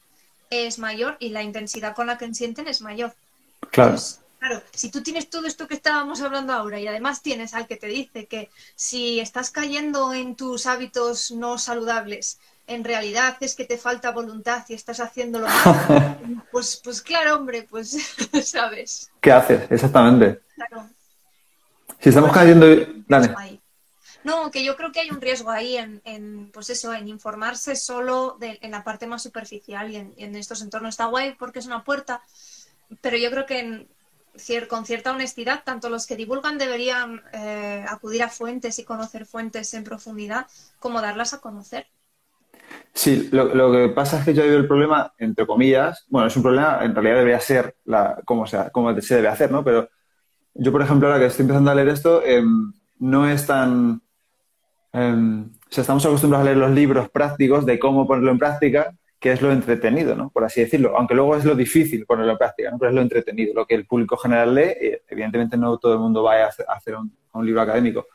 es 0.50 0.78
mayor 0.78 1.16
y 1.20 1.30
la 1.30 1.42
intensidad 1.42 1.94
con 1.94 2.06
la 2.06 2.16
que 2.16 2.32
sienten 2.32 2.68
es 2.68 2.80
mayor. 2.80 3.14
Claro. 3.70 3.96
claro, 4.38 4.62
si 4.72 4.90
tú 4.90 5.02
tienes 5.02 5.28
todo 5.28 5.46
esto 5.46 5.66
que 5.66 5.74
estábamos 5.74 6.20
hablando 6.20 6.52
ahora 6.52 6.78
y 6.78 6.86
además 6.86 7.22
tienes 7.22 7.54
al 7.54 7.66
que 7.66 7.76
te 7.76 7.86
dice 7.86 8.26
que 8.26 8.50
si 8.76 9.20
estás 9.20 9.50
cayendo 9.50 10.12
en 10.12 10.36
tus 10.36 10.66
hábitos 10.66 11.30
no 11.32 11.58
saludables, 11.58 12.38
en 12.66 12.84
realidad 12.84 13.36
es 13.40 13.54
que 13.54 13.64
te 13.64 13.78
falta 13.78 14.10
voluntad 14.10 14.64
y 14.68 14.74
estás 14.74 15.00
haciéndolo 15.00 15.46
mal, 15.48 16.42
pues, 16.52 16.80
pues 16.82 17.02
claro, 17.02 17.36
hombre, 17.36 17.66
pues 17.68 17.96
sabes. 18.44 19.10
¿Qué 19.20 19.32
haces? 19.32 19.70
Exactamente. 19.70 20.40
Claro. 20.54 20.88
Si 22.00 22.08
estamos 22.08 22.32
cayendo... 22.32 22.66
Dale. 23.08 23.60
No, 24.24 24.50
que 24.50 24.64
yo 24.64 24.74
creo 24.74 24.90
que 24.90 25.00
hay 25.00 25.10
un 25.10 25.20
riesgo 25.20 25.50
ahí 25.50 25.76
en, 25.76 26.50
pues 26.52 26.70
eso, 26.70 26.94
en 26.94 27.08
informarse 27.08 27.76
solo 27.76 28.38
en 28.40 28.70
la 28.70 28.82
parte 28.82 29.06
más 29.06 29.22
superficial 29.22 29.90
y 29.90 29.96
en, 29.96 30.36
estos 30.36 30.62
entornos. 30.62 30.94
Está 30.94 31.06
guay 31.06 31.34
porque 31.38 31.58
es 31.58 31.66
una 31.66 31.84
puerta, 31.84 32.22
pero 33.02 33.18
yo 33.18 33.30
creo 33.30 33.44
que 33.44 33.86
con 34.68 34.86
cierta 34.86 35.12
honestidad, 35.12 35.62
tanto 35.62 35.90
los 35.90 36.06
que 36.06 36.16
divulgan 36.16 36.56
deberían 36.56 37.22
eh, 37.32 37.84
acudir 37.86 38.22
a 38.22 38.30
fuentes 38.30 38.78
y 38.78 38.84
conocer 38.84 39.26
fuentes 39.26 39.74
en 39.74 39.84
profundidad, 39.84 40.46
como 40.78 41.02
darlas 41.02 41.34
a 41.34 41.40
conocer. 41.40 41.86
Sí, 42.92 43.28
lo, 43.32 43.72
que 43.72 43.88
pasa 43.88 44.18
es 44.18 44.24
que 44.24 44.34
yo 44.34 44.42
veo 44.42 44.56
el 44.56 44.68
problema, 44.68 45.12
entre 45.18 45.46
comillas, 45.46 46.04
bueno, 46.08 46.28
es 46.28 46.36
un 46.36 46.42
problema, 46.44 46.78
en 46.82 46.94
realidad 46.94 47.16
debería 47.16 47.40
ser 47.40 47.76
la, 47.84 48.20
como, 48.24 48.46
sea, 48.46 48.70
como 48.70 48.98
se 49.00 49.16
debe 49.16 49.28
hacer, 49.28 49.50
¿no? 49.50 49.64
Pero 49.64 49.88
yo, 50.54 50.70
por 50.70 50.80
ejemplo, 50.80 51.08
ahora 51.08 51.18
que 51.18 51.26
estoy 51.26 51.42
empezando 51.42 51.70
a 51.70 51.74
leer 51.74 51.88
esto, 51.88 52.24
em, 52.24 52.72
no 53.00 53.28
es 53.28 53.46
tan 53.46 54.00
Em, 54.94 55.50
estamos 55.68 56.06
acostumbrados 56.06 56.46
a 56.46 56.50
leer 56.52 56.56
los 56.56 56.70
libros 56.70 57.10
prácticos 57.10 57.66
de 57.66 57.80
cómo 57.80 58.06
ponerlo 58.06 58.30
en 58.30 58.38
práctica, 58.38 58.94
que 59.18 59.32
es 59.32 59.42
lo 59.42 59.50
entretenido, 59.50 60.14
¿no? 60.14 60.30
Por 60.30 60.44
así 60.44 60.60
decirlo. 60.60 60.96
Aunque 60.96 61.16
luego 61.16 61.34
es 61.34 61.44
lo 61.44 61.56
difícil 61.56 62.06
ponerlo 62.06 62.32
en 62.32 62.38
práctica, 62.38 62.70
¿no? 62.70 62.78
Pero 62.78 62.90
es 62.90 62.94
lo 62.94 63.02
entretenido, 63.02 63.54
lo 63.54 63.66
que 63.66 63.74
el 63.74 63.86
público 63.86 64.16
general 64.16 64.54
lee. 64.54 64.72
Y 64.80 65.12
evidentemente 65.12 65.56
no 65.56 65.78
todo 65.78 65.94
el 65.94 65.98
mundo 65.98 66.22
va 66.22 66.44
a 66.44 66.46
hacer 66.46 66.94
un, 66.94 67.44
libro 67.44 67.60
académico. 67.60 68.06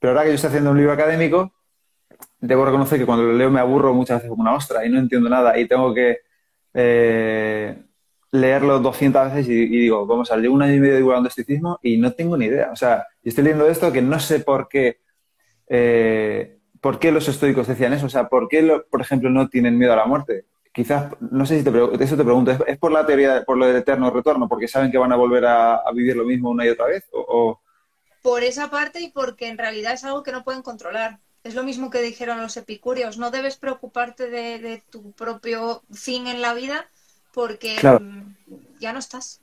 Pero 0.00 0.10
ahora 0.10 0.24
que 0.24 0.30
yo 0.30 0.34
estoy 0.34 0.48
haciendo 0.48 0.72
un 0.72 0.78
libro 0.78 0.92
académico, 0.92 1.52
debo 2.40 2.64
reconocer 2.64 2.98
que 2.98 3.06
cuando 3.06 3.24
lo 3.24 3.32
leo 3.32 3.50
me 3.50 3.60
aburro 3.60 3.94
muchas 3.94 4.18
veces 4.18 4.30
como 4.30 4.42
una 4.42 4.54
ostra 4.54 4.84
y 4.84 4.90
no 4.90 4.98
entiendo 4.98 5.28
nada 5.28 5.58
y 5.58 5.66
tengo 5.66 5.92
que 5.92 6.18
eh, 6.74 7.76
leerlo 8.30 8.78
200 8.78 9.32
veces 9.32 9.48
y, 9.48 9.66
digo, 9.66 10.06
vamos 10.06 10.30
a 10.30 10.34
ver, 10.34 10.42
llevo 10.42 10.54
un 10.54 10.62
año 10.62 10.74
y 10.74 10.80
medio 10.80 10.96
divulgando 10.96 11.28
esticismo 11.28 11.78
y 11.82 11.96
no 11.96 12.12
tengo 12.12 12.36
ni 12.36 12.46
idea. 12.46 12.70
O 12.72 12.76
sea, 12.76 13.06
estoy 13.22 13.44
leyendo 13.44 13.68
esto 13.68 13.92
que 13.92 14.02
no 14.02 14.18
sé 14.20 14.40
por 14.40 14.68
qué 14.68 14.98
eh, 15.68 16.58
¿por 16.80 16.98
qué 16.98 17.12
los 17.12 17.28
estoicos 17.28 17.66
decían 17.66 17.92
eso? 17.92 18.06
O 18.06 18.10
sea, 18.10 18.28
¿por 18.28 18.48
qué, 18.48 18.82
por 18.90 19.00
ejemplo, 19.00 19.30
no 19.30 19.48
tienen 19.48 19.78
miedo 19.78 19.92
a 19.92 19.96
la 19.96 20.06
muerte? 20.06 20.46
Quizás, 20.72 21.12
no 21.20 21.44
sé 21.44 21.58
si 21.58 21.64
te 21.64 21.70
eso 22.04 22.16
te 22.16 22.24
pregunto, 22.24 22.52
¿es, 22.66 22.78
por 22.78 22.92
la 22.92 23.04
teoría, 23.04 23.44
por 23.44 23.56
lo 23.56 23.66
del 23.66 23.76
eterno 23.76 24.10
retorno, 24.10 24.48
porque 24.48 24.68
saben 24.68 24.90
que 24.90 24.98
van 24.98 25.12
a 25.12 25.16
volver 25.16 25.44
a, 25.46 25.82
vivir 25.92 26.16
lo 26.16 26.24
mismo 26.24 26.50
una 26.50 26.64
y 26.64 26.68
otra 26.68 26.86
vez? 26.86 27.04
O, 27.12 27.60
Por 28.22 28.42
esa 28.42 28.70
parte 28.70 29.00
y 29.00 29.10
porque 29.10 29.48
en 29.48 29.58
realidad 29.58 29.94
es 29.94 30.04
algo 30.04 30.22
que 30.22 30.32
no 30.32 30.44
pueden 30.44 30.62
controlar. 30.62 31.18
Es 31.48 31.54
lo 31.54 31.64
mismo 31.64 31.88
que 31.88 32.02
dijeron 32.02 32.42
los 32.42 32.58
epicúreos, 32.58 33.16
no 33.16 33.30
debes 33.30 33.56
preocuparte 33.56 34.28
de, 34.28 34.82
tu 34.90 35.12
propio 35.12 35.82
fin 35.90 36.26
en 36.26 36.42
la 36.42 36.52
vida 36.52 36.86
porque 37.32 37.74
mm, 37.82 38.78
ya 38.78 38.92
no 38.92 38.98
estás. 38.98 39.40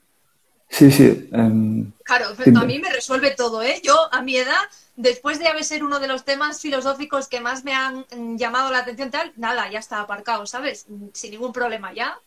Sí, 0.70 0.92
sí. 0.92 1.28
Em, 1.32 1.92
claro, 2.04 2.28
a 2.28 2.66
mí 2.66 2.78
me 2.78 2.92
resuelve 2.92 3.32
todo, 3.32 3.64
¿eh? 3.64 3.82
Yo, 3.84 3.96
a 4.12 4.22
mi 4.22 4.38
edad, 4.38 4.62
después 4.96 5.40
de 5.40 5.48
haber 5.48 5.64
sido 5.64 5.88
uno 5.88 6.00
de 6.00 6.08
los 6.08 6.26
temas 6.26 6.62
filosóficos 6.62 7.28
que 7.28 7.42
más 7.42 7.64
me 7.64 7.74
han 7.74 8.06
mm, 8.16 8.38
llamado 8.38 8.70
la 8.70 8.80
atención, 8.80 9.10
tal, 9.10 9.34
nada, 9.36 9.72
ya 9.72 9.80
está 9.80 10.00
aparcado, 10.00 10.46
¿sabes? 10.46 10.86
Sin 11.14 11.32
ningún 11.32 11.54
problema, 11.54 11.92
ya 11.92 12.20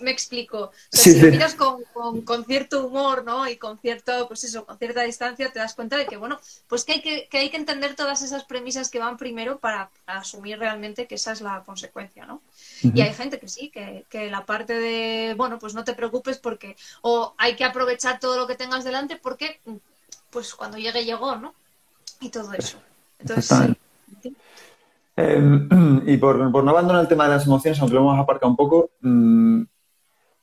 me 0.00 0.10
explico. 0.10 0.70
si 0.90 1.20
lo 1.20 1.30
miras 1.30 1.54
con, 1.54 2.44
cierto 2.44 2.86
humor, 2.86 3.24
¿no? 3.24 3.48
Y 3.48 3.56
con 3.56 3.78
cierto, 3.78 4.26
pues 4.28 4.44
eso, 4.44 4.64
con 4.64 4.78
cierta 4.78 5.02
distancia, 5.02 5.52
te 5.52 5.58
das 5.58 5.74
cuenta 5.74 5.96
de 5.96 6.06
que, 6.06 6.16
bueno, 6.16 6.40
pues 6.68 6.84
que 6.84 6.92
hay 6.94 7.02
que, 7.02 7.28
hay 7.38 7.50
que 7.50 7.56
entender 7.56 7.94
todas 7.94 8.22
esas 8.22 8.44
premisas 8.44 8.90
que 8.90 8.98
van 8.98 9.16
primero 9.16 9.58
para, 9.58 9.90
asumir 10.06 10.58
realmente 10.58 11.06
que 11.06 11.16
esa 11.16 11.32
es 11.32 11.40
la 11.40 11.62
consecuencia, 11.64 12.26
¿no? 12.26 12.40
Y 12.82 13.00
hay 13.00 13.12
gente 13.12 13.38
que 13.40 13.48
sí, 13.48 13.70
que, 13.70 14.04
que, 14.08 14.30
la 14.30 14.44
parte 14.44 14.74
de, 14.74 15.34
bueno, 15.36 15.58
pues 15.58 15.74
no 15.74 15.84
te 15.84 15.94
preocupes 15.94 16.38
porque, 16.38 16.76
o 17.02 17.34
hay 17.38 17.56
que 17.56 17.64
aprovechar 17.64 18.20
todo 18.20 18.36
lo 18.36 18.46
que 18.46 18.54
tengas 18.54 18.84
delante 18.84 19.16
porque, 19.16 19.60
pues 20.30 20.54
cuando 20.54 20.78
llegue, 20.78 21.04
llegó, 21.04 21.36
¿no? 21.36 21.54
Y 22.20 22.30
todo 22.30 22.52
eso. 22.52 22.78
Entonces, 23.18 23.76
Em, 25.16 25.68
y 26.06 26.16
por, 26.18 26.36
no 26.36 26.70
abandonar 26.70 27.00
el 27.00 27.08
tema 27.08 27.24
de 27.24 27.30
las 27.30 27.46
emociones, 27.46 27.80
aunque 27.80 27.94
lo 27.94 28.02
hemos 28.02 28.18
aparcado 28.18 28.50
un 28.50 28.56
poco, 28.56 28.90
mm, 29.00 29.62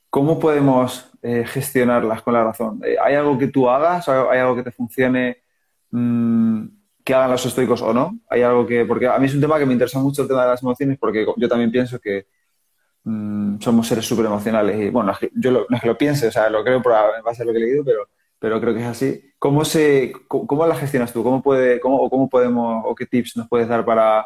¿cómo 0.09 0.39
podemos 0.39 1.11
eh, 1.21 1.45
gestionarlas 1.45 2.21
con 2.23 2.33
la 2.33 2.43
razón? 2.43 2.81
Eh, 2.83 2.95
¿Hay 3.01 3.15
algo 3.15 3.37
que 3.37 3.47
tú 3.47 3.69
hagas? 3.69 4.09
¿Hay 4.09 4.39
algo 4.39 4.55
que 4.55 4.63
te 4.63 4.71
funcione 4.71 5.43
mm, 5.91 6.65
que 7.03 7.13
hagan 7.13 7.31
los 7.31 7.45
estoicos 7.45 7.81
o 7.81 7.93
no? 7.93 8.19
¿Hay 8.29 8.41
algo 8.41 8.65
que.? 8.65 8.85
Porque 8.85 9.07
a 9.07 9.19
mí 9.19 9.27
es 9.27 9.35
un 9.35 9.41
tema 9.41 9.59
que 9.59 9.65
me 9.65 9.73
interesa 9.73 9.99
mucho 9.99 10.23
el 10.23 10.27
tema 10.27 10.43
de 10.43 10.49
las 10.49 10.63
emociones, 10.63 10.97
porque 10.99 11.25
yo 11.37 11.49
también 11.49 11.71
pienso 11.71 11.99
que 11.99 12.27
mm, 13.03 13.59
somos 13.61 13.87
seres 13.87 14.05
súper 14.05 14.25
emocionales. 14.25 14.79
Y 14.81 14.89
bueno, 14.89 15.13
yo 15.35 15.51
lo, 15.51 15.65
no 15.69 15.75
es 15.77 15.81
que 15.81 15.87
lo 15.87 15.97
piense, 15.97 16.27
o 16.27 16.31
sea, 16.31 16.49
lo 16.49 16.63
creo 16.63 16.81
por 16.81 16.93
base 17.23 17.43
a 17.43 17.45
lo 17.45 17.51
que 17.53 17.59
he 17.59 17.61
leído, 17.61 17.83
pero, 17.85 18.09
pero 18.39 18.59
creo 18.61 18.73
que 18.73 18.81
es 18.81 18.87
así. 18.87 19.33
¿Cómo, 19.39 19.65
se, 19.65 20.13
cómo, 20.27 20.65
la 20.65 20.75
gestionas 20.75 21.13
tú? 21.13 21.23
¿Cómo, 21.23 21.41
puede, 21.43 21.79
cómo, 21.79 22.09
cómo 22.09 22.29
podemos, 22.29 22.83
o 22.85 22.95
qué 22.95 23.05
tips 23.05 23.37
nos 23.37 23.47
puedes 23.49 23.67
dar 23.67 23.85
para 23.85 24.25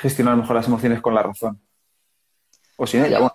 gestionar 0.00 0.36
mejor 0.36 0.56
las 0.56 0.66
emociones 0.66 1.00
con 1.00 1.14
la 1.14 1.22
razón. 1.22 1.60
O 2.76 2.86
sin 2.86 3.04
ella, 3.04 3.30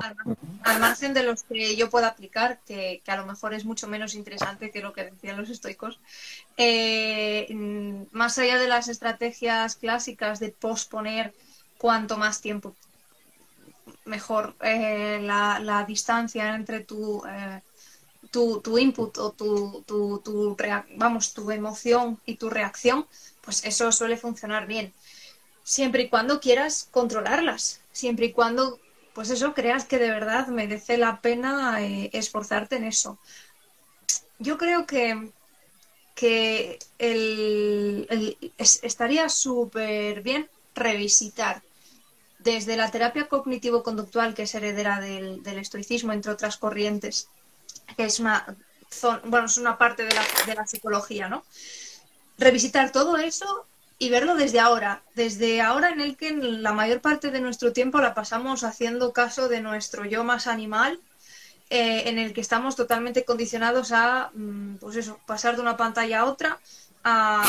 Al 0.63 0.79
margen 0.79 1.13
de 1.13 1.21
los 1.21 1.43
que 1.43 1.75
yo 1.75 1.91
pueda 1.91 2.07
aplicar, 2.07 2.59
que, 2.65 3.03
a 3.05 3.15
lo 3.15 3.27
mejor 3.27 3.53
es 3.53 3.63
mucho 3.63 3.87
menos 3.87 4.15
interesante 4.15 4.71
que 4.71 4.81
lo 4.81 4.91
que 4.91 5.03
decían 5.03 5.37
los 5.37 5.51
estoicos, 5.51 5.99
eh, 6.57 7.47
más 8.11 8.39
allá 8.39 8.57
de 8.57 8.67
las 8.67 8.87
estrategias 8.87 9.75
clásicas 9.75 10.39
de 10.39 10.49
posponer 10.49 11.35
cuanto 11.77 12.17
más 12.17 12.41
tiempo 12.41 12.75
mejor 14.05 14.55
eh, 14.61 15.19
la, 15.21 15.85
distancia 15.87 16.55
entre 16.55 16.79
tu, 16.79 17.23
eh, 17.27 17.61
tu, 18.31 18.61
tu, 18.61 18.77
input 18.79 19.15
o 19.19 19.31
tu, 19.31 19.83
tu 19.85 20.57
vamos, 20.95 21.33
tu 21.35 21.51
emoción 21.51 22.19
y 22.25 22.35
tu 22.35 22.49
reacción, 22.49 23.05
pues 23.41 23.63
eso 23.63 23.91
suele 23.91 24.17
funcionar 24.17 24.65
bien 24.65 24.91
siempre 25.65 26.03
y 26.03 26.09
cuando 26.09 26.39
quieras 26.39 26.87
controlarlas, 26.91 27.81
siempre 27.91 28.27
y 28.27 28.31
cuando, 28.31 28.79
pues 29.13 29.31
eso, 29.31 29.53
creas 29.55 29.83
que 29.85 29.97
de 29.97 30.11
verdad 30.11 30.47
merece 30.47 30.95
la 30.97 31.19
pena 31.21 31.81
eh, 31.81 32.11
esforzarte 32.13 32.75
en 32.77 32.85
eso. 32.85 33.17
Yo 34.37 34.59
creo 34.59 34.85
que, 34.85 35.31
que 36.13 36.77
estaría 38.57 39.27
súper 39.27 40.21
bien 40.21 40.47
revisitar 40.75 41.63
desde 42.37 42.77
la 42.77 42.91
terapia 42.91 43.27
cognitivo-conductual, 43.27 44.35
que 44.35 44.43
es 44.43 44.53
heredera 44.53 44.99
del, 44.99 45.41
estoicismo, 45.47 46.13
entre 46.13 46.31
otras 46.31 46.57
corrientes, 46.57 47.27
que 47.97 48.03
es 48.03 48.19
una, 48.19 48.55
bueno, 49.23 49.47
es 49.47 49.57
una 49.57 49.79
parte 49.79 50.03
de 50.03 50.13
la, 50.13 50.23
de 50.45 50.53
la 50.53 50.67
psicología, 50.67 51.27
¿no? 51.27 51.43
Revisitar 52.37 52.91
todo 52.91 53.17
eso 53.17 53.65
y 53.97 54.09
verlo 54.09 54.35
desde 54.35 54.59
ahora, 54.59 55.01
desde 55.15 55.61
ahora 55.61 55.89
en 55.89 56.01
el 56.01 56.17
que 56.17 56.31
la 56.31 56.73
mayor 56.73 57.01
parte 57.01 57.31
de 57.31 57.39
nuestro 57.39 57.71
tiempo 57.71 57.99
la 58.01 58.13
pasamos 58.13 58.63
haciendo 58.63 59.13
caso 59.13 59.47
de 59.47 59.61
nuestro 59.61 60.05
yo 60.05 60.23
más 60.23 60.47
animal, 60.47 60.99
eh, 61.69 62.03
en 62.09 62.19
el 62.19 62.33
que 62.33 62.41
estamos 62.41 62.75
totalmente 62.75 63.23
condicionados 63.23 63.91
a, 63.91 64.31
mm, 64.33 64.75
pues 64.75 64.97
eso, 64.97 65.19
pasar 65.25 65.55
de 65.55 65.61
una 65.61 65.77
pantalla 65.77 66.21
a 66.21 66.25
otra, 66.25 66.59
a, 67.03 67.43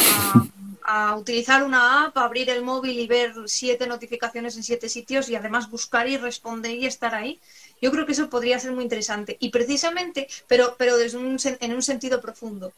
utilizar 1.18 1.64
una 1.64 2.04
app, 2.04 2.16
abrir 2.18 2.48
el 2.50 2.62
móvil 2.62 2.98
y 2.98 3.06
ver 3.08 3.34
siete 3.46 3.86
notificaciones 3.86 4.56
en 4.56 4.62
siete 4.62 4.88
sitios 4.88 5.28
y 5.28 5.34
además 5.34 5.68
buscar 5.68 6.08
y 6.08 6.16
responder 6.16 6.72
y 6.72 6.86
estar 6.86 7.14
ahí. 7.14 7.40
Yo 7.82 7.90
creo 7.90 8.06
que 8.06 8.12
eso 8.12 8.30
podría 8.30 8.58
ser 8.60 8.72
muy 8.72 8.84
interesante. 8.84 9.36
Y 9.40 9.50
precisamente, 9.50 10.28
pero, 10.46 10.76
pero 10.78 10.96
desde 10.96 11.18
un, 11.18 11.38
en 11.44 11.74
un 11.74 11.82
sentido 11.82 12.20
profundo 12.20 12.72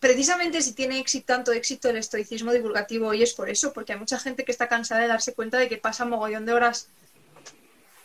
precisamente 0.00 0.62
si 0.62 0.72
tiene 0.72 0.98
éxito, 0.98 1.26
tanto 1.26 1.52
éxito 1.52 1.88
el 1.88 1.96
estoicismo 1.96 2.52
divulgativo 2.52 3.08
hoy 3.08 3.22
es 3.22 3.34
por 3.34 3.48
eso, 3.48 3.72
porque 3.72 3.92
hay 3.92 3.98
mucha 3.98 4.18
gente 4.18 4.44
que 4.44 4.52
está 4.52 4.68
cansada 4.68 5.00
de 5.00 5.08
darse 5.08 5.34
cuenta 5.34 5.58
de 5.58 5.68
que 5.68 5.78
pasa 5.78 6.04
mogollón 6.04 6.46
de 6.46 6.52
horas 6.52 6.88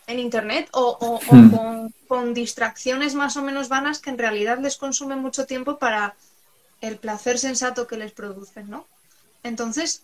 en 0.08 0.20
internet 0.20 0.70
o, 0.74 1.20
hmm. 1.32 1.88
con, 2.08 2.34
distracciones 2.34 3.16
más 3.16 3.38
o 3.38 3.42
menos 3.42 3.70
vanas 3.70 4.00
que 4.00 4.10
en 4.10 4.18
realidad 4.18 4.60
les 4.60 4.78
consumen 4.78 5.20
mucho 5.20 5.46
tiempo 5.46 5.78
para 5.78 6.16
el 6.82 6.98
placer 6.98 7.38
sensato 7.40 7.88
que 7.88 7.98
les 7.98 8.12
producen, 8.12 8.70
¿no? 8.70 8.88
Entonces, 9.44 10.04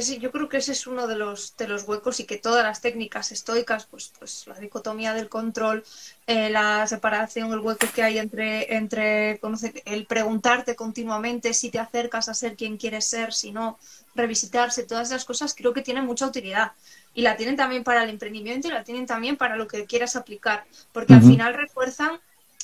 yo 0.00 0.30
creo 0.30 0.48
que 0.48 0.58
ese 0.58 0.72
es 0.72 0.86
uno 0.86 1.06
de 1.06 1.16
los, 1.16 1.56
de 1.56 1.68
los 1.68 1.86
huecos 1.88 2.20
y 2.20 2.24
que 2.24 2.38
todas 2.38 2.64
las 2.64 2.80
técnicas 2.80 3.32
estoicas, 3.32 3.86
pues, 3.86 4.12
pues 4.18 4.46
la 4.46 4.58
dicotomía 4.58 5.14
del 5.14 5.28
control, 5.28 5.84
eh, 6.26 6.50
la 6.50 6.86
separación, 6.86 7.52
el 7.52 7.60
hueco 7.60 7.86
que 7.94 8.02
hay 8.02 8.18
entre, 8.18 8.76
entre 8.76 9.40
el 9.84 10.06
preguntarte 10.06 10.76
continuamente 10.76 11.54
si 11.54 11.70
te 11.70 11.78
acercas 11.78 12.28
a 12.28 12.34
ser 12.34 12.56
quien 12.56 12.76
quieres 12.76 13.06
ser, 13.06 13.32
si 13.32 13.52
no, 13.52 13.78
revisitarse, 14.14 14.84
todas 14.84 15.08
esas 15.08 15.24
cosas 15.24 15.54
creo 15.54 15.72
que 15.72 15.82
tienen 15.82 16.06
mucha 16.06 16.26
utilidad. 16.26 16.72
Y 17.14 17.22
la 17.22 17.36
tienen 17.36 17.56
también 17.56 17.84
para 17.84 18.02
el 18.02 18.10
emprendimiento 18.10 18.68
y 18.68 18.72
la 18.72 18.84
tienen 18.84 19.06
también 19.06 19.36
para 19.36 19.56
lo 19.56 19.68
que 19.68 19.86
quieras 19.86 20.16
aplicar, 20.16 20.64
porque 20.92 21.14
al 21.14 21.22
final 21.22 21.54
refuerzan 21.54 22.18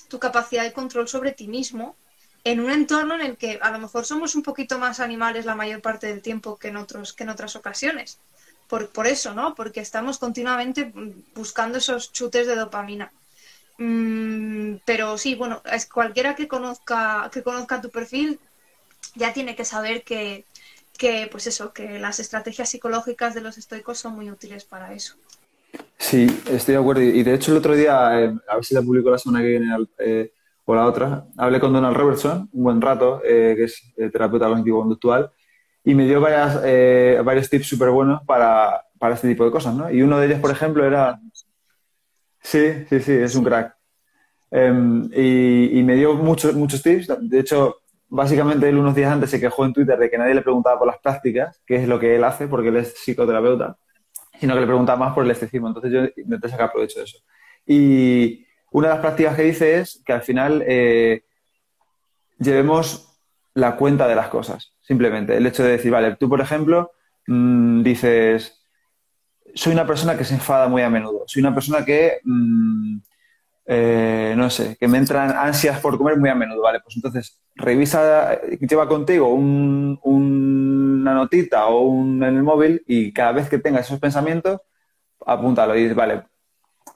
tu 0.08 0.18
capacidad 0.18 0.64
de 0.64 0.72
control 0.72 1.06
sobre 1.06 1.32
ti 1.32 1.46
mismo 1.46 1.94
en 2.44 2.60
un 2.60 2.70
entorno 2.70 3.14
en 3.14 3.22
el 3.22 3.36
que 3.36 3.58
a 3.60 3.70
lo 3.70 3.78
mejor 3.78 4.04
somos 4.04 4.34
un 4.34 4.42
poquito 4.42 4.78
más 4.78 5.00
animales 5.00 5.44
la 5.44 5.54
mayor 5.54 5.80
parte 5.80 6.06
del 6.06 6.22
tiempo 6.22 6.56
que 6.56 6.68
en, 6.68 6.76
otros, 6.76 7.12
que 7.12 7.24
en 7.24 7.30
otras 7.30 7.56
ocasiones. 7.56 8.18
Por, 8.68 8.90
por 8.90 9.06
eso, 9.06 9.34
¿no? 9.34 9.54
Porque 9.54 9.80
estamos 9.80 10.18
continuamente 10.18 10.92
buscando 11.34 11.78
esos 11.78 12.12
chutes 12.12 12.46
de 12.46 12.54
dopamina. 12.54 13.12
Mm, 13.78 14.76
pero 14.84 15.18
sí, 15.18 15.34
bueno, 15.34 15.62
es 15.70 15.86
cualquiera 15.86 16.34
que 16.34 16.46
conozca, 16.46 17.30
que 17.32 17.42
conozca 17.42 17.80
tu 17.80 17.90
perfil 17.90 18.38
ya 19.14 19.32
tiene 19.32 19.56
que 19.56 19.64
saber 19.64 20.02
que, 20.02 20.44
que, 20.98 21.28
pues 21.30 21.46
eso, 21.46 21.72
que 21.72 21.98
las 21.98 22.20
estrategias 22.20 22.68
psicológicas 22.68 23.34
de 23.34 23.40
los 23.40 23.58
estoicos 23.58 23.98
son 23.98 24.14
muy 24.14 24.30
útiles 24.30 24.64
para 24.64 24.92
eso. 24.92 25.14
Sí, 25.98 26.26
estoy 26.50 26.74
de 26.74 26.80
acuerdo. 26.80 27.02
Y 27.02 27.22
de 27.22 27.34
hecho 27.34 27.52
el 27.52 27.58
otro 27.58 27.74
día, 27.74 28.20
eh, 28.20 28.34
a 28.48 28.56
ver 28.56 28.64
si 28.64 28.74
la 28.74 28.82
publico 28.82 29.10
la 29.10 29.18
semana 29.18 29.42
que 29.42 29.48
viene, 29.48 29.76
eh, 29.98 30.32
o 30.70 30.74
la 30.76 30.86
otra, 30.86 31.26
hablé 31.36 31.58
con 31.58 31.72
Donald 31.72 31.96
Robertson 31.96 32.48
un 32.52 32.62
buen 32.62 32.80
rato, 32.80 33.20
eh, 33.24 33.54
que 33.56 33.64
es 33.64 33.92
eh, 33.96 34.08
terapeuta 34.08 34.46
cognitivo-conductual, 34.46 35.30
y 35.82 35.94
me 35.96 36.06
dio 36.06 36.20
varias, 36.20 36.60
eh, 36.64 37.20
varios 37.24 37.50
tips 37.50 37.66
súper 37.66 37.90
buenos 37.90 38.22
para, 38.24 38.80
para, 38.98 39.14
este 39.14 39.28
tipo 39.28 39.44
de 39.44 39.50
cosas, 39.50 39.74
¿no? 39.74 39.90
Y 39.90 40.02
uno 40.02 40.18
de 40.18 40.26
ellos, 40.26 40.38
por 40.38 40.50
ejemplo, 40.50 40.84
era... 40.84 41.18
Sí, 42.40 42.84
sí, 42.88 43.00
sí, 43.00 43.12
es 43.12 43.34
un 43.34 43.44
crack. 43.44 43.74
Em, 44.50 45.10
y, 45.12 45.78
y, 45.78 45.82
me 45.82 45.96
dio 45.96 46.14
muchos, 46.14 46.54
muchos 46.54 46.82
tips. 46.82 47.08
De 47.20 47.40
hecho, 47.40 47.80
básicamente 48.08 48.68
él 48.68 48.78
unos 48.78 48.94
días 48.94 49.12
antes 49.12 49.30
se 49.30 49.40
quejó 49.40 49.64
en 49.64 49.72
Twitter 49.72 49.98
de 49.98 50.08
que 50.08 50.18
nadie 50.18 50.34
le 50.34 50.42
preguntaba 50.42 50.78
por 50.78 50.86
las 50.86 50.98
prácticas, 50.98 51.60
que 51.66 51.76
es 51.76 51.88
lo 51.88 51.98
que 51.98 52.14
él 52.14 52.24
hace, 52.24 52.46
porque 52.46 52.68
él 52.68 52.76
es 52.76 52.94
psicoterapeuta, 52.94 53.76
sino 54.38 54.54
que 54.54 54.60
le 54.60 54.66
preguntaba 54.66 54.98
más 54.98 55.14
por 55.14 55.24
el 55.24 55.30
esteticismo. 55.32 55.68
Entonces 55.68 55.92
yo 55.92 56.04
intenté 56.22 56.48
sacar 56.48 56.70
provecho 56.70 57.00
de 57.00 57.04
eso. 57.06 57.18
Y, 57.66 58.46
una 58.70 58.88
de 58.88 58.94
las 58.94 59.00
prácticas 59.00 59.36
que 59.36 59.42
dice 59.42 59.78
es 59.78 60.02
que 60.04 60.12
al 60.12 60.22
final 60.22 60.64
eh, 60.66 61.24
llevemos 62.38 63.18
la 63.54 63.76
cuenta 63.76 64.06
de 64.06 64.14
las 64.14 64.28
cosas, 64.28 64.72
simplemente. 64.80 65.36
El 65.36 65.46
hecho 65.46 65.64
de 65.64 65.72
decir, 65.72 65.90
vale, 65.90 66.16
tú, 66.16 66.28
por 66.28 66.40
ejemplo, 66.40 66.92
mm, 67.26 67.82
dices, 67.82 68.64
soy 69.54 69.72
una 69.72 69.86
persona 69.86 70.16
que 70.16 70.24
se 70.24 70.34
enfada 70.34 70.68
muy 70.68 70.82
a 70.82 70.90
menudo, 70.90 71.24
soy 71.26 71.40
una 71.40 71.54
persona 71.54 71.84
que, 71.84 72.20
mm, 72.24 72.98
eh, 73.66 74.34
no 74.36 74.50
sé, 74.50 74.76
que 74.78 74.88
me 74.88 74.98
entran 74.98 75.30
ansias 75.36 75.80
por 75.80 75.98
comer 75.98 76.16
muy 76.18 76.28
a 76.30 76.34
menudo, 76.34 76.62
¿vale? 76.62 76.80
Pues 76.80 76.96
entonces, 76.96 77.40
revisa, 77.56 78.40
lleva 78.42 78.88
contigo 78.88 79.28
una 79.34 81.14
notita 81.14 81.66
o 81.66 81.80
un 81.82 82.22
en 82.22 82.36
el 82.36 82.42
móvil 82.42 82.82
y 82.86 83.12
cada 83.12 83.32
vez 83.32 83.48
que 83.48 83.58
tengas 83.58 83.86
esos 83.86 84.00
pensamientos, 84.00 84.60
apúntalo 85.26 85.76
y 85.76 85.82
dices, 85.82 85.96
vale, 85.96 86.22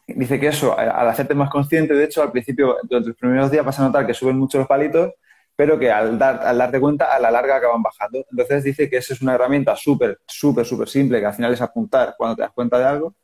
Dice 0.06 0.38
que 0.38 0.48
eso, 0.48 0.78
al 0.78 1.08
hacerte 1.08 1.34
más 1.34 1.50
consciente, 1.50 1.94
de 1.94 2.04
hecho, 2.04 2.22
al 2.22 2.30
principio, 2.30 2.76
durante 2.82 3.08
los 3.08 3.16
primeros 3.16 3.50
días 3.50 3.64
vas 3.64 3.78
a 3.80 3.84
notar 3.84 4.06
que 4.06 4.12
suben 4.12 4.38
mucho 4.38 4.58
los 4.58 4.66
palitos, 4.66 5.12
pero 5.56 5.78
que 5.78 5.90
al, 5.90 6.18
dar, 6.18 6.40
al 6.44 6.58
darte 6.58 6.80
cuenta, 6.80 7.14
a 7.14 7.18
la 7.20 7.30
larga 7.30 7.56
acaban 7.56 7.82
bajando. 7.82 8.24
Entonces 8.30 8.64
dice 8.64 8.90
que 8.90 8.98
eso 8.98 9.14
es 9.14 9.22
una 9.22 9.34
herramienta 9.34 9.74
súper, 9.76 10.18
súper, 10.26 10.66
súper 10.66 10.88
simple, 10.88 11.20
que 11.20 11.26
al 11.26 11.34
final 11.34 11.52
es 11.54 11.60
apuntar 11.62 12.14
cuando 12.18 12.36
te 12.36 12.42
das 12.42 12.52
cuenta 12.52 12.78
de 12.78 12.84
algo. 12.84 13.14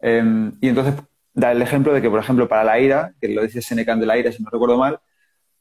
Em, 0.00 0.52
y 0.60 0.68
entonces 0.68 0.94
da 1.34 1.52
el 1.52 1.62
ejemplo 1.62 1.92
de 1.92 2.02
que, 2.02 2.10
por 2.10 2.20
ejemplo, 2.20 2.48
para 2.48 2.64
la 2.64 2.80
ira, 2.80 3.14
que 3.20 3.28
lo 3.28 3.42
dice 3.42 3.62
Seneca 3.62 3.94
de 3.96 4.06
la 4.06 4.18
ira, 4.18 4.32
si 4.32 4.42
no 4.42 4.50
recuerdo 4.50 4.76
mal, 4.78 5.00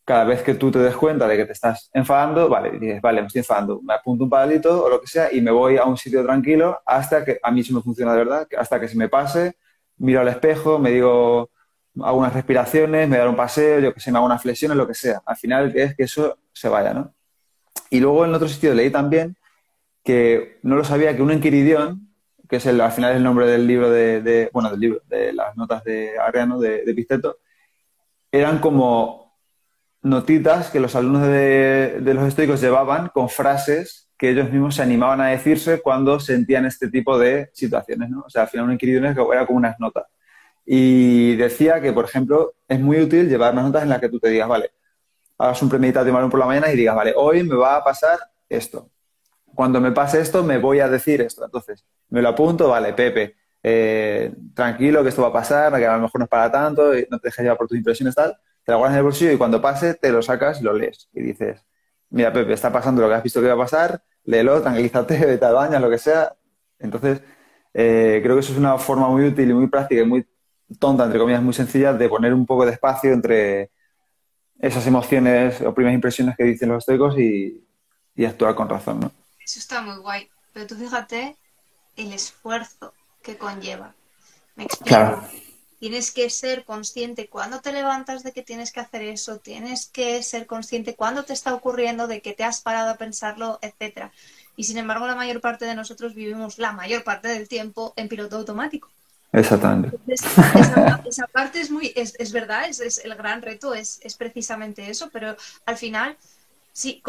cada 0.06 0.24
vez 0.24 0.42
que 0.42 0.56
tú 0.56 0.72
te 0.72 0.80
des 0.80 0.96
cuenta 0.96 1.28
de 1.28 1.38
que 1.38 1.46
te 1.46 1.52
estás 1.54 1.90
enfadando, 1.94 2.50
vale, 2.50 2.72
dices, 2.80 3.02
vale, 3.02 3.22
me 3.22 3.28
estoy 3.28 3.42
enfadando, 3.42 3.82
me 3.84 3.94
apunto 3.94 4.24
un 4.24 4.30
palito 4.30 4.84
o 4.86 4.90
lo 4.90 5.00
que 5.00 5.08
sea 5.08 5.32
y 5.32 5.42
me 5.42 5.52
voy 5.52 5.78
a 5.78 5.86
un 5.86 5.98
sitio 5.98 6.24
tranquilo 6.24 6.82
hasta 6.86 7.24
que 7.24 7.40
a 7.44 7.52
mí 7.52 7.64
sí 7.64 7.74
me 7.74 7.82
funciona 7.82 8.14
de 8.14 8.18
verdad, 8.20 8.48
hasta 8.58 8.80
que 8.80 8.88
se 8.88 8.98
me 8.98 9.08
pase 9.08 9.56
miro 10.00 10.22
al 10.22 10.28
espejo, 10.28 10.80
me 10.80 10.92
digo, 10.92 11.50
hago 12.02 12.18
unas 12.18 12.34
respiraciones, 12.34 13.08
me 13.08 13.18
da 13.18 13.30
un 13.30 13.36
paseo, 13.36 13.80
yo 13.80 13.94
que 13.94 14.00
sé, 14.00 14.12
me 14.12 14.18
hago 14.18 14.26
unas 14.26 14.42
flexiones, 14.42 14.78
lo 14.78 14.88
que 14.88 14.94
sea. 14.94 15.22
Al 15.26 15.38
final 15.38 15.72
es 15.76 15.96
que 15.96 16.04
eso 16.04 16.40
se 16.52 16.70
vaya, 16.70 16.94
¿no? 16.94 17.14
Y 17.90 18.00
luego 18.00 18.26
en 18.26 18.34
otro 18.34 18.48
sitio 18.48 18.74
leí 18.74 18.90
también 18.90 19.38
que 20.04 20.60
no 20.64 20.76
lo 20.76 20.84
sabía 20.84 21.16
que 21.16 21.22
un 21.22 21.32
enquiridión, 21.32 22.10
que 22.48 22.58
es 22.58 22.66
el, 22.66 22.82
al 22.82 22.92
final 22.92 23.16
el 23.16 23.24
nombre 23.24 23.46
del 23.46 23.68
libro 23.68 23.90
de, 23.90 24.50
bueno, 24.54 24.72
del 24.72 24.80
libro, 24.80 25.02
de 25.08 25.34
las 25.34 25.56
notas 25.56 25.84
de 25.84 26.18
Ariano, 26.18 26.60
de, 26.60 26.84
de 26.84 26.94
Pisteto, 26.94 27.38
eran 28.32 28.60
como 28.60 29.38
notitas 30.02 30.70
que 30.70 30.80
los 30.80 30.96
alumnos 30.96 31.24
de, 31.24 32.00
de 32.02 32.14
los 32.14 32.28
estoicos 32.28 32.62
llevaban 32.62 33.10
con 33.10 33.30
frases 33.30 34.09
que 34.20 34.32
ellos 34.32 34.52
mismos 34.52 34.76
se 34.76 34.84
animaban 34.84 35.22
a 35.22 35.28
decirse 35.28 35.82
cuando 35.82 36.20
sentían 36.20 36.66
este 36.66 36.90
tipo 36.90 37.18
de 37.18 37.50
situaciones, 37.54 38.10
¿no? 38.10 38.24
O 38.28 38.30
sea, 38.30 38.44
al 38.44 38.48
final 38.50 38.66
un 38.66 38.74
inquiridión 38.74 39.06
era 39.06 39.46
como 39.46 39.58
unas 39.58 39.80
notas. 39.80 40.08
Y 40.66 41.38
decía 41.38 41.80
que, 41.80 41.94
por 41.94 42.04
ejemplo, 42.04 42.54
es 42.68 42.82
muy 42.82 43.00
útil 43.00 43.30
llevar 43.30 43.54
unas 43.54 43.64
notas 43.66 43.84
en 43.84 43.90
las 43.90 44.00
que 44.02 44.10
tú 44.10 44.20
te 44.20 44.28
digas, 44.28 44.50
vale, 44.50 44.72
hagas 45.38 45.62
un 45.62 45.70
premeditado 45.70 46.30
por 46.30 46.40
la 46.40 46.46
mañana 46.46 46.70
y 46.70 46.76
digas, 46.76 46.98
vale, 46.98 47.14
hoy 47.16 47.44
me 47.44 47.56
va 47.56 47.78
a 47.78 47.84
pasar 47.84 48.20
esto. 48.50 48.90
Cuando 49.56 49.80
me 49.80 49.94
pase 49.94 50.20
esto, 50.20 50.44
me 50.44 50.58
voy 50.58 50.82
a 50.82 50.90
decir 50.90 51.22
esto. 51.22 51.46
Entonces, 51.46 51.86
me 52.10 52.22
lo 52.22 52.28
apunto, 52.28 52.68
vale, 52.68 52.92
Pepe, 52.92 53.38
eh, 53.64 54.34
tranquilo 54.54 55.02
que 55.02 55.10
esto 55.10 55.22
va 55.22 55.30
a 55.30 55.34
pasar, 55.34 55.74
que 55.78 55.88
a 55.88 55.96
lo 55.96 56.04
mejor 56.04 56.20
no 56.20 56.26
es 56.26 56.30
para 56.30 56.52
tanto, 56.52 56.92
no 57.10 57.20
te 57.20 57.28
dejes 57.30 57.44
llevar 57.44 57.58
por 57.58 57.70
tus 57.70 57.78
impresiones, 57.78 58.16
tal. 58.16 58.38
Te 58.66 58.74
lo 58.74 58.80
guardas 58.80 58.96
en 58.96 58.98
el 58.98 59.04
bolsillo 59.06 59.32
y 59.32 59.38
cuando 59.38 59.62
pase, 59.62 59.94
te 59.94 60.12
lo 60.12 60.22
sacas 60.22 60.60
y 60.60 60.66
lo 60.66 60.74
lees. 60.74 61.08
Y 61.14 61.22
dices, 61.22 61.66
mira, 62.10 62.34
Pepe, 62.34 62.54
está 62.54 62.72
pasando 62.72 63.02
lo 63.02 63.08
que 63.08 63.16
has 63.16 63.24
visto 63.24 63.42
que 63.42 63.48
va 63.48 63.54
a 63.54 63.58
pasar, 63.58 64.04
léelo, 64.26 64.62
tranquilízate, 64.62 65.18
vete 65.26 65.46
al 65.46 65.54
baño, 65.54 65.80
lo 65.80 65.90
que 65.90 65.98
sea. 65.98 66.36
Entonces, 66.80 67.22
eh, 67.74 68.20
creo 68.24 68.36
que 68.36 68.42
eso 68.42 68.54
es 68.54 68.58
una 68.58 68.78
forma 68.78 69.08
muy 69.10 69.26
útil 69.26 69.50
y 69.50 69.54
muy 69.54 69.68
práctica 69.68 70.02
y 70.02 70.06
muy 70.06 70.26
tonta, 70.80 71.06
entre 71.06 71.20
comillas, 71.20 71.42
muy 71.42 71.54
sencilla, 71.54 71.94
de 71.94 72.10
poner 72.10 72.34
un 72.34 72.46
poco 72.46 72.66
de 72.66 72.74
espacio 72.74 73.12
entre 73.12 73.72
esas 74.60 74.86
emociones 74.86 75.62
o 75.62 75.74
primeras 75.74 75.96
impresiones 75.96 76.36
que 76.36 76.44
dicen 76.44 76.70
los 76.70 76.80
estoicos 76.80 77.18
y, 77.18 77.66
actuar 78.26 78.54
con 78.54 78.68
razón, 78.68 79.00
¿no? 79.00 79.12
Eso 79.42 79.60
está 79.60 79.82
muy 79.82 79.96
guay. 79.98 80.28
Pero 80.52 80.68
tú 80.68 80.76
fíjate 80.76 81.38
el 81.96 82.12
esfuerzo 82.12 82.94
que 83.24 83.38
conlleva. 83.38 83.94
Me 84.58 84.66
explico. 84.66 84.90
Claro. 84.90 85.24
Tienes 85.80 86.12
que 86.12 86.30
ser 86.30 86.66
consciente 86.66 87.28
cuando 87.28 87.62
te 87.62 87.72
levantas 87.72 88.24
de 88.24 88.34
que 88.34 88.44
tienes 88.44 88.72
que 88.72 88.82
hacer 88.82 89.02
eso, 89.02 89.38
tienes 89.38 89.86
que 89.88 90.22
ser 90.24 90.46
consciente 90.46 90.96
cuando 90.96 91.24
te 91.24 91.34
está 91.34 91.54
ocurriendo, 91.54 92.08
de 92.08 92.22
que 92.22 92.34
te 92.34 92.44
has 92.44 92.62
parado 92.62 92.90
a 92.90 92.98
pensarlo, 92.98 93.60
etcétera. 93.62 94.12
Y 94.56 94.66
sin 94.66 94.78
embargo, 94.78 95.08
la 95.08 95.16
mayor 95.16 95.40
parte 95.40 95.66
de 95.66 95.76
nosotros 95.76 96.14
vivimos 96.14 96.60
la 96.60 96.74
mayor 96.74 97.04
parte 97.06 97.30
del 97.30 97.48
tiempo 97.48 97.94
en 97.96 98.10
piloto 98.10 98.36
automático. 98.36 98.90
Exactamente. 99.32 99.98
esa, 100.08 101.28
parte 101.28 101.62
es 101.62 101.70
muy, 101.70 101.94
es, 101.96 102.32
verdad, 102.32 102.68
es, 102.68 103.00
el 103.04 103.16
gran 103.16 103.42
reto, 103.42 103.74
es, 103.74 104.00
precisamente 104.18 104.90
eso, 104.90 105.10
pero 105.12 105.36
al 105.66 105.78
final, 105.78 106.18
si 106.74 107.02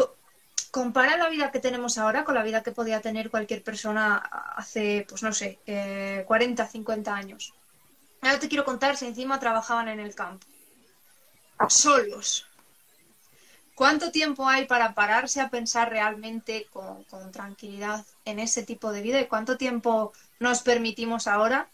compara 0.69 1.17
la 1.17 1.29
vida 1.29 1.51
que 1.51 1.59
tenemos 1.59 1.97
ahora 1.97 2.23
con 2.23 2.35
la 2.35 2.43
vida 2.43 2.63
que 2.63 2.71
podía 2.71 3.01
tener 3.01 3.29
cualquier 3.29 3.63
persona 3.63 4.17
hace, 4.55 5.05
pues 5.09 5.23
no 5.23 5.33
sé, 5.33 5.59
40, 6.25 6.63
eh, 6.63 6.67
50 6.71 7.13
años. 7.13 7.53
Ahora 8.21 8.39
te 8.39 8.49
quiero 8.49 8.65
contar 8.65 8.97
si 8.97 9.05
encima 9.05 9.39
trabajaban 9.39 9.87
en 9.87 9.99
el 9.99 10.13
campo. 10.13 10.45
Solos. 11.67 12.47
¿Cuánto 13.75 14.11
tiempo 14.11 14.47
hay 14.47 14.65
para 14.65 14.93
pararse 14.93 15.41
a 15.41 15.49
pensar 15.49 15.89
realmente 15.89 16.67
con, 16.71 17.03
tranquilidad 17.31 18.05
en 18.25 18.39
ese 18.39 18.63
tipo 18.63 18.91
de 18.91 19.01
vida? 19.01 19.19
¿Y 19.19 19.27
cuánto 19.27 19.57
tiempo 19.57 20.13
nos 20.39 20.61
permitimos 20.61 21.27
ahora 21.27 21.67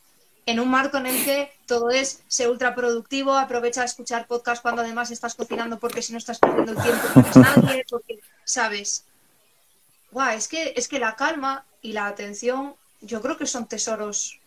en 0.46 0.62
un 0.62 0.70
marco 0.70 0.98
en 0.98 1.08
el 1.08 1.26
que 1.26 1.52
todo 1.66 1.90
es 1.90 2.24
ser 2.30 2.50
ultra 2.50 2.74
productivo, 2.74 3.36
aprovecha 3.36 3.82
a 3.82 3.86
escuchar 3.86 4.28
podcast 4.28 4.62
cuando 4.62 4.82
además 4.82 5.12
estás 5.12 5.36
cocinando 5.36 5.78
porque 5.78 6.02
si 6.02 6.14
no 6.14 6.18
estás 6.18 6.40
perdiendo 6.40 6.72
el 6.72 6.82
tiempo 6.82 7.08
no 7.14 7.22
eres 7.22 7.36
nadie, 7.36 7.86
porque, 7.90 8.20
¿sabes? 8.46 9.04
Guau, 10.12 10.38
es 10.38 10.48
que, 10.48 10.74
es 10.78 10.88
que 10.88 11.00
la 11.00 11.18
calma 11.18 11.66
y 11.82 11.92
la 11.92 12.08
atención 12.08 12.76
yo 13.02 13.22
creo 13.22 13.36
que 13.36 13.46
son 13.46 13.68
tesoros 13.68 14.40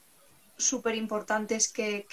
súper 0.61 0.95
importantes 0.95 1.69
que, 1.69 2.07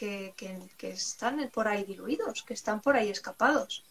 están 0.82 1.50
por 1.54 1.68
ahí 1.68 1.84
diluidos, 1.84 2.44
que 2.44 2.54
están 2.54 2.82
por 2.82 2.96
ahí 2.96 3.10
escapados. 3.10 3.84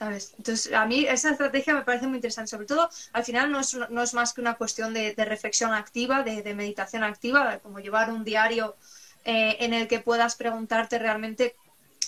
Entonces, 0.00 0.72
a 0.72 0.84
mí 0.84 1.04
esa 1.06 1.30
estrategia 1.30 1.74
me 1.74 1.82
parece 1.82 2.06
muy 2.06 2.16
interesante. 2.16 2.50
Sobre 2.50 2.66
todo, 2.66 2.90
al 3.12 3.24
final 3.24 3.52
no 3.52 3.60
es, 3.60 3.74
no 3.74 4.02
es 4.02 4.14
más 4.14 4.32
que 4.32 4.40
una 4.40 4.54
cuestión 4.54 4.92
de, 4.92 5.14
reflexión 5.16 5.72
activa, 5.72 6.22
de, 6.22 6.54
meditación 6.54 7.04
activa, 7.04 7.58
como 7.60 7.78
llevar 7.78 8.10
un 8.12 8.24
diario 8.24 8.76
eh, 9.24 9.58
en 9.60 9.74
el 9.74 9.86
que 9.86 10.00
puedas 10.00 10.34
preguntarte 10.34 10.98
realmente 10.98 11.54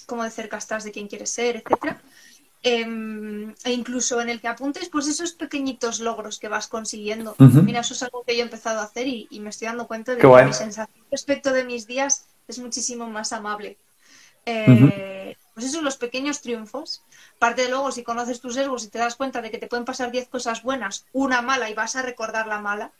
cómo 0.06 0.24
de 0.24 0.30
cerca 0.30 0.56
estás 0.56 0.82
de 0.84 0.92
quién 0.92 1.08
quieres 1.08 1.30
ser. 1.30 1.62
Em, 2.66 3.33
e 3.64 3.72
incluso 3.72 4.20
en 4.20 4.28
el 4.28 4.40
que 4.40 4.48
apuntes 4.48 4.88
pues 4.88 5.06
esos 5.06 5.32
pequeñitos 5.32 6.00
logros 6.00 6.38
que 6.38 6.48
vas 6.48 6.66
consiguiendo. 6.68 7.36
Mira, 7.38 7.80
eso 7.80 7.94
es 7.94 8.02
algo 8.02 8.22
que 8.24 8.34
yo 8.36 8.40
he 8.40 8.44
empezado 8.44 8.80
a 8.80 8.84
hacer 8.84 9.06
y, 9.06 9.28
me 9.40 9.50
estoy 9.50 9.68
dando 9.68 9.86
cuenta 9.86 10.14
de 10.14 10.20
que 10.20 10.44
mi 10.44 10.52
sensación 10.52 11.04
respecto 11.10 11.52
de 11.52 11.64
mis 11.64 11.86
días 11.86 12.26
es 12.48 12.58
muchísimo 12.58 13.08
más 13.08 13.32
amable. 13.32 13.76
Eh, 14.46 15.36
pues 15.54 15.66
eso, 15.66 15.82
los 15.82 15.96
pequeños 15.96 16.40
triunfos. 16.40 17.02
Parte 17.38 17.62
de 17.62 17.68
luego, 17.68 17.92
si 17.92 18.02
conoces 18.02 18.40
tus 18.40 18.54
sesgos 18.54 18.84
y 18.84 18.88
te 18.88 18.98
das 18.98 19.16
cuenta 19.16 19.40
de 19.40 19.50
que 19.50 19.58
te 19.58 19.68
pueden 19.68 19.84
pasar 19.84 20.10
10 20.10 20.28
cosas 20.28 20.62
buenas, 20.62 21.06
una 21.12 21.42
mala 21.42 21.70
y 21.70 21.74
vas 21.74 21.96
a 21.96 22.02
recordar 22.02 22.46
la 22.46 22.60
mala, 22.60 22.92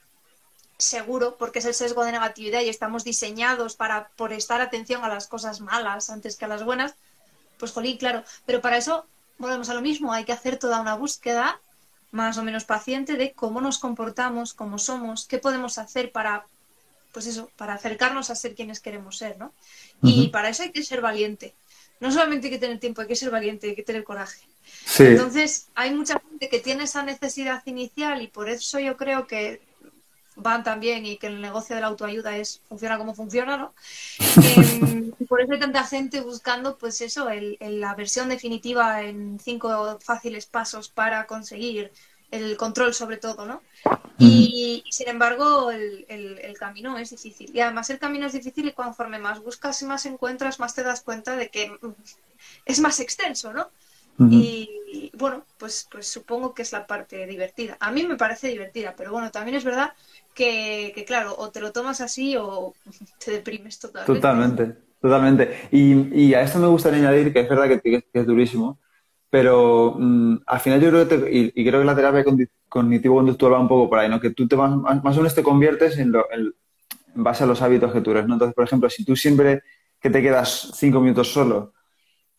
seguro, 0.77 1.35
porque 1.37 1.59
es 1.59 1.65
el 1.65 1.73
sesgo 1.73 2.03
de 2.03 2.11
negatividad 2.11 2.61
y 2.61 2.69
estamos 2.69 3.03
diseñados 3.03 3.75
para 3.75 4.09
prestar 4.17 4.61
atención 4.61 5.03
a 5.03 5.09
las 5.09 5.27
cosas 5.27 5.61
malas 5.61 6.09
antes 6.09 6.35
que 6.35 6.45
a 6.45 6.49
las 6.49 6.63
buenas, 6.63 6.95
pues 7.57 7.71
jolín, 7.71 7.97
claro. 7.97 8.23
Pero 8.45 8.61
para 8.61 8.77
eso 8.77 9.05
volvemos 9.37 9.69
a 9.69 9.73
lo 9.73 9.81
mismo, 9.81 10.13
hay 10.13 10.25
que 10.25 10.31
hacer 10.31 10.57
toda 10.57 10.81
una 10.81 10.95
búsqueda 10.95 11.59
más 12.11 12.37
o 12.37 12.43
menos 12.43 12.63
paciente 12.63 13.17
de 13.17 13.33
cómo 13.33 13.59
nos 13.59 13.77
comportamos, 13.77 14.53
cómo 14.53 14.77
somos, 14.77 15.25
qué 15.25 15.37
podemos 15.37 15.77
hacer 15.77 16.11
para, 16.11 16.45
pues 17.11 17.27
eso, 17.27 17.49
para 17.57 17.73
acercarnos 17.73 18.29
a 18.29 18.35
ser 18.35 18.55
quienes 18.55 18.79
queremos 18.79 19.17
ser, 19.17 19.37
¿no? 19.37 19.53
Y 20.01 20.29
para 20.29 20.47
eso 20.49 20.63
hay 20.63 20.71
que 20.71 20.83
ser 20.83 21.01
valiente. 21.01 21.53
No 21.99 22.11
solamente 22.11 22.47
hay 22.47 22.53
que 22.53 22.59
tener 22.59 22.79
tiempo, 22.79 23.01
hay 23.01 23.07
que 23.07 23.15
ser 23.17 23.31
valiente, 23.31 23.67
hay 23.67 23.75
que 23.75 23.83
tener 23.83 24.03
coraje. 24.05 24.39
Entonces, 24.99 25.67
hay 25.75 25.93
mucha 25.93 26.19
gente 26.19 26.47
que 26.47 26.59
tiene 26.59 26.85
esa 26.85 27.03
necesidad 27.03 27.61
inicial 27.65 28.21
y 28.21 28.27
por 28.27 28.49
eso 28.49 28.79
yo 28.79 28.95
creo 28.95 29.27
que 29.27 29.61
van 30.35 30.63
también 30.63 31.05
y 31.05 31.17
que 31.17 31.27
el 31.27 31.41
negocio 31.41 31.75
de 31.75 31.81
la 31.81 31.87
autoayuda 31.87 32.37
es 32.37 32.61
funciona 32.67 32.97
como 32.97 33.15
funciona, 33.15 33.57
¿no? 33.57 33.73
Em, 34.55 35.11
por 35.27 35.41
eso 35.41 35.53
hay 35.53 35.59
tanta 35.59 35.83
gente 35.83 36.21
buscando, 36.21 36.77
pues 36.77 37.01
eso, 37.01 37.29
el, 37.29 37.57
la 37.59 37.95
versión 37.95 38.29
definitiva 38.29 39.01
en 39.01 39.39
cinco 39.39 39.97
fáciles 40.01 40.45
pasos 40.45 40.89
para 40.89 41.25
conseguir 41.25 41.91
el 42.31 42.57
control 42.57 42.93
sobre 42.93 43.17
todo, 43.17 43.45
¿no? 43.45 43.61
Y, 44.17 44.83
sin 44.89 45.09
embargo, 45.09 45.71
el, 45.71 46.05
el, 46.07 46.57
camino 46.57 46.97
es 46.97 47.11
difícil. 47.11 47.51
Y 47.53 47.59
además 47.59 47.89
el 47.89 47.99
camino 47.99 48.25
es 48.25 48.33
difícil 48.33 48.67
y 48.67 48.71
conforme 48.71 49.19
más 49.19 49.41
buscas 49.41 49.81
y 49.81 49.85
más 49.85 50.05
encuentras, 50.05 50.59
más 50.59 50.73
te 50.73 50.83
das 50.83 51.01
cuenta 51.01 51.35
de 51.35 51.49
que 51.49 51.77
es 52.65 52.79
más 52.79 52.99
extenso, 52.99 53.53
¿no? 53.53 53.69
Y 54.17 55.11
bueno, 55.17 55.43
pues, 55.57 55.87
pues 55.91 56.07
supongo 56.07 56.53
que 56.53 56.61
es 56.61 56.71
la 56.71 56.87
parte 56.87 57.25
divertida. 57.25 57.77
A 57.79 57.91
mí 57.91 58.05
me 58.05 58.15
parece 58.15 58.47
divertida, 58.47 58.93
pero 58.95 59.11
bueno, 59.11 59.31
también 59.31 59.57
es 59.57 59.63
verdad 59.63 59.93
que, 60.33 61.03
claro, 61.07 61.35
o 61.37 61.49
te 61.49 61.61
lo 61.61 61.71
tomas 61.71 62.01
así 62.01 62.35
o 62.37 62.73
te 63.23 63.31
deprimes 63.31 63.79
totalmente. 63.79 64.13
Totalmente, 64.13 64.77
totalmente. 65.01 65.69
Y, 65.71 66.33
a 66.33 66.41
esto 66.41 66.59
me 66.59 66.67
gustaría 66.67 66.99
añadir 66.99 67.33
que 67.33 67.41
es 67.41 67.49
verdad 67.49 67.81
que, 67.81 68.03
es 68.13 68.25
durísimo, 68.25 68.79
pero 69.29 69.95
mm, 69.97 70.37
al 70.45 70.59
final 70.59 70.81
yo 70.81 70.89
creo 70.89 71.07
que, 71.07 71.51
y, 71.55 71.65
creo 71.65 71.81
que 71.81 71.85
la 71.85 71.95
terapia 71.95 72.25
cognitivo-conductual 72.69 73.53
va 73.53 73.59
un 73.59 73.67
poco 73.67 73.89
por 73.89 73.99
ahí, 73.99 74.09
¿no? 74.09 74.19
Que 74.19 74.31
tú 74.31 74.47
te 74.47 74.55
más, 74.55 75.03
más 75.03 75.15
o 75.15 75.19
menos 75.19 75.35
te 75.35 75.43
conviertes 75.43 75.97
en, 75.97 76.11
lo, 76.11 76.25
en, 76.31 76.53
base 77.15 77.43
a 77.43 77.47
los 77.47 77.61
hábitos 77.61 77.93
que 77.93 78.01
tú 78.01 78.11
eres, 78.11 78.27
¿no? 78.27 78.33
Entonces, 78.33 78.55
por 78.55 78.65
ejemplo, 78.65 78.89
si 78.89 79.05
tú 79.05 79.15
siempre 79.15 79.63
que 79.99 80.09
te 80.09 80.21
quedas 80.21 80.71
cinco 80.75 80.99
minutos 80.99 81.31
solo 81.31 81.74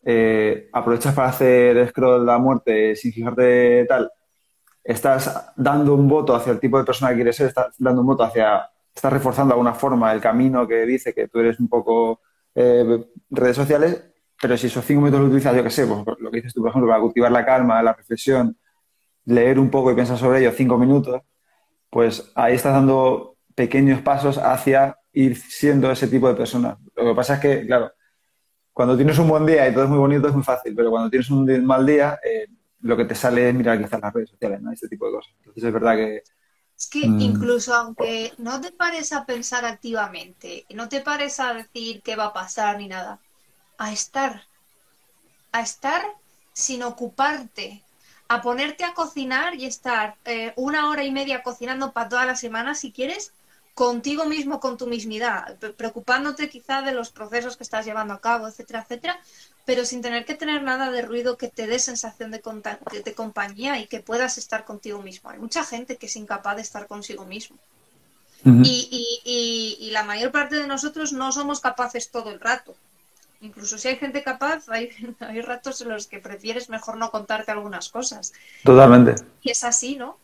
eh, 0.08 0.68
aprovechas 0.72 1.12
para 1.12 1.30
hacer 1.30 1.88
scroll 1.88 2.24
la 2.24 2.38
muerte 2.38 2.94
sin 2.94 3.12
fijarte 3.12 3.84
tal, 3.86 4.08
estás 4.84 5.50
dando 5.56 5.94
un 5.94 6.06
voto 6.06 6.32
hacia 6.32 6.52
el 6.52 6.60
tipo 6.60 6.78
de 6.78 6.84
persona 6.84 7.10
que 7.10 7.16
quieres 7.16 7.34
ser, 7.34 7.48
estás 7.48 7.74
dando 7.76 8.02
un 8.02 8.06
voto 8.06 8.22
hacia, 8.22 8.70
estás 8.94 9.12
reforzando 9.12 9.48
de 9.48 9.54
alguna 9.54 9.74
forma 9.74 10.12
el 10.12 10.20
camino 10.20 10.64
que 10.68 10.86
dice 10.86 11.12
que 11.12 11.26
tú 11.26 11.40
eres 11.40 11.58
un 11.58 11.68
poco 11.68 12.20
eh, 12.54 13.04
redes 13.30 13.56
sociales, 13.56 14.00
pero 14.40 14.56
si 14.56 14.68
esos 14.68 14.84
cinco 14.84 15.00
minutos 15.00 15.22
lo 15.22 15.26
utilizas, 15.26 15.56
yo 15.56 15.64
qué 15.64 15.70
sé, 15.70 15.88
pues 15.88 16.04
lo 16.20 16.30
que 16.30 16.36
dices 16.36 16.54
tú, 16.54 16.60
por 16.60 16.70
ejemplo, 16.70 16.88
para 16.88 17.00
cultivar 17.00 17.32
la 17.32 17.44
calma, 17.44 17.82
la 17.82 17.92
reflexión, 17.92 18.56
leer 19.24 19.58
un 19.58 19.70
poco 19.70 19.90
y 19.90 19.96
pensar 19.96 20.18
sobre 20.18 20.38
ello 20.38 20.52
cinco 20.52 20.78
minutos, 20.78 21.20
pues 21.90 22.30
ahí 22.36 22.54
estás 22.54 22.74
dando 22.74 23.38
pequeños 23.56 24.02
pasos 24.02 24.38
hacia 24.38 24.98
ir 25.12 25.36
siendo 25.36 25.90
ese 25.90 26.06
tipo 26.06 26.28
de 26.28 26.34
persona. 26.34 26.78
Lo 26.94 27.06
que 27.06 27.14
pasa 27.16 27.34
es 27.34 27.40
que, 27.40 27.66
claro, 27.66 27.90
cuando 28.76 28.94
tienes 28.94 29.18
un 29.18 29.28
buen 29.28 29.46
día 29.46 29.66
y 29.66 29.72
todo 29.72 29.84
es 29.84 29.88
muy 29.88 29.98
bonito 29.98 30.28
es 30.28 30.34
muy 30.34 30.42
fácil, 30.42 30.74
pero 30.76 30.90
cuando 30.90 31.08
tienes 31.08 31.30
un 31.30 31.64
mal 31.64 31.86
día, 31.86 32.20
eh, 32.22 32.46
lo 32.82 32.94
que 32.94 33.06
te 33.06 33.14
sale 33.14 33.48
es 33.48 33.54
mirar 33.54 33.78
quizás 33.78 33.98
las 34.02 34.12
redes 34.12 34.28
sociales, 34.28 34.60
¿no? 34.60 34.70
Este 34.70 34.86
tipo 34.86 35.06
de 35.06 35.12
cosas. 35.12 35.32
Entonces 35.38 35.64
es 35.64 35.72
verdad 35.72 35.96
que... 35.96 36.22
Es 36.76 36.86
que 36.86 37.08
mm. 37.08 37.20
incluso 37.22 37.74
aunque 37.74 38.34
no 38.36 38.60
te 38.60 38.72
pares 38.72 39.14
a 39.14 39.24
pensar 39.24 39.64
activamente, 39.64 40.66
no 40.74 40.90
te 40.90 41.00
pares 41.00 41.40
a 41.40 41.54
decir 41.54 42.02
qué 42.02 42.16
va 42.16 42.26
a 42.26 42.32
pasar 42.34 42.76
ni 42.76 42.86
nada, 42.86 43.18
a 43.78 43.94
estar, 43.94 44.42
a 45.52 45.62
estar 45.62 46.02
sin 46.52 46.82
ocuparte, 46.82 47.82
a 48.28 48.42
ponerte 48.42 48.84
a 48.84 48.92
cocinar 48.92 49.54
y 49.54 49.64
estar 49.64 50.16
eh, 50.26 50.52
una 50.56 50.90
hora 50.90 51.02
y 51.02 51.10
media 51.10 51.42
cocinando 51.42 51.92
para 51.92 52.10
toda 52.10 52.26
la 52.26 52.36
semana 52.36 52.74
si 52.74 52.92
quieres, 52.92 53.32
contigo 53.76 54.24
mismo, 54.24 54.58
con 54.58 54.78
tu 54.78 54.86
mismidad, 54.86 55.54
preocupándote 55.76 56.48
quizá 56.48 56.80
de 56.80 56.92
los 56.92 57.10
procesos 57.10 57.58
que 57.58 57.62
estás 57.62 57.84
llevando 57.84 58.14
a 58.14 58.22
cabo, 58.22 58.48
etcétera, 58.48 58.80
etcétera, 58.80 59.20
pero 59.66 59.84
sin 59.84 60.00
tener 60.00 60.24
que 60.24 60.34
tener 60.34 60.62
nada 60.62 60.90
de 60.90 61.02
ruido 61.02 61.36
que 61.36 61.48
te 61.48 61.66
dé 61.66 61.78
sensación 61.78 62.30
de, 62.30 62.40
de 63.04 63.14
compañía 63.14 63.78
y 63.78 63.86
que 63.86 64.00
puedas 64.00 64.38
estar 64.38 64.64
contigo 64.64 65.02
mismo. 65.02 65.28
Hay 65.28 65.38
mucha 65.38 65.62
gente 65.62 65.98
que 65.98 66.06
es 66.06 66.16
incapaz 66.16 66.56
de 66.56 66.62
estar 66.62 66.86
consigo 66.86 67.26
mismo. 67.26 67.58
y, 68.46 69.20
y, 69.26 69.76
y, 69.78 69.90
la 69.90 70.04
mayor 70.04 70.32
parte 70.32 70.56
de 70.56 70.66
nosotros 70.66 71.12
no 71.12 71.30
somos 71.30 71.60
capaces 71.60 72.10
todo 72.10 72.30
el 72.30 72.40
rato. 72.40 72.74
Incluso 73.42 73.76
si 73.76 73.88
hay 73.88 73.96
gente 73.96 74.22
capaz, 74.22 74.70
hay, 74.70 74.88
hay 75.20 75.42
ratos 75.42 75.82
en 75.82 75.90
los 75.90 76.06
que 76.06 76.18
prefieres 76.18 76.70
mejor 76.70 76.96
no 76.96 77.10
contarte 77.10 77.52
algunas 77.52 77.90
cosas. 77.90 78.32
Totalmente. 78.64 79.16
Y 79.42 79.50
es 79.50 79.64
así, 79.64 79.96
¿no? 79.96 80.16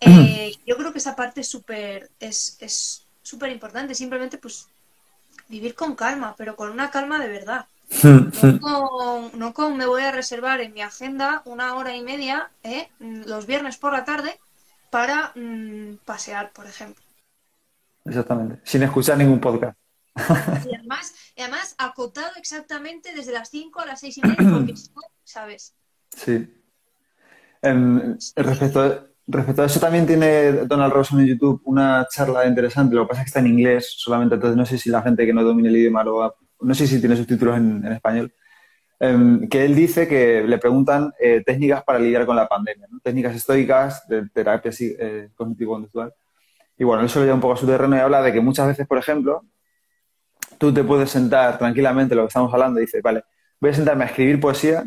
Eh, 0.00 0.54
yo 0.66 0.76
creo 0.76 0.92
que 0.92 0.98
esa 0.98 1.14
parte 1.14 1.42
es 1.42 1.48
súper 1.48 2.10
es 2.20 3.06
súper 3.22 3.52
importante. 3.52 3.94
Simplemente, 3.94 4.38
pues, 4.38 4.68
vivir 5.48 5.74
con 5.74 5.94
calma, 5.94 6.34
pero 6.38 6.56
con 6.56 6.70
una 6.70 6.90
calma 6.90 7.18
de 7.18 7.28
verdad. 7.28 7.66
No 8.02 9.52
con, 9.52 9.76
me 9.76 9.86
voy 9.86 10.02
a 10.02 10.12
reservar 10.12 10.60
en 10.60 10.72
mi 10.72 10.80
agenda 10.80 11.42
una 11.44 11.74
hora 11.74 11.94
y 11.96 12.02
media 12.02 12.50
¿eh? 12.62 12.88
los 13.00 13.46
viernes 13.46 13.76
por 13.76 13.92
la 13.92 14.04
tarde 14.04 14.38
para 14.90 15.32
mm, 15.34 15.96
pasear, 16.04 16.52
por 16.52 16.66
ejemplo. 16.66 17.02
Exactamente, 18.04 18.60
sin 18.64 18.82
escuchar 18.82 19.18
ningún 19.18 19.40
podcast. 19.40 19.76
Y 20.66 20.74
además, 20.74 21.14
además 21.36 21.74
acotado 21.78 22.30
exactamente 22.36 23.14
desde 23.14 23.32
las 23.32 23.50
5 23.50 23.80
a 23.80 23.86
las 23.86 24.00
6 24.00 24.18
y 24.18 24.20
media, 24.22 24.50
porque 24.50 24.74
¿sabes? 25.24 25.74
Sí. 26.16 26.48
En, 27.62 28.18
respecto, 28.36 29.09
Respecto 29.32 29.62
a 29.62 29.66
eso 29.66 29.78
también 29.78 30.06
tiene 30.06 30.52
Donald 30.66 30.92
Rosen 30.92 31.20
en 31.20 31.26
YouTube 31.26 31.62
una 31.64 32.04
charla 32.10 32.46
interesante, 32.46 32.96
lo 32.96 33.02
que 33.02 33.10
pasa 33.10 33.20
es 33.20 33.26
que 33.26 33.28
está 33.28 33.38
en 33.38 33.46
inglés 33.46 33.94
solamente, 33.96 34.34
entonces 34.34 34.56
no 34.56 34.66
sé 34.66 34.76
si 34.76 34.90
la 34.90 35.02
gente 35.02 35.24
que 35.24 35.32
no 35.32 35.44
domine 35.44 35.68
el 35.68 35.76
idioma 35.76 36.02
lo 36.02 36.16
va, 36.16 36.34
no 36.60 36.74
sé 36.74 36.88
si 36.88 36.98
tiene 36.98 37.16
subtítulos 37.16 37.56
en, 37.56 37.84
en 37.86 37.92
español, 37.92 38.34
em, 38.98 39.48
que 39.48 39.64
él 39.64 39.76
dice 39.76 40.08
que 40.08 40.42
le 40.42 40.58
preguntan 40.58 41.12
eh, 41.20 41.44
técnicas 41.46 41.84
para 41.84 42.00
lidiar 42.00 42.26
con 42.26 42.34
la 42.34 42.48
pandemia, 42.48 42.88
técnicas 43.04 43.36
estoicas 43.36 44.06
de 44.08 44.28
terapia 44.30 44.72
eh, 44.80 45.28
cognitivo-conductual. 45.36 46.12
Y 46.76 46.82
bueno, 46.82 47.04
eso 47.04 47.20
lo 47.20 47.26
lleva 47.26 47.36
un 47.36 47.40
poco 47.40 47.54
a 47.54 47.56
su 47.56 47.66
terreno 47.66 47.96
y 47.96 48.00
habla 48.00 48.22
de 48.22 48.32
que 48.32 48.40
muchas 48.40 48.66
veces, 48.66 48.86
por 48.88 48.98
ejemplo, 48.98 49.44
tú 50.58 50.74
te 50.74 50.82
puedes 50.82 51.08
sentar 51.08 51.56
tranquilamente, 51.56 52.16
lo 52.16 52.22
que 52.22 52.28
estamos 52.28 52.52
hablando, 52.52 52.80
y 52.80 52.86
dices, 52.86 53.00
vale, 53.00 53.22
voy 53.60 53.70
a 53.70 53.74
sentarme 53.74 54.04
a 54.04 54.06
escribir 54.08 54.40
poesía 54.40 54.84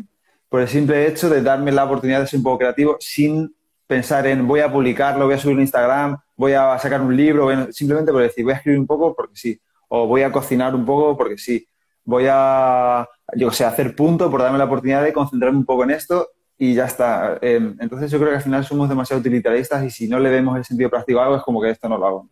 por 0.50 0.60
el 0.60 0.68
simple 0.68 1.06
hecho 1.06 1.30
de 1.30 1.40
darme 1.40 1.72
la 1.72 1.84
oportunidad 1.84 2.20
de 2.20 2.26
ser 2.26 2.38
un 2.38 2.44
poco 2.44 2.58
creativo 2.58 2.96
sin 3.00 3.54
pensar 3.86 4.26
en 4.26 4.46
voy 4.46 4.60
a 4.60 4.72
publicarlo, 4.72 5.26
voy 5.26 5.34
a 5.34 5.38
subir 5.38 5.56
un 5.56 5.62
Instagram, 5.62 6.16
voy 6.36 6.52
a 6.52 6.78
sacar 6.78 7.00
un 7.00 7.16
libro, 7.16 7.72
simplemente 7.72 8.12
por 8.12 8.22
decir 8.22 8.44
voy 8.44 8.54
a 8.54 8.56
escribir 8.56 8.80
un 8.80 8.86
poco 8.86 9.14
porque 9.14 9.36
sí, 9.36 9.60
o 9.88 10.06
voy 10.06 10.22
a 10.22 10.32
cocinar 10.32 10.74
un 10.74 10.84
poco 10.84 11.16
porque 11.16 11.38
sí, 11.38 11.66
voy 12.04 12.26
a, 12.28 13.08
yo 13.36 13.50
sé, 13.50 13.64
hacer 13.64 13.94
punto 13.94 14.30
por 14.30 14.42
darme 14.42 14.58
la 14.58 14.64
oportunidad 14.64 15.02
de 15.02 15.12
concentrarme 15.12 15.58
un 15.58 15.64
poco 15.64 15.84
en 15.84 15.90
esto 15.90 16.28
y 16.58 16.74
ya 16.74 16.86
está. 16.86 17.38
Em, 17.40 17.76
entonces 17.80 18.10
yo 18.10 18.18
creo 18.18 18.30
que 18.30 18.36
al 18.36 18.42
final 18.42 18.64
somos 18.64 18.88
demasiado 18.88 19.20
utilitaristas 19.20 19.84
y 19.84 19.90
si 19.90 20.08
no 20.08 20.18
le 20.18 20.30
vemos 20.30 20.56
el 20.56 20.64
sentido 20.64 20.90
práctico 20.90 21.20
a 21.20 21.24
algo 21.24 21.36
es 21.36 21.42
como 21.42 21.60
que 21.60 21.70
esto 21.70 21.88
no 21.88 21.98
lo 21.98 22.06
hago. 22.06 22.28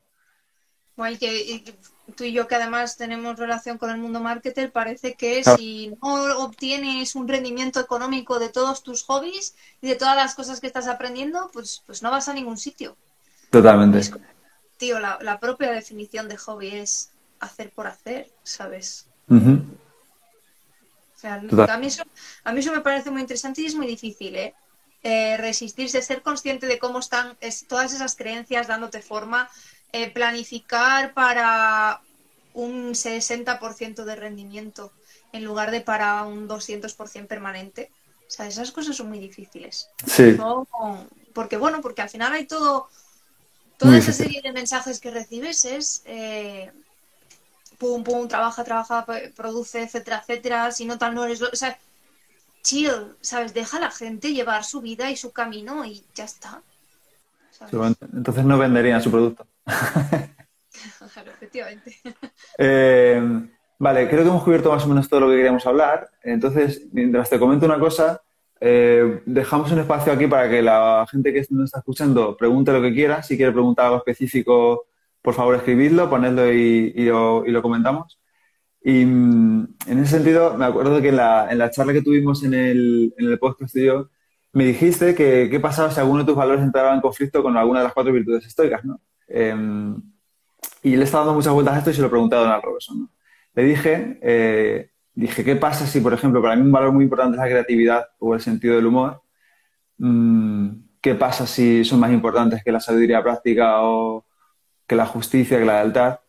Bueno, 0.97 1.17
que, 1.19 1.63
tú 2.13 2.25
y 2.25 2.33
yo 2.33 2.47
que 2.47 2.55
además 2.55 2.97
tenemos 2.97 3.39
relación 3.39 3.79
con 3.79 3.91
el 3.91 3.99
mundo 3.99 4.21
marketer, 4.21 4.73
parece 4.73 5.15
que 5.15 5.43
si 5.45 5.97
no 6.03 6.39
obtienes 6.39 7.15
un 7.15 7.29
rendimiento 7.29 7.81
económico 7.81 8.39
de 8.39 8.49
todos 8.49 8.83
tus 8.83 9.03
hobbies 9.05 9.55
y 9.81 9.89
de 9.89 9.97
todas 9.97 10.17
las 10.17 10.35
cosas 10.35 10.61
que 10.61 10.67
estás 10.67 10.89
aprendiendo, 10.89 11.51
pues, 11.53 11.83
pues 11.87 12.03
no 12.03 12.11
vas 12.11 12.29
a 12.29 12.35
ningún 12.35 12.59
sitio. 12.59 12.97
Totalmente. 13.51 14.11
tío, 14.79 14.99
la, 14.99 15.39
propia 15.41 15.73
definición 15.73 16.29
de 16.29 16.37
hobby 16.39 16.69
es 16.69 17.11
hacer 17.41 17.71
por 17.71 17.87
hacer, 17.87 18.31
¿sabes? 18.43 19.07
O 19.29 19.39
sea, 21.17 21.35
a 21.35 21.79
mí, 21.79 21.87
eso, 21.87 22.03
a 22.45 22.53
mí 22.53 22.61
eso 22.61 22.73
me 22.73 22.81
parece 22.81 23.11
muy 23.11 23.21
interesante 23.21 23.61
y 23.61 23.67
es 23.67 23.75
muy 23.75 23.87
difícil, 23.87 24.35
¿eh? 24.35 24.55
eh 25.03 25.37
resistirse, 25.37 26.03
ser 26.03 26.23
consciente 26.23 26.67
de 26.67 26.79
cómo 26.79 26.99
están 26.99 27.37
todas 27.69 27.93
esas 27.93 28.17
creencias 28.17 28.67
dándote 28.67 29.03
forma, 29.03 29.49
eh, 29.93 30.11
planificar 30.11 31.15
para 31.15 32.01
un 32.55 32.95
60% 32.95 34.05
de 34.05 34.17
rendimiento 34.17 34.93
en 35.33 35.45
lugar 35.45 35.71
de 35.71 35.81
para 35.81 36.23
un 36.25 36.49
200% 36.49 37.27
permanente, 37.27 37.91
sea, 38.33 38.47
esas 38.47 38.73
cosas 38.73 38.97
son 38.97 39.09
muy 39.09 39.19
difíciles. 39.19 39.91
Sí. 40.07 40.37
porque 41.35 41.57
bueno, 41.57 41.81
porque 41.83 42.03
al 42.03 42.09
final 42.09 42.33
hay 42.33 42.47
todo, 42.47 42.89
toda 43.77 43.99
esa 43.99 44.13
serie 44.13 44.41
de 44.43 44.53
mensajes 44.53 45.01
que 45.01 45.11
recibes 45.11 45.65
es 45.67 46.03
eh, 46.07 46.73
pum, 47.79 48.03
pum, 48.03 48.27
trabaja, 48.29 48.65
trabaja, 48.65 49.07
produce, 49.37 49.83
etcétera, 49.83 50.21
etcétera. 50.23 50.73
Si 50.73 50.87
no 50.87 50.99
tal, 50.99 51.15
no 51.15 51.25
eres. 51.25 51.43
O 51.43 51.55
sea, 51.55 51.79
chill, 52.63 53.15
¿sabes? 53.21 53.53
Deja 53.53 53.77
a 53.77 53.81
la 53.81 53.91
gente 53.91 54.33
llevar 54.33 54.65
su 54.65 54.81
vida 54.81 55.11
y 55.11 55.17
su 55.17 55.31
camino 55.33 55.85
y 55.85 56.03
ya 56.15 56.25
está. 56.25 56.63
Entonces 57.71 58.45
no 58.45 58.59
venderían 58.59 59.03
su 59.03 59.11
producto. 59.11 59.47
Claro, 59.65 61.31
efectivamente. 61.31 61.97
Eh, 62.59 63.21
vale, 63.79 64.09
creo 64.09 64.23
que 64.23 64.29
hemos 64.29 64.45
cubierto 64.45 64.71
más 64.71 64.85
o 64.85 64.89
menos 64.89 65.09
todo 65.09 65.21
lo 65.21 65.29
que 65.29 65.37
queríamos 65.37 65.67
hablar. 65.67 66.11
Entonces, 66.23 66.87
mientras 66.93 67.31
te 67.31 67.39
comento 67.39 67.67
una 67.67 67.79
cosa, 67.79 68.21
eh, 68.61 69.23
dejamos 69.27 69.73
un 69.73 69.81
espacio 69.81 70.13
aquí 70.13 70.27
para 70.27 70.49
que 70.49 70.63
la 70.63 71.07
gente 71.11 71.33
que 71.33 71.45
nos 71.51 71.65
está 71.65 71.79
escuchando 71.79 72.37
pregunte 72.37 72.73
lo 72.73 72.83
que 72.83 72.95
quiera. 72.95 73.23
Si 73.23 73.37
quiere 73.37 73.53
preguntar 73.53 73.87
algo 73.87 73.99
específico, 73.99 74.87
por 75.23 75.35
favor 75.35 75.55
escribidlo, 75.57 76.11
ponedlo 76.11 76.53
y, 76.53 76.93
lo, 77.07 77.63
comentamos. 77.63 78.21
Y 78.85 79.05
mm, 79.05 79.77
en 79.87 79.99
ese 80.01 80.17
sentido, 80.17 80.57
me 80.57 80.65
acuerdo 80.67 81.01
que 81.01 81.09
en 81.09 81.17
la, 81.17 81.71
charla 81.71 81.93
que 81.93 82.03
tuvimos 82.03 82.45
en 82.45 82.55
el, 82.55 83.15
en 83.17 83.27
el 83.29 83.39
podcast 83.39 83.75
me 84.53 84.65
dijiste 84.67 85.15
que 85.15 85.49
qué 85.51 85.61
pasaba 85.61 85.91
si 85.91 86.01
alguno 86.01 86.21
de 86.21 86.27
tus 86.27 86.37
valores 86.37 86.63
entraba 86.63 86.95
en 86.95 87.01
conflicto 87.01 87.43
con 87.43 87.57
alguna 87.57 87.81
de 87.81 87.85
las 87.85 87.95
cuatro 87.95 88.13
virtudes 88.13 88.47
estoicas, 88.47 88.85
¿no? 88.85 89.01
Em, 89.35 89.97
y 90.83 90.97
le 90.97 91.05
estaba 91.05 91.25
dando 91.25 91.37
muchas 91.37 91.53
vueltas 91.53 91.75
a 91.75 91.79
esto 91.79 91.91
y 91.91 91.95
se 91.95 92.01
lo 92.03 92.09
he 92.09 92.11
preguntado 92.11 92.43
a 92.43 92.45
Donald 92.47 92.65
Robertson. 92.65 93.11
Le 93.55 93.65
dije, 93.65 94.19
eh, 94.23 94.91
dije, 95.15 95.45
¿qué 95.45 95.57
pasa 95.57 95.87
si, 95.87 96.01
por 96.01 96.13
ejemplo, 96.13 96.43
para 96.43 96.57
mí 96.57 96.63
un 96.63 96.73
valor 96.73 96.93
muy 96.93 97.05
importante 97.05 97.37
es 97.37 97.43
la 97.43 97.49
creatividad 97.49 98.09
o 98.19 98.35
el 98.35 98.41
sentido 98.41 98.77
del 98.77 98.87
humor? 98.87 99.23
Mm, 99.99 100.71
¿Qué 101.01 101.15
pasa 101.15 101.47
si 101.47 101.85
son 101.85 102.01
más 102.01 102.13
importantes 102.13 102.63
que 102.65 102.73
la 102.73 102.81
sabiduría 102.81 103.23
práctica 103.23 103.83
o 103.83 104.27
que 104.87 104.97
la 104.97 105.07
justicia, 105.07 105.59
que 105.59 105.65
la 105.65 105.83
lealtad? 105.83 106.21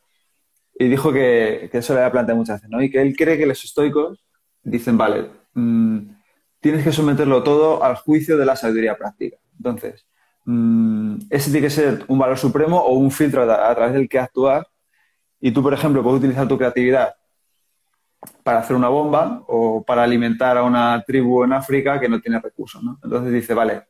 Y 0.76 0.88
dijo 0.88 1.12
que, 1.14 1.70
eso 1.74 1.94
le 1.94 2.00
había 2.02 2.12
planteado 2.12 2.40
muchas 2.40 2.58
veces, 2.58 2.70
¿no? 2.70 2.82
Y 2.82 2.90
que 2.90 3.02
él 3.02 3.16
cree 3.18 3.38
que 3.38 3.46
los 3.46 3.64
estoicos 3.64 4.26
dicen, 4.64 4.98
vale, 4.98 5.30
mm, 5.54 6.00
tienes 6.60 6.84
que 6.84 6.92
someterlo 6.92 7.44
todo 7.44 7.84
al 7.84 7.96
juicio 7.98 8.38
de 8.38 8.46
la 8.46 8.56
sabiduría 8.56 8.98
práctica. 8.98 9.38
Entonces, 9.58 10.06
mm, 10.46 11.18
ese 11.30 11.52
tiene 11.52 11.68
que 11.68 11.72
ser 11.72 12.06
un 12.08 12.20
valor 12.20 12.38
supremo 12.38 12.80
o 12.80 12.94
un 12.94 13.12
filtro 13.12 13.44
a, 13.44 13.76
través 13.76 13.94
del 13.94 14.10
que 14.10 14.20
actuar. 14.20 14.68
Y 15.40 15.52
tú, 15.52 15.62
por 15.62 15.74
ejemplo, 15.74 16.02
puedes 16.04 16.20
utilizar 16.20 16.48
tu 16.48 16.58
creatividad 16.58 17.16
para 18.44 18.60
hacer 18.60 18.76
una 18.76 18.88
bomba 18.88 19.44
o 19.48 19.84
para 19.84 20.04
alimentar 20.04 20.58
a 20.58 20.64
una 20.64 21.04
tribu 21.06 21.44
en 21.44 21.54
África 21.54 22.00
que 22.00 22.08
no 22.08 22.22
tiene 22.22 22.40
recursos. 22.40 22.82
¿no? 22.82 23.00
Entonces 23.04 23.34
dice, 23.34 23.54
vale, 23.54 23.84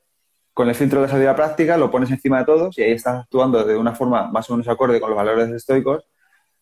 con 0.53 0.69
el 0.69 0.75
filtro 0.75 1.01
de 1.01 1.07
sabiduría 1.07 1.35
práctica 1.35 1.77
lo 1.77 1.91
pones 1.91 2.09
encima 2.11 2.39
de 2.39 2.45
todos 2.45 2.77
y 2.77 2.83
ahí 2.83 2.91
estás 2.91 3.21
actuando 3.21 3.63
de 3.63 3.75
una 3.75 3.93
forma 3.93 4.27
más 4.31 4.49
o 4.49 4.53
menos 4.53 4.67
acorde 4.67 4.99
con 4.99 5.09
los 5.09 5.17
valores 5.17 5.49
estoicos, 5.49 6.07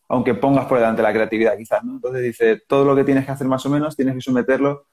aunque 0.08 0.34
pongas 0.34 0.66
por 0.66 0.78
delante 0.78 1.02
la 1.02 1.12
creatividad 1.12 1.56
quizás. 1.56 1.82
¿no? 1.84 1.92
Entonces 1.92 2.22
dice, 2.22 2.62
todo 2.66 2.84
lo 2.84 2.96
que 2.96 3.04
tienes 3.04 3.24
que 3.24 3.32
hacer 3.32 3.46
más 3.46 3.64
o 3.66 3.70
menos 3.70 3.96
tienes 3.96 4.14
que 4.14 4.20
someterlo 4.20 4.86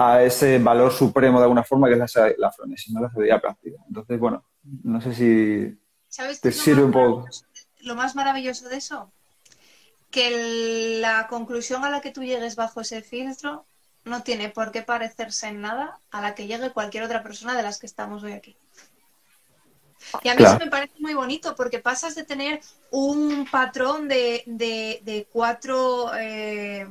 a 0.00 0.22
ese 0.22 0.60
valor 0.60 0.92
supremo 0.92 1.38
de 1.38 1.44
alguna 1.44 1.64
forma 1.64 1.88
que 1.88 1.94
es 1.94 1.98
la, 1.98 2.06
la 2.38 2.54
no 2.88 3.00
la 3.00 3.08
sabiduría 3.08 3.40
práctica. 3.40 3.78
Entonces, 3.88 4.20
bueno, 4.20 4.44
no 4.84 5.00
sé 5.00 5.12
si 5.12 5.76
te 6.40 6.52
sirve 6.52 6.84
un 6.84 6.92
poco. 6.92 7.26
Lo 7.80 7.96
más 7.96 8.14
maravilloso 8.14 8.68
de 8.68 8.76
eso, 8.76 9.10
que 10.12 11.00
la 11.00 11.26
conclusión 11.26 11.84
a 11.84 11.90
la 11.90 12.00
que 12.00 12.12
tú 12.12 12.22
llegues 12.22 12.54
bajo 12.54 12.80
ese 12.80 13.02
filtro 13.02 13.64
no 14.04 14.22
tiene 14.22 14.50
por 14.50 14.70
qué 14.70 14.82
parecerse 14.82 15.48
en 15.48 15.62
nada 15.62 15.98
a 16.12 16.20
la 16.20 16.36
que 16.36 16.46
llegue 16.46 16.70
cualquier 16.70 17.02
otra 17.02 17.24
persona 17.24 17.56
de 17.56 17.64
las 17.64 17.80
que 17.80 17.86
estamos 17.86 18.22
hoy 18.22 18.32
aquí. 18.32 18.56
Y 20.22 20.28
a 20.28 20.36
mí 20.36 20.44
eso 20.44 20.60
me 20.60 20.70
parece 20.70 20.94
muy 21.00 21.14
bonito 21.14 21.56
porque 21.56 21.80
pasas 21.80 22.14
de 22.14 22.22
tener 22.22 22.60
un 22.92 23.48
patrón 23.50 24.06
de, 24.06 25.26
cuatro 25.32 26.12
eh, 26.16 26.86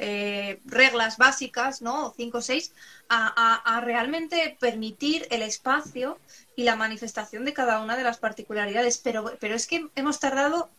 eh, 0.00 0.60
reglas 0.64 1.16
básicas, 1.18 1.82
¿no? 1.82 2.14
Cinco 2.16 2.38
o 2.38 2.42
seis, 2.42 2.72
a, 3.08 3.80
realmente 3.84 4.56
permitir 4.60 5.26
el 5.30 5.42
espacio 5.42 6.18
y 6.56 6.64
la 6.64 6.76
manifestación 6.76 7.44
de 7.44 7.52
cada 7.52 7.80
una 7.80 7.96
de 7.96 8.04
las 8.04 8.18
particularidades. 8.18 8.98
Pero, 8.98 9.32
pero 9.40 9.54
es 9.54 9.66
que 9.66 9.88
hemos 9.94 10.20
tardado 10.20 10.70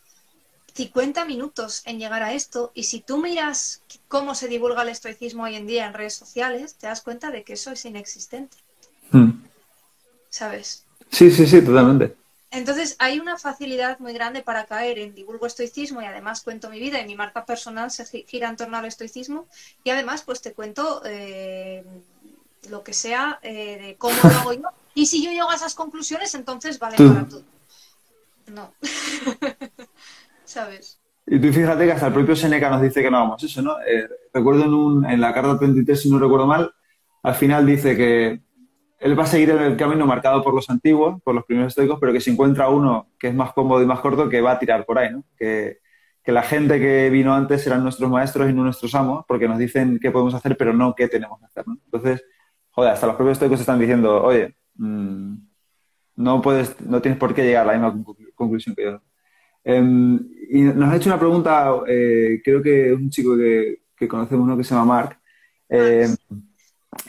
50 0.74 1.26
minutos 1.26 1.82
en 1.86 1.99
llegar 1.99 2.24
a 2.24 2.34
esto 2.34 2.72
y 2.74 2.84
si 2.84 3.01
tú 3.01 3.17
miras 3.17 3.82
cómo 4.07 4.36
se 4.36 4.47
divulga 4.47 4.84
el 4.84 4.89
estoicismo 4.89 5.43
hoy 5.43 5.55
en 5.55 5.67
día 5.67 5.86
en 5.86 5.93
redes 5.93 6.13
sociales, 6.13 6.76
te 6.76 6.88
das 6.88 7.01
cuenta 7.01 7.32
de 7.32 7.43
que 7.43 7.53
eso 7.53 7.72
es 7.72 7.84
inexistente. 7.86 8.57
Hmm. 9.11 9.32
¿Sabes? 10.30 10.86
Sí, 11.11 11.32
sí, 11.32 11.47
sí, 11.47 11.61
totalmente. 11.61 12.15
Entonces 12.51 12.95
hay 12.99 13.19
una 13.19 13.37
facilidad 13.37 13.99
muy 13.99 14.13
grande 14.13 14.41
para 14.41 14.65
caer 14.65 14.97
en 14.97 15.13
divulgo 15.13 15.45
estoicismo 15.45 16.01
y 16.01 16.05
además 16.05 16.41
cuento 16.41 16.69
mi 16.69 16.79
vida 16.79 16.99
y 16.99 17.05
mi 17.05 17.15
marca 17.15 17.45
personal 17.45 17.91
se 17.91 18.05
gira 18.05 18.49
en 18.49 18.55
torno 18.55 18.77
al 18.77 18.85
estoicismo 18.85 19.47
y 19.83 19.91
además 19.91 20.23
pues 20.23 20.41
te 20.41 20.53
cuento 20.53 21.03
eh, 21.05 21.83
lo 22.69 22.83
que 22.83 22.93
sea 22.93 23.39
eh, 23.43 23.77
de 23.79 23.95
cómo 23.97 24.15
lo 24.23 24.29
hago 24.29 24.53
yo 24.53 24.63
y 24.95 25.05
si 25.05 25.23
yo 25.23 25.31
llego 25.31 25.51
a 25.51 25.55
esas 25.55 25.75
conclusiones 25.75 26.33
entonces 26.33 26.79
vale 26.79 26.97
para 26.97 27.27
todo. 27.27 27.43
No. 28.47 28.73
¿Sabes? 30.43 30.99
Y 31.27 31.39
tú 31.39 31.53
fíjate 31.53 31.85
que 31.85 31.91
hasta 31.91 32.07
el 32.07 32.13
propio 32.13 32.35
Seneca 32.35 32.71
nos 32.71 32.81
dice 32.81 33.03
que 33.03 33.11
no 33.11 33.17
hagamos 33.17 33.43
eso, 33.43 33.61
¿no? 33.61 33.79
Eh, 33.81 34.09
recuerdo 34.33 34.63
en, 34.63 34.73
un, 34.73 35.05
en 35.05 35.21
la 35.21 35.31
carta 35.31 35.59
33, 35.59 36.01
si 36.01 36.09
no 36.09 36.17
recuerdo 36.17 36.47
mal, 36.47 36.73
al 37.21 37.35
final 37.35 37.67
dice 37.67 37.95
que 37.95 38.41
él 38.99 39.17
va 39.17 39.23
a 39.23 39.27
seguir 39.27 39.49
en 39.51 39.59
el 39.59 39.77
camino 39.77 40.05
marcado 40.05 40.43
por 40.43 40.53
los 40.53 40.69
antiguos, 40.69 41.21
por 41.23 41.33
los 41.33 41.45
primeros 41.45 41.71
estoicos, 41.71 41.97
pero 41.99 42.11
que 42.11 42.19
si 42.19 42.31
encuentra 42.31 42.69
uno 42.69 43.09
que 43.17 43.29
es 43.29 43.33
más 43.33 43.53
cómodo 43.53 43.81
y 43.81 43.85
más 43.85 44.01
corto, 44.01 44.27
que 44.29 44.41
va 44.41 44.51
a 44.51 44.59
tirar 44.59 44.85
por 44.85 44.99
ahí, 44.99 45.11
¿no? 45.11 45.23
Que, 45.37 45.79
la 46.25 46.43
gente 46.43 46.79
que 46.79 47.09
vino 47.09 47.33
antes 47.33 47.65
eran 47.65 47.81
nuestros 47.81 48.07
maestros 48.07 48.47
y 48.47 48.53
no 48.53 48.63
nuestros 48.63 48.93
amos, 48.93 49.25
porque 49.27 49.47
nos 49.47 49.57
dicen 49.57 49.97
qué 49.99 50.11
podemos 50.11 50.35
hacer, 50.35 50.55
pero 50.57 50.73
no 50.73 50.93
qué 50.93 51.07
tenemos 51.07 51.39
que 51.39 51.45
hacer, 51.47 51.67
¿no? 51.67 51.79
Entonces, 51.85 52.23
joder, 52.69 52.91
hasta 52.91 53.07
los 53.07 53.15
propios 53.15 53.37
estoicos 53.37 53.59
están 53.59 53.79
diciendo, 53.79 54.21
oye, 54.23 54.55
mm, 54.75 55.33
no 56.17 56.39
puedes, 56.39 56.79
no 56.81 57.01
tienes 57.01 57.19
por 57.19 57.33
qué 57.33 57.43
llegar 57.43 57.67
a 57.67 57.75
la 57.75 57.89
misma 57.89 58.13
conclusión 58.35 58.75
que 58.75 58.83
yo. 58.83 59.01
Em, 59.63 60.19
y 60.51 60.61
nos 60.61 60.93
ha 60.93 60.97
hecho 60.97 61.09
una 61.09 61.17
pregunta, 61.17 61.71
eh, 61.87 62.41
creo 62.43 62.61
que 62.61 62.93
un 62.93 63.09
chico 63.09 63.35
que, 63.35 63.81
que 63.97 64.07
conocemos, 64.07 64.45
uno 64.45 64.55
que 64.55 64.63
se 64.63 64.75
llama 64.75 64.93
Mark, 64.93 65.19
em, 65.67 66.15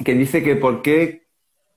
que 0.03 0.15
dice 0.15 0.43
que 0.43 0.57
por 0.57 0.81
qué 0.81 1.21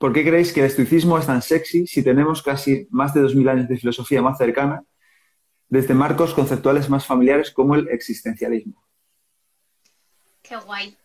¿Por 0.04 0.12
qué 0.12 0.26
creéis 0.26 0.52
que 0.52 0.60
el 0.60 0.66
estoicismo 0.66 1.18
es 1.18 1.28
tan 1.28 1.42
sexy 1.42 1.88
si 1.88 2.04
tenemos 2.04 2.44
casi 2.44 2.90
más 2.90 3.14
de 3.14 3.22
2.000 3.22 3.50
años 3.50 3.70
de 3.70 3.78
filosofía 3.78 4.22
más 4.22 4.38
cercana, 4.38 4.84
desde 5.70 5.94
marcos 5.94 6.34
conceptuales 6.34 6.90
más 6.90 7.06
familiares 7.06 7.52
como 7.52 7.74
el 7.76 7.88
existencialismo? 7.88 8.84
Qué 10.42 10.58
guay. 10.58 10.98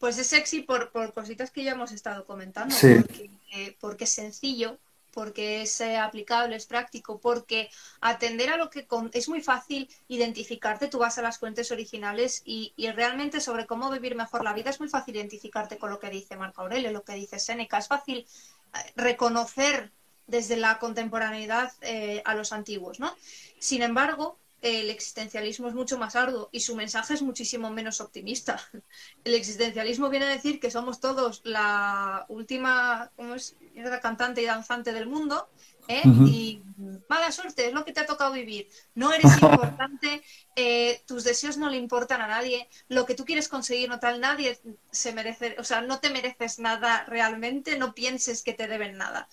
Pues 0.00 0.18
es 0.18 0.26
sexy 0.26 0.62
por, 0.62 0.90
cositas 1.14 1.52
que 1.52 1.62
ya 1.62 1.70
hemos 1.70 1.92
estado 1.92 2.26
comentando, 2.26 2.74
porque, 2.74 3.30
eh, 3.54 3.76
porque 3.78 4.02
es 4.02 4.10
sencillo, 4.10 4.76
porque 5.12 5.62
es 5.62 5.80
eh, 5.80 5.98
aplicable, 5.98 6.56
es 6.56 6.66
práctico, 6.66 7.20
porque 7.20 7.70
atender 8.00 8.50
a 8.50 8.56
lo 8.56 8.70
que 8.70 8.86
es 9.12 9.28
muy 9.28 9.40
fácil 9.40 9.88
identificarte, 10.08 10.88
tú 10.88 10.98
vas 10.98 11.18
a 11.18 11.22
las 11.22 11.38
fuentes 11.38 11.70
originales 11.70 12.42
y, 12.44 12.72
realmente 12.94 13.40
sobre 13.40 13.66
cómo 13.66 13.90
vivir 13.90 14.16
mejor 14.16 14.42
la 14.42 14.52
vida 14.52 14.70
es 14.70 14.80
muy 14.80 14.88
fácil 14.88 15.16
identificarte 15.16 15.78
con 15.78 15.90
lo 15.90 15.98
que 15.98 16.10
dice 16.10 16.36
Marco 16.36 16.62
Aurelio, 16.62 16.90
lo 16.90 17.04
que 17.04 17.14
dice 17.14 17.38
Séneca, 17.38 17.78
es 17.78 17.88
fácil 17.88 18.18
eh, 18.18 18.92
reconocer 18.96 19.92
desde 20.26 20.56
la 20.56 20.78
contemporaneidad 20.78 21.72
eh, 21.82 22.22
a 22.24 22.34
los 22.34 22.52
antiguos, 22.52 23.00
¿no? 23.00 23.14
Sin 23.58 23.82
embargo, 23.82 24.38
el 24.62 24.90
existencialismo 24.90 25.68
es 25.68 25.74
mucho 25.74 25.98
más 25.98 26.16
arduo 26.16 26.50
y 26.52 26.60
su 26.60 26.76
mensaje 26.76 27.14
es 27.14 27.22
muchísimo 27.22 27.70
menos 27.70 28.00
optimista. 28.00 28.60
El 29.24 29.34
existencialismo 29.34 30.10
viene 30.10 30.26
a 30.26 30.30
decir 30.30 30.60
que 30.60 30.70
somos 30.70 31.00
todos 31.00 31.40
la 31.44 32.26
última 32.28 33.10
¿cómo 33.16 33.34
es? 33.34 33.56
Cantante 34.00 34.42
y 34.42 34.46
danzante 34.46 34.92
del 34.92 35.06
mundo 35.06 35.48
¿eh? 35.88 36.02
y 36.26 36.62
mala 37.08 37.32
suerte, 37.32 37.66
es 37.66 37.72
lo 37.72 37.84
que 37.84 37.92
te 37.92 38.00
ha 38.00 38.06
tocado 38.06 38.32
vivir. 38.32 38.68
No 38.94 39.12
eres 39.12 39.32
importante, 39.42 40.22
eh, 40.56 41.02
tus 41.06 41.24
deseos 41.24 41.56
no 41.56 41.68
le 41.68 41.76
importan 41.76 42.20
a 42.20 42.28
nadie, 42.28 42.68
lo 42.88 43.06
que 43.06 43.14
tú 43.14 43.24
quieres 43.24 43.48
conseguir 43.48 43.88
no 43.88 43.98
tal, 43.98 44.20
nadie 44.20 44.58
se 44.90 45.12
merece, 45.12 45.56
o 45.58 45.64
sea, 45.64 45.80
no 45.80 46.00
te 46.00 46.10
mereces 46.10 46.58
nada 46.58 47.04
realmente, 47.06 47.78
no 47.78 47.94
pienses 47.94 48.42
que 48.42 48.54
te 48.54 48.68
deben 48.68 48.96
nada. 48.96 49.28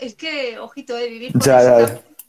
es 0.00 0.14
que, 0.14 0.58
ojito, 0.58 0.94
de 0.94 1.08
vivir 1.08 1.32
con 1.32 1.42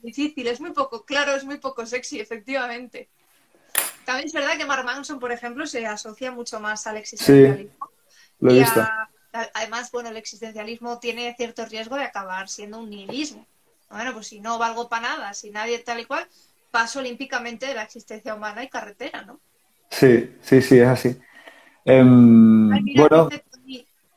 difícil, 0.01 0.47
es 0.47 0.61
muy 0.61 0.71
poco, 0.71 1.03
claro, 1.05 1.35
es 1.35 1.43
muy 1.43 1.57
poco 1.57 1.85
sexy, 1.85 2.19
efectivamente. 2.19 3.09
También 4.05 4.27
es 4.27 4.33
verdad 4.33 4.57
que 4.57 4.65
Mark 4.65 4.85
Manson, 4.85 5.19
por 5.19 5.31
ejemplo, 5.31 5.65
se 5.65 5.85
asocia 5.85 6.31
mucho 6.31 6.59
más 6.59 6.87
al 6.87 6.97
existencialismo. 6.97 7.89
lo 8.39 8.51
he 8.51 8.59
visto. 8.59 8.87
Además, 9.53 9.91
bueno, 9.91 10.09
el 10.09 10.17
existencialismo 10.17 10.99
tiene 10.99 11.33
cierto 11.35 11.65
riesgo 11.65 11.95
de 11.95 12.03
acabar 12.03 12.49
siendo 12.49 12.79
un 12.79 12.89
nihilismo. 12.89 13.45
Bueno, 13.89 14.13
pues 14.13 14.27
si 14.27 14.39
no 14.39 14.57
valgo 14.57 14.89
para 14.89 15.09
nada, 15.09 15.33
si 15.33 15.49
nadie 15.49 15.79
tal 15.79 15.99
y 15.99 16.05
cual, 16.05 16.27
paso 16.71 16.99
olímpicamente 16.99 17.65
de 17.65 17.73
la 17.73 17.83
existencia 17.83 18.35
humana 18.35 18.63
y 18.63 18.69
carretera, 18.69 19.23
¿no? 19.23 19.39
Sí, 19.89 20.35
sí, 20.41 20.61
sí, 20.61 20.79
es 20.79 20.87
así. 20.87 21.17
Em, 21.85 22.69
bueno, 22.95 23.29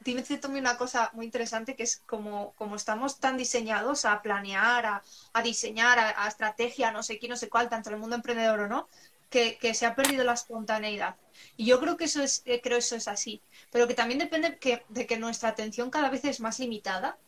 dime 0.00 0.22
también 0.22 0.64
una 0.64 0.76
cosa 0.76 1.10
muy 1.12 1.26
interesante 1.26 1.76
que 1.76 1.82
es 1.82 2.02
como, 2.06 2.52
como 2.54 2.76
estamos 2.76 3.20
tan 3.20 3.36
diseñados 3.36 4.04
a 4.04 4.22
planear, 4.22 5.02
a, 5.32 5.42
diseñar, 5.42 5.98
a, 5.98 6.26
estrategia, 6.26 6.90
no 6.90 7.02
sé 7.02 7.18
qué, 7.18 7.28
no 7.28 7.36
sé 7.36 7.48
cuál, 7.48 7.68
tanto 7.68 7.90
en 7.90 7.94
el 7.94 8.00
mundo 8.00 8.16
emprendedor 8.16 8.60
o 8.60 8.68
no, 8.68 8.88
que, 9.28 9.58
se 9.74 9.86
ha 9.86 9.94
perdido 9.94 10.24
la 10.24 10.32
espontaneidad. 10.32 11.16
Y 11.56 11.66
yo 11.66 11.78
creo 11.80 11.96
que 11.96 12.04
eso 12.04 12.22
es, 12.22 12.42
eh, 12.46 12.60
creo 12.62 12.78
eso 12.78 12.96
es 12.96 13.08
así, 13.08 13.42
pero 13.70 13.86
que 13.86 13.94
también 13.94 14.18
depende 14.18 14.58
que, 14.58 14.84
de 14.88 15.06
que 15.06 15.18
nuestra 15.18 15.50
atención 15.50 15.90
cada 15.90 16.08
vez 16.08 16.24
es 16.24 16.40
más 16.40 16.58
limitada. 16.58 17.18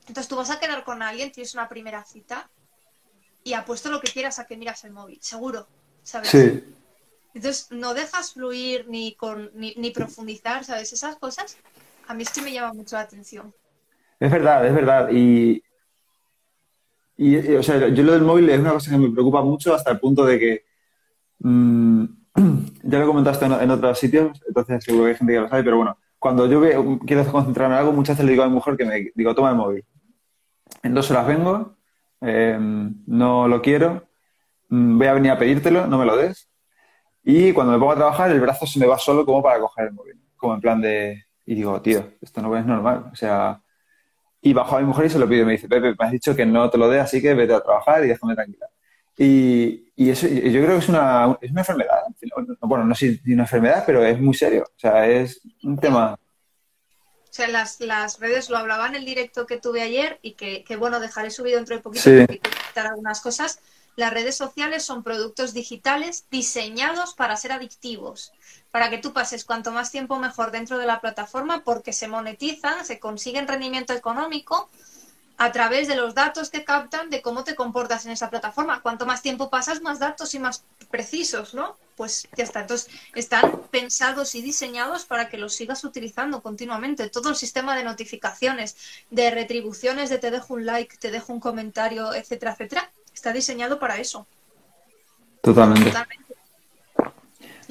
Entonces 0.00 0.28
tú 0.28 0.36
vas 0.36 0.50
a 0.50 0.58
quedar 0.58 0.84
con 0.84 1.02
alguien, 1.02 1.30
tienes 1.30 1.54
una 1.54 1.68
primera 1.68 2.04
cita 2.04 2.50
y 3.44 3.52
apuesto 3.52 3.90
lo 3.90 4.00
que 4.00 4.10
quieras 4.10 4.38
a 4.38 4.46
que 4.46 4.56
miras 4.56 4.82
el 4.84 4.92
móvil, 4.92 5.18
seguro, 5.22 5.68
¿sabes? 6.02 6.30
Sí. 6.30 6.64
Entonces 7.34 7.68
no 7.70 7.94
dejas 7.94 8.32
fluir 8.32 8.86
ni, 8.88 9.14
con, 9.14 9.50
ni, 9.54 9.74
ni 9.76 9.90
profundizar, 9.90 10.64
¿sabes? 10.64 10.92
Esas 10.92 11.16
cosas 11.16 11.56
a 12.06 12.14
mí 12.14 12.24
sí 12.24 12.40
me 12.42 12.52
llama 12.52 12.72
mucho 12.72 12.96
la 12.96 13.02
atención. 13.02 13.54
Es 14.18 14.30
verdad, 14.30 14.66
es 14.66 14.74
verdad. 14.74 15.08
Y, 15.10 15.62
y, 17.16 17.54
o 17.54 17.62
sea, 17.62 17.88
yo 17.88 18.02
lo 18.02 18.12
del 18.12 18.22
móvil 18.22 18.48
es 18.50 18.60
una 18.60 18.72
cosa 18.72 18.90
que 18.90 18.98
me 18.98 19.10
preocupa 19.10 19.42
mucho 19.42 19.74
hasta 19.74 19.90
el 19.90 20.00
punto 20.00 20.24
de 20.24 20.38
que 20.38 20.64
mm, 21.40 22.04
ya 22.84 22.98
lo 22.98 23.06
comentaste 23.06 23.44
en, 23.46 23.52
en, 23.52 23.70
otros 23.70 23.98
sitios, 23.98 24.40
entonces 24.46 24.84
seguro 24.84 25.04
que 25.04 25.10
hay 25.10 25.16
gente 25.16 25.32
que 25.32 25.40
lo 25.40 25.48
sabe, 25.48 25.64
pero 25.64 25.76
bueno, 25.76 25.98
cuando 26.18 26.46
yo 26.46 26.60
quiero 27.04 27.26
concentrarme 27.32 27.74
en 27.74 27.80
algo, 27.80 27.92
muchas 27.92 28.16
veces 28.16 28.26
le 28.26 28.32
digo 28.32 28.44
a 28.44 28.48
mi 28.48 28.54
mujer 28.54 28.76
que 28.76 28.84
me 28.84 29.10
digo, 29.14 29.34
toma 29.34 29.50
el 29.50 29.56
móvil. 29.56 29.84
En 30.82 30.94
dos 30.94 31.10
horas 31.10 31.26
vengo, 31.26 31.76
em, 32.20 32.94
no 33.06 33.48
lo 33.48 33.60
quiero, 33.60 34.08
mm, 34.68 34.98
voy 34.98 35.06
a 35.08 35.14
venir 35.14 35.32
a 35.32 35.38
pedírtelo, 35.38 35.86
no 35.88 35.98
me 35.98 36.06
lo 36.06 36.16
des. 36.16 36.48
Y 37.24 37.52
cuando 37.52 37.72
me 37.72 37.78
pongo 37.80 37.92
a 37.92 37.96
trabajar, 37.96 38.30
el 38.30 38.40
brazo 38.40 38.66
se 38.66 38.78
me 38.78 38.86
va 38.86 38.98
solo 38.98 39.26
como 39.26 39.42
para 39.42 39.60
coger 39.60 39.88
el 39.88 39.94
móvil, 39.94 40.20
como 40.36 40.54
en 40.54 40.60
plan 40.60 40.80
de, 40.80 41.24
y 41.44 41.54
digo, 41.54 41.80
tío, 41.82 42.12
esto 42.20 42.40
no 42.42 42.56
es 42.56 42.64
normal. 42.64 43.10
O 43.12 43.16
sea, 43.16 43.60
y 44.40 44.52
bajo 44.52 44.76
a 44.76 44.80
mi 44.80 44.86
mujer 44.86 45.06
y 45.06 45.10
se 45.10 45.18
lo 45.18 45.28
pido. 45.28 45.46
Me 45.46 45.52
dice, 45.52 45.68
Pepe, 45.68 45.94
me 45.98 46.06
has 46.06 46.12
dicho 46.12 46.34
que 46.34 46.46
no 46.46 46.68
te 46.70 46.78
lo 46.78 46.88
dé, 46.88 47.00
así 47.00 47.20
que 47.20 47.34
vete 47.34 47.54
a 47.54 47.60
trabajar 47.62 48.04
y 48.04 48.08
déjame 48.08 48.34
tranquila. 48.34 48.66
Y, 49.16 49.92
y 49.94 50.10
eso 50.10 50.26
yo 50.26 50.62
creo 50.62 50.68
que 50.68 50.78
es 50.78 50.88
una, 50.88 51.36
es 51.40 51.50
una 51.50 51.60
enfermedad. 51.60 52.00
Bueno, 52.60 52.84
no 52.84 52.94
sé 52.94 53.20
si 53.24 53.32
una 53.32 53.42
enfermedad, 53.42 53.84
pero 53.86 54.04
es 54.04 54.18
muy 54.20 54.34
serio. 54.34 54.64
O 54.64 54.78
sea, 54.78 55.06
es 55.06 55.40
un 55.62 55.78
tema... 55.78 56.14
O 56.14 57.34
sea, 57.34 57.48
las, 57.48 57.80
las 57.80 58.20
redes 58.20 58.50
lo 58.50 58.58
hablaban 58.58 58.90
en 58.90 59.00
el 59.00 59.04
directo 59.06 59.46
que 59.46 59.58
tuve 59.58 59.80
ayer 59.80 60.18
y 60.22 60.32
que, 60.32 60.64
que 60.64 60.76
bueno, 60.76 61.00
dejaré 61.00 61.30
subido 61.30 61.56
dentro 61.56 61.76
de 61.76 61.82
poquito 61.82 62.04
sí. 62.04 62.26
quitar 62.26 62.88
algunas 62.88 63.20
cosas. 63.20 63.60
Las 63.96 64.12
redes 64.12 64.36
sociales 64.36 64.82
son 64.82 65.02
productos 65.02 65.54
digitales 65.54 66.26
diseñados 66.30 67.14
para 67.14 67.36
ser 67.36 67.52
adictivos 67.52 68.32
para 68.72 68.90
que 68.90 68.98
tú 68.98 69.12
pases 69.12 69.44
cuanto 69.44 69.70
más 69.70 69.92
tiempo 69.92 70.18
mejor 70.18 70.50
dentro 70.50 70.78
de 70.78 70.86
la 70.86 71.00
plataforma 71.00 71.62
porque 71.62 71.92
se 71.92 72.08
monetizan, 72.08 72.84
se 72.84 72.98
consiguen 72.98 73.46
rendimiento 73.46 73.92
económico 73.92 74.68
a 75.36 75.52
través 75.52 75.88
de 75.88 75.96
los 75.96 76.14
datos 76.14 76.50
que 76.50 76.64
captan 76.64 77.10
de 77.10 77.20
cómo 77.20 77.44
te 77.44 77.54
comportas 77.54 78.06
en 78.06 78.12
esa 78.12 78.30
plataforma. 78.30 78.80
Cuanto 78.80 79.06
más 79.06 79.22
tiempo 79.22 79.50
pasas, 79.50 79.82
más 79.82 79.98
datos 79.98 80.34
y 80.34 80.38
más 80.38 80.64
precisos, 80.90 81.52
¿no? 81.52 81.76
Pues 81.96 82.28
ya 82.36 82.44
está. 82.44 82.60
Entonces, 82.60 82.88
están 83.14 83.62
pensados 83.70 84.34
y 84.34 84.42
diseñados 84.42 85.04
para 85.04 85.28
que 85.28 85.38
los 85.38 85.54
sigas 85.54 85.84
utilizando 85.84 86.42
continuamente. 86.42 87.10
Todo 87.10 87.28
el 87.28 87.36
sistema 87.36 87.76
de 87.76 87.84
notificaciones, 87.84 88.76
de 89.10 89.30
retribuciones, 89.30 90.10
de 90.10 90.18
te 90.18 90.30
dejo 90.30 90.54
un 90.54 90.64
like, 90.64 90.96
te 90.96 91.10
dejo 91.10 91.32
un 91.32 91.40
comentario, 91.40 92.14
etcétera, 92.14 92.52
etcétera, 92.52 92.92
está 93.12 93.32
diseñado 93.32 93.78
para 93.78 93.98
eso. 93.98 94.26
Totalmente. 95.42 95.86
Totalmente. 95.86 96.21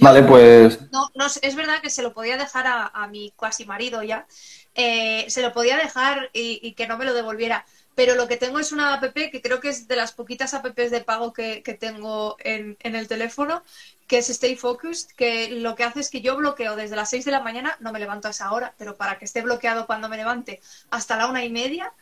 Vale, 0.02 0.24
pues. 0.24 0.92
No, 0.92 1.12
no, 1.14 1.28
es 1.28 1.56
verdad 1.56 1.80
que 1.80 1.92
se 1.92 2.02
lo 2.02 2.12
podía 2.12 2.36
dejar 2.36 2.66
a, 2.68 3.08
mi 3.08 3.32
cuasi 3.36 3.66
marido 3.66 4.02
ya. 4.02 4.26
Eh, 4.74 5.26
se 5.30 5.44
lo 5.44 5.54
podía 5.54 5.78
dejar 5.78 6.32
y, 6.34 6.74
que 6.74 6.88
no 6.88 6.98
me 6.98 7.06
lo 7.06 7.14
devolviera. 7.14 7.66
Pero 7.94 8.16
lo 8.16 8.28
que 8.28 8.38
tengo 8.38 8.58
es 8.58 8.72
una 8.72 8.96
app 8.96 9.14
que 9.14 9.42
creo 9.44 9.60
que 9.60 9.70
es 9.70 9.88
de 9.88 9.96
las 9.96 10.12
poquitas 10.14 10.56
apps 10.56 10.90
de 10.90 11.02
pago 11.02 11.34
que, 11.34 11.62
tengo 11.80 12.36
en, 12.40 12.78
en, 12.80 12.96
el 12.96 13.08
teléfono, 13.08 13.64
que 14.08 14.18
es 14.18 14.30
Stay 14.30 14.56
Focused, 14.56 15.12
que 15.16 15.52
lo 15.52 15.76
que 15.76 15.84
hace 15.84 16.00
es 16.00 16.10
que 16.10 16.22
yo 16.22 16.36
bloqueo 16.36 16.76
desde 16.76 16.96
las 16.96 17.10
6 17.12 17.26
de 17.26 17.32
la 17.32 17.42
mañana, 17.42 17.78
no 17.80 17.92
me 17.92 18.00
levanto 18.00 18.28
a 18.28 18.32
esa 18.32 18.52
hora, 18.54 18.74
pero 18.78 18.96
para 18.96 19.20
que 19.20 19.26
esté 19.26 19.42
bloqueado 19.42 19.86
cuando 19.86 20.10
me 20.10 20.18
levante, 20.18 20.62
hasta 20.90 21.16
la 21.16 21.28
una 21.28 21.46
y 21.46 21.50
media, 21.50 21.94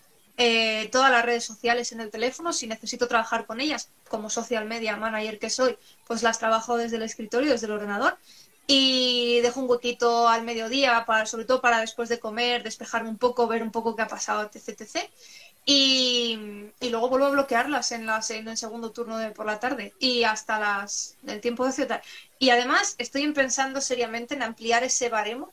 eh, 0.41 0.87
todas 0.89 1.11
las 1.11 1.25
redes 1.25 1.43
sociales 1.43 1.91
en 1.91 1.99
el 1.99 2.09
teléfono. 2.09 2.53
Si 2.53 2.65
necesito 2.65 3.09
trabajar 3.09 3.45
con 3.45 3.59
ellas, 3.59 3.89
como 4.07 4.29
social 4.29 4.65
media 4.65 4.95
manager 4.95 5.37
que 5.37 5.49
soy, 5.49 5.77
pues 6.07 6.23
las 6.23 6.39
trabajo 6.39 6.77
desde 6.77 6.95
el 6.95 7.03
escritorio, 7.03 7.51
desde 7.51 7.65
el 7.67 7.73
ordenador. 7.73 8.17
Y 8.65 9.41
dejo 9.41 9.59
un 9.59 9.69
huequito 9.69 10.29
al 10.29 10.43
mediodía, 10.43 11.03
para, 11.05 11.25
sobre 11.25 11.43
todo 11.43 11.59
para 11.59 11.81
después 11.81 12.07
de 12.07 12.19
comer, 12.19 12.63
despejarme 12.63 13.09
un 13.09 13.17
poco, 13.17 13.47
ver 13.47 13.61
un 13.63 13.71
poco 13.71 13.97
qué 13.97 14.03
ha 14.03 14.07
pasado, 14.07 14.43
etc. 14.43 14.79
etc. 14.79 15.09
Y, 15.65 16.39
y, 16.79 16.89
luego 16.89 17.09
vuelvo 17.09 17.25
a 17.25 17.31
bloquearlas 17.31 17.91
en, 17.91 18.05
las, 18.05 18.31
en 18.31 18.47
el 18.47 18.57
segundo 18.57 18.91
turno 18.91 19.17
por 19.33 19.45
la 19.45 19.59
tarde 19.59 19.93
y 19.99 20.23
hasta 20.23 20.57
las 20.57 21.17
del 21.21 21.41
tiempo 21.41 21.65
de 21.65 21.73
ciudad. 21.73 22.01
Y 22.39 22.51
además 22.51 22.95
estoy 22.97 23.29
pensando 23.33 23.81
seriamente 23.81 24.35
en 24.35 24.43
ampliar 24.43 24.83
ese 24.85 25.09
baremo 25.09 25.51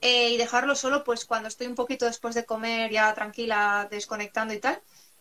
eh, 0.00 0.30
y 0.30 0.36
dejarlo 0.36 0.74
solo 0.74 1.04
pues 1.04 1.24
cuando 1.24 1.48
estoy 1.48 1.66
un 1.66 1.74
poquito 1.74 2.06
después 2.06 2.34
de 2.34 2.44
comer 2.44 2.90
ya 2.90 3.12
tranquila, 3.14 3.88
desconectando 3.90 4.54
y 4.54 4.60
tal. 4.60 4.80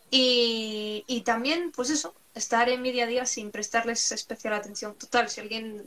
Y, 0.10 1.04
y 1.08 1.22
también, 1.22 1.72
pues 1.76 1.90
eso, 1.90 2.14
estar 2.34 2.70
en 2.70 2.82
mi 2.82 2.92
día 2.92 3.06
a 3.06 3.08
día 3.08 3.26
sin 3.26 3.52
prestarles 3.52 4.12
especial 4.12 4.54
atención. 4.54 4.96
Total, 4.96 5.30
si 5.30 5.42
alguien 5.42 5.84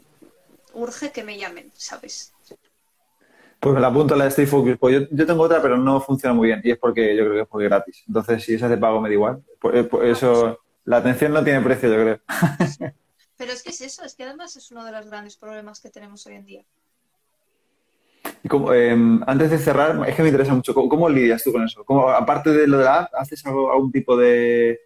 urge, 0.74 1.10
que 1.10 1.24
me 1.24 1.38
llamen, 1.38 1.70
¿sabes? 1.74 2.32
Pues 3.58 3.74
me 3.74 3.80
la 3.80 3.88
apunto 3.88 4.14
a 4.14 4.16
la 4.16 4.24
de 4.24 4.30
Stay 4.30 4.46
Focus. 4.46 4.78
Pues 4.78 5.08
yo, 5.10 5.26
tengo 5.26 5.42
otra, 5.42 5.60
pero 5.60 5.76
no 5.76 6.00
funciona 6.00 6.34
muy 6.34 6.48
bien. 6.48 6.60
Y 6.64 6.70
es 6.70 6.78
porque 6.78 7.14
yo 7.14 7.24
creo 7.24 7.34
que 7.34 7.40
es 7.42 7.48
porque 7.48 7.68
gratis. 7.68 8.04
Entonces, 8.08 8.42
si 8.42 8.54
esa 8.54 8.68
de 8.68 8.78
pago 8.78 9.00
me 9.00 9.08
da 9.08 9.14
igual. 9.14 9.42
Pues, 9.60 9.74
eh, 9.76 9.84
pues 9.84 10.16
eso, 10.16 10.60
la 10.84 10.98
atención 10.98 11.32
no 11.32 11.44
tiene 11.44 11.60
precio, 11.60 11.88
yo 11.88 12.02
creo. 12.02 12.20
Pero 13.36 13.52
es 13.52 13.62
que 13.62 13.70
es 13.70 13.80
eso, 13.80 14.04
es 14.04 14.14
que 14.14 14.24
además 14.24 14.56
es 14.56 14.70
uno 14.70 14.84
de 14.84 14.92
los 14.92 15.06
grandes 15.06 15.36
problemas 15.36 15.80
que 15.80 15.90
tenemos 15.90 16.26
hoy 16.26 16.34
en 16.34 16.44
día. 16.44 16.64
Em, 18.42 19.20
antes 19.26 19.50
de 19.50 19.58
cerrar, 19.58 20.08
es 20.08 20.14
que 20.14 20.22
me 20.22 20.28
interesa 20.28 20.54
mucho, 20.54 20.74
¿cómo, 20.74 21.08
lidias 21.08 21.42
tú 21.42 21.52
con 21.52 21.64
eso? 21.64 21.84
¿Cómo, 21.84 22.08
aparte 22.08 22.50
de 22.50 22.66
lo 22.66 22.78
de 22.78 22.84
la 22.84 23.00
app, 23.00 23.14
¿haces 23.14 23.44
algo, 23.46 23.72
algún 23.72 23.92
tipo 23.92 24.16
de... 24.16 24.80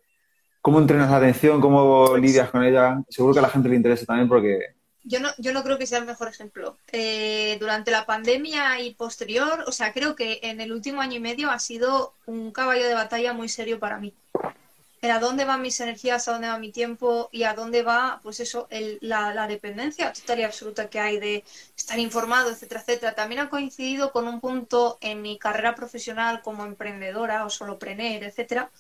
¿Cómo 0.61 0.79
entrenas 0.81 1.11
la 1.11 1.19
atención? 1.19 1.61
¿Cómo 1.61 2.17
lidias 2.17 2.51
con 2.51 2.65
ella? 2.65 3.03
Seguro 3.09 3.35
que 3.35 3.39
a 3.41 3.43
la 3.43 3.51
gente 3.51 3.69
le 3.69 3.77
interesa 3.77 4.07
también 4.07 4.29
porque... 4.29 4.59
Yo 5.05 5.21
no, 5.21 5.29
yo 5.37 5.53
no 5.53 5.63
creo 5.63 5.77
que 5.77 5.87
sea 5.87 5.99
el 5.99 6.07
mejor 6.07 6.29
ejemplo. 6.29 6.79
Eh, 6.91 7.59
durante 7.61 7.91
la 7.91 8.07
pandemia 8.07 8.81
y 8.81 8.95
posterior, 8.95 9.63
o 9.67 9.73
sea, 9.73 9.93
creo 9.93 10.17
que 10.17 10.41
en 10.43 10.63
el 10.63 10.73
último 10.73 11.03
año 11.03 11.17
y 11.17 11.21
medio 11.21 11.51
ha 11.51 11.59
sido 11.59 12.15
un 12.25 12.51
caballo 12.53 12.87
de 12.87 12.95
batalla 12.95 13.35
muy 13.35 13.51
serio 13.51 13.79
para 13.79 13.99
mí 13.99 14.15
a 15.11 15.19
dónde 15.19 15.45
van 15.45 15.63
mis 15.63 15.81
energías, 15.81 16.29
a 16.29 16.33
dónde 16.33 16.49
va 16.49 16.59
mi 16.59 16.73
tiempo 16.73 17.29
y 17.33 17.45
a 17.45 17.55
dónde 17.55 17.83
va, 17.83 18.21
pues 18.23 18.41
eso, 18.41 18.69
la, 19.01 19.47
dependencia 19.47 20.13
total 20.13 20.41
y 20.41 20.43
absoluta 20.45 20.89
que 20.89 21.01
hay 21.01 21.19
de 21.19 21.45
estar 21.77 21.99
informado, 21.99 22.51
etcétera, 22.51 22.81
etcétera. 22.81 23.15
También 23.15 23.41
ha 23.41 23.51
coincidido 23.51 24.13
con 24.13 24.27
un 24.29 24.41
punto 24.41 24.99
en 25.01 25.23
mi 25.23 25.39
carrera 25.39 25.75
profesional 25.75 26.43
como 26.43 26.65
emprendedora 26.65 27.45
o 27.45 27.51
solopreneur, 27.51 28.25
etcétera, 28.25 28.71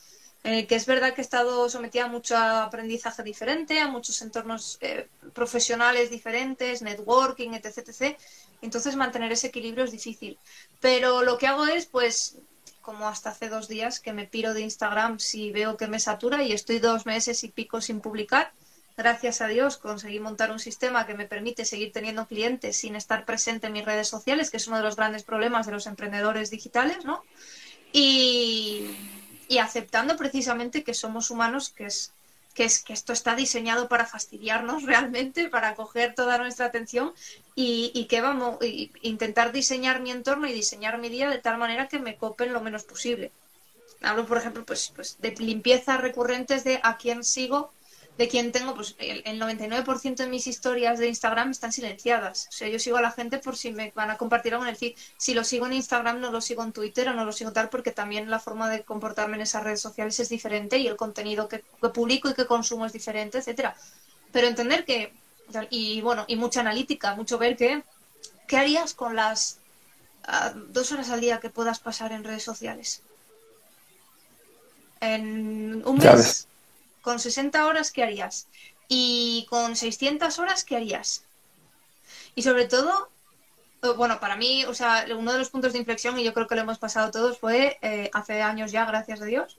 en 0.44 0.54
el 0.54 0.66
que 0.66 0.74
es 0.74 0.86
verdad 0.86 1.14
que 1.14 1.20
he 1.20 1.24
estado 1.24 1.68
sometida 1.68 2.04
a 2.04 2.08
mucho 2.08 2.36
aprendizaje 2.36 3.22
diferente, 3.22 3.80
a 3.80 3.88
muchos 3.88 4.20
entornos 4.22 4.78
eh, 4.82 5.08
profesionales 5.32 6.10
diferentes, 6.10 6.82
networking, 6.82 7.54
etc, 7.54 7.78
etc. 7.88 8.16
Entonces 8.62 8.94
mantener 8.96 9.32
ese 9.32 9.48
equilibrio 9.48 9.84
es 9.84 9.92
difícil. 9.92 10.38
Pero 10.80 11.22
lo 11.22 11.38
que 11.38 11.46
hago 11.46 11.66
es, 11.66 11.86
pues, 11.86 12.36
como 12.84 13.08
hasta 13.08 13.30
hace 13.30 13.48
dos 13.48 13.66
días 13.66 13.98
que 13.98 14.12
me 14.12 14.26
piro 14.26 14.52
de 14.54 14.60
Instagram 14.60 15.18
si 15.18 15.50
veo 15.50 15.76
que 15.76 15.88
me 15.88 15.98
satura 15.98 16.42
y 16.42 16.52
estoy 16.52 16.78
dos 16.78 17.06
meses 17.06 17.42
y 17.42 17.48
pico 17.48 17.80
sin 17.80 18.00
publicar. 18.00 18.52
Gracias 18.96 19.40
a 19.40 19.48
Dios 19.48 19.76
conseguí 19.76 20.20
montar 20.20 20.52
un 20.52 20.60
sistema 20.60 21.06
que 21.06 21.14
me 21.14 21.26
permite 21.26 21.64
seguir 21.64 21.92
teniendo 21.92 22.28
clientes 22.28 22.76
sin 22.76 22.94
estar 22.94 23.24
presente 23.24 23.66
en 23.66 23.72
mis 23.72 23.84
redes 23.84 24.08
sociales, 24.08 24.50
que 24.50 24.58
es 24.58 24.68
uno 24.68 24.76
de 24.76 24.84
los 24.84 24.96
grandes 24.96 25.24
problemas 25.24 25.66
de 25.66 25.72
los 25.72 25.86
emprendedores 25.86 26.50
digitales, 26.50 27.04
¿no? 27.04 27.24
Y, 27.92 28.86
y 29.48 29.58
aceptando 29.58 30.16
precisamente 30.16 30.84
que 30.84 30.94
somos 30.94 31.30
humanos, 31.30 31.70
que 31.70 31.86
es 31.86 32.13
que 32.54 32.64
es 32.64 32.82
que 32.82 32.92
esto 32.92 33.12
está 33.12 33.34
diseñado 33.34 33.88
para 33.88 34.06
fastidiarnos 34.06 34.82
realmente, 34.92 35.48
para 35.48 35.74
coger 35.74 36.14
toda 36.14 36.38
nuestra 36.38 36.66
atención 36.66 37.12
y, 37.54 38.06
que 38.08 38.20
vamos, 38.20 38.58
a 38.60 38.64
intentar 39.02 39.52
diseñar 39.52 40.00
mi 40.00 40.10
entorno 40.10 40.46
y 40.46 40.52
diseñar 40.52 40.98
mi 40.98 41.08
día 41.08 41.28
de 41.28 41.38
tal 41.38 41.58
manera 41.58 41.88
que 41.88 41.98
me 41.98 42.16
copen 42.16 42.52
lo 42.52 42.60
menos 42.60 42.84
posible. 42.84 43.30
Hablo, 44.02 44.26
por 44.26 44.38
ejemplo, 44.38 44.64
pues, 44.64 44.92
pues 44.94 45.16
de 45.20 45.32
limpiezas 45.32 46.00
recurrentes 46.00 46.64
de 46.64 46.80
a 46.82 46.96
quién 46.96 47.24
sigo 47.24 47.72
de 48.16 48.28
quien 48.28 48.52
tengo, 48.52 48.74
pues 48.74 48.94
el, 48.98 49.40
99% 49.40 50.16
de 50.16 50.28
mis 50.28 50.46
historias 50.46 50.98
de 50.98 51.08
Instagram 51.08 51.50
están 51.50 51.72
silenciadas. 51.72 52.46
O 52.48 52.52
sea, 52.52 52.68
yo 52.68 52.78
sigo 52.78 52.96
a 52.96 53.02
la 53.02 53.10
gente 53.10 53.38
por 53.38 53.56
si 53.56 53.72
me 53.72 53.92
van 53.94 54.10
a 54.10 54.16
compartir 54.16 54.54
algo 54.54 54.64
en 54.64 54.70
el 54.70 54.76
feed. 54.76 54.94
Si 55.16 55.34
lo 55.34 55.42
sigo 55.42 55.66
en 55.66 55.72
Instagram, 55.72 56.20
no 56.20 56.30
lo 56.30 56.40
sigo 56.40 56.62
en 56.62 56.72
Twitter 56.72 57.08
o 57.08 57.14
no 57.14 57.24
lo 57.24 57.32
sigo 57.32 57.52
tal, 57.52 57.70
porque 57.70 57.90
también 57.90 58.30
la 58.30 58.38
forma 58.38 58.70
de 58.70 58.84
comportarme 58.84 59.36
en 59.36 59.42
esas 59.42 59.64
redes 59.64 59.80
sociales 59.80 60.18
es 60.20 60.28
diferente 60.28 60.78
y 60.78 60.86
el 60.86 60.96
contenido 60.96 61.48
que, 61.48 61.64
publico 61.92 62.30
y 62.30 62.34
que 62.34 62.46
consumo 62.46 62.86
es 62.86 62.92
diferente, 62.92 63.38
etcétera. 63.38 63.74
Pero 64.30 64.46
entender 64.46 64.84
que, 64.84 65.12
y 65.70 66.00
bueno, 66.00 66.24
y 66.28 66.36
mucha 66.36 66.60
analítica, 66.60 67.16
mucho 67.16 67.36
ver 67.36 67.56
que 67.56 67.82
¿qué 68.46 68.56
harías 68.56 68.94
con 68.94 69.16
las 69.16 69.58
ah, 70.24 70.52
dos 70.54 70.92
horas 70.92 71.10
al 71.10 71.20
día 71.20 71.40
que 71.40 71.50
puedas 71.50 71.80
pasar 71.80 72.12
en 72.12 72.22
redes 72.22 72.44
sociales? 72.44 73.02
En 75.00 75.82
un 75.84 75.98
mes. 75.98 76.46
Con 77.04 77.20
60 77.20 77.66
horas, 77.66 77.92
¿qué 77.92 78.02
harías? 78.02 78.48
Y 78.88 79.46
con 79.50 79.76
600 79.76 80.38
horas, 80.38 80.64
¿qué 80.64 80.76
harías? 80.76 81.26
Y 82.34 82.42
sobre 82.42 82.64
todo, 82.64 83.10
eh, 83.82 83.88
bueno, 83.94 84.18
para 84.20 84.36
mí, 84.36 84.64
o 84.64 84.72
sea, 84.72 85.04
uno 85.14 85.32
de 85.32 85.38
los 85.38 85.50
puntos 85.50 85.74
de 85.74 85.80
inflexión, 85.80 86.18
y 86.18 86.24
yo 86.24 86.32
creo 86.32 86.46
que 86.46 86.54
lo 86.54 86.62
hemos 86.62 86.78
pasado 86.78 87.10
todos, 87.10 87.38
fue 87.38 87.78
eh, 87.82 88.08
hace 88.14 88.40
años 88.40 88.72
ya, 88.72 88.86
gracias 88.86 89.20
a 89.20 89.26
Dios, 89.26 89.58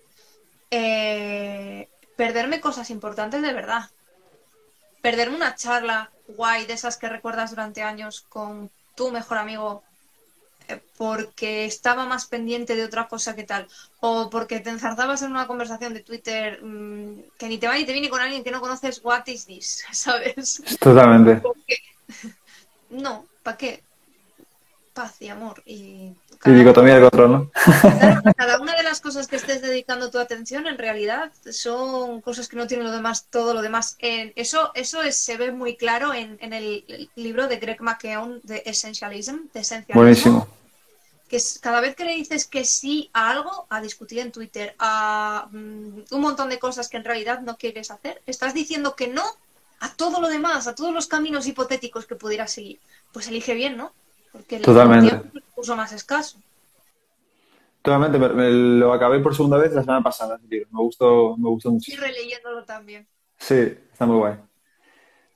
eh, 0.71 1.87
perderme 2.17 2.59
cosas 2.59 2.89
importantes 2.89 3.43
de 3.43 3.53
verdad. 3.53 3.91
Perderme 5.03 5.35
una 5.35 5.53
charla 5.53 6.09
guay 6.27 6.65
de 6.65 6.73
esas 6.73 6.97
que 6.97 7.09
recuerdas 7.09 7.51
durante 7.51 7.83
años 7.83 8.21
con 8.27 8.71
tu 8.95 9.11
mejor 9.11 9.37
amigo 9.37 9.83
porque 10.97 11.65
estaba 11.65 12.05
más 12.05 12.25
pendiente 12.25 12.75
de 12.75 12.83
otra 12.83 13.07
cosa 13.07 13.35
que 13.35 13.43
tal, 13.43 13.67
o 13.99 14.29
porque 14.29 14.59
te 14.59 14.69
enzarzabas 14.69 15.21
en 15.21 15.31
una 15.31 15.47
conversación 15.47 15.93
de 15.93 16.01
Twitter 16.01 16.63
mm, 16.63 17.37
que 17.37 17.47
ni 17.47 17.57
te 17.57 17.67
va 17.67 17.75
ni 17.75 17.85
te 17.85 17.93
viene 17.93 18.09
con 18.09 18.21
alguien 18.21 18.43
que 18.43 18.51
no 18.51 18.61
conoces, 18.61 19.01
what 19.03 19.27
is 19.27 19.45
this, 19.45 19.85
¿sabes? 19.91 20.61
Totalmente. 20.79 21.41
No, 22.87 23.25
¿para 23.41 23.57
qué? 23.57 23.83
Paz 24.95 25.17
y 25.21 25.27
amor. 25.27 25.61
Y 25.65 26.13
Y 26.45 26.51
dicotomía 26.51 26.93
del 26.95 27.03
control, 27.09 27.31
¿no? 27.31 27.51
cada- 27.81 28.21
cada 28.37 28.59
una 28.61 28.75
de 28.75 28.83
las 28.83 29.01
cosas 29.01 29.27
que 29.27 29.35
estés 29.35 29.61
dedicando 29.61 30.09
tu 30.09 30.17
atención 30.19 30.67
en 30.67 30.77
realidad 30.77 31.31
son 31.51 32.21
cosas 32.21 32.47
que 32.47 32.55
no 32.55 32.65
tienen 32.65 32.85
lo 32.87 32.93
demás, 32.93 33.27
todo 33.29 33.53
lo 33.53 33.61
demás. 33.61 33.97
En- 33.99 34.31
eso 34.37 34.71
eso 34.73 35.03
es- 35.03 35.17
se 35.17 35.35
ve 35.37 35.51
muy 35.51 35.75
claro 35.75 36.13
en, 36.13 36.37
en 36.41 36.53
el, 36.53 37.09
libro 37.15 37.47
de 37.47 37.57
Greg 37.57 37.81
McKeown 37.81 38.39
de 38.43 38.63
Essentialism, 38.65 39.35
de 39.53 39.59
esencialismo. 39.59 40.01
Buenísimo. 40.01 40.47
que 41.27 41.37
es, 41.37 41.59
cada 41.61 41.81
vez 41.81 41.95
que 41.95 42.05
le 42.05 42.13
dices 42.15 42.47
que 42.47 42.63
sí 42.63 43.09
a 43.11 43.31
algo, 43.31 43.65
a 43.69 43.81
discutir 43.81 44.19
en 44.19 44.31
Twitter, 44.31 44.75
a 44.79 45.47
mm, 45.51 46.03
un 46.11 46.21
montón 46.21 46.49
de 46.49 46.57
cosas 46.59 46.87
que 46.87 46.97
en 46.97 47.03
realidad 47.03 47.41
no 47.41 47.57
quieres 47.57 47.91
hacer, 47.91 48.21
estás 48.27 48.53
diciendo 48.53 48.95
que 48.95 49.07
no 49.07 49.23
a 49.81 49.89
todo 49.93 50.21
lo 50.21 50.29
demás, 50.29 50.67
a 50.67 50.75
todos 50.75 50.93
los 50.93 51.07
caminos 51.07 51.47
hipotéticos 51.47 52.05
que 52.05 52.15
pudieras 52.15 52.51
seguir. 52.53 52.79
Pues 53.11 53.27
elige 53.27 53.53
bien, 53.55 53.75
¿no? 53.75 53.91
Porque 54.35 54.55
el 54.57 54.61
Totalmente. 54.61 55.09
tiempo 55.09 55.27
es 55.27 55.35
el 55.35 55.41
recurso 55.41 55.75
más 55.75 55.91
escaso. 55.93 56.37
Totalmente. 57.81 58.17
Me, 58.19 58.29
me 58.29 58.49
lo 58.51 58.91
acabé 58.93 59.19
por 59.19 59.35
segunda 59.35 59.57
vez 59.57 59.71
la 59.73 59.81
semana 59.81 60.03
pasada. 60.03 60.39
Me 60.49 60.63
gustó, 60.71 61.37
me 61.37 61.49
gustó 61.49 61.71
mucho. 61.71 61.91
Y 61.91 61.95
releyéndolo 61.95 62.63
también. 62.65 63.07
Sí, 63.37 63.55
está 63.91 64.05
muy 64.05 64.17
guay. 64.17 64.35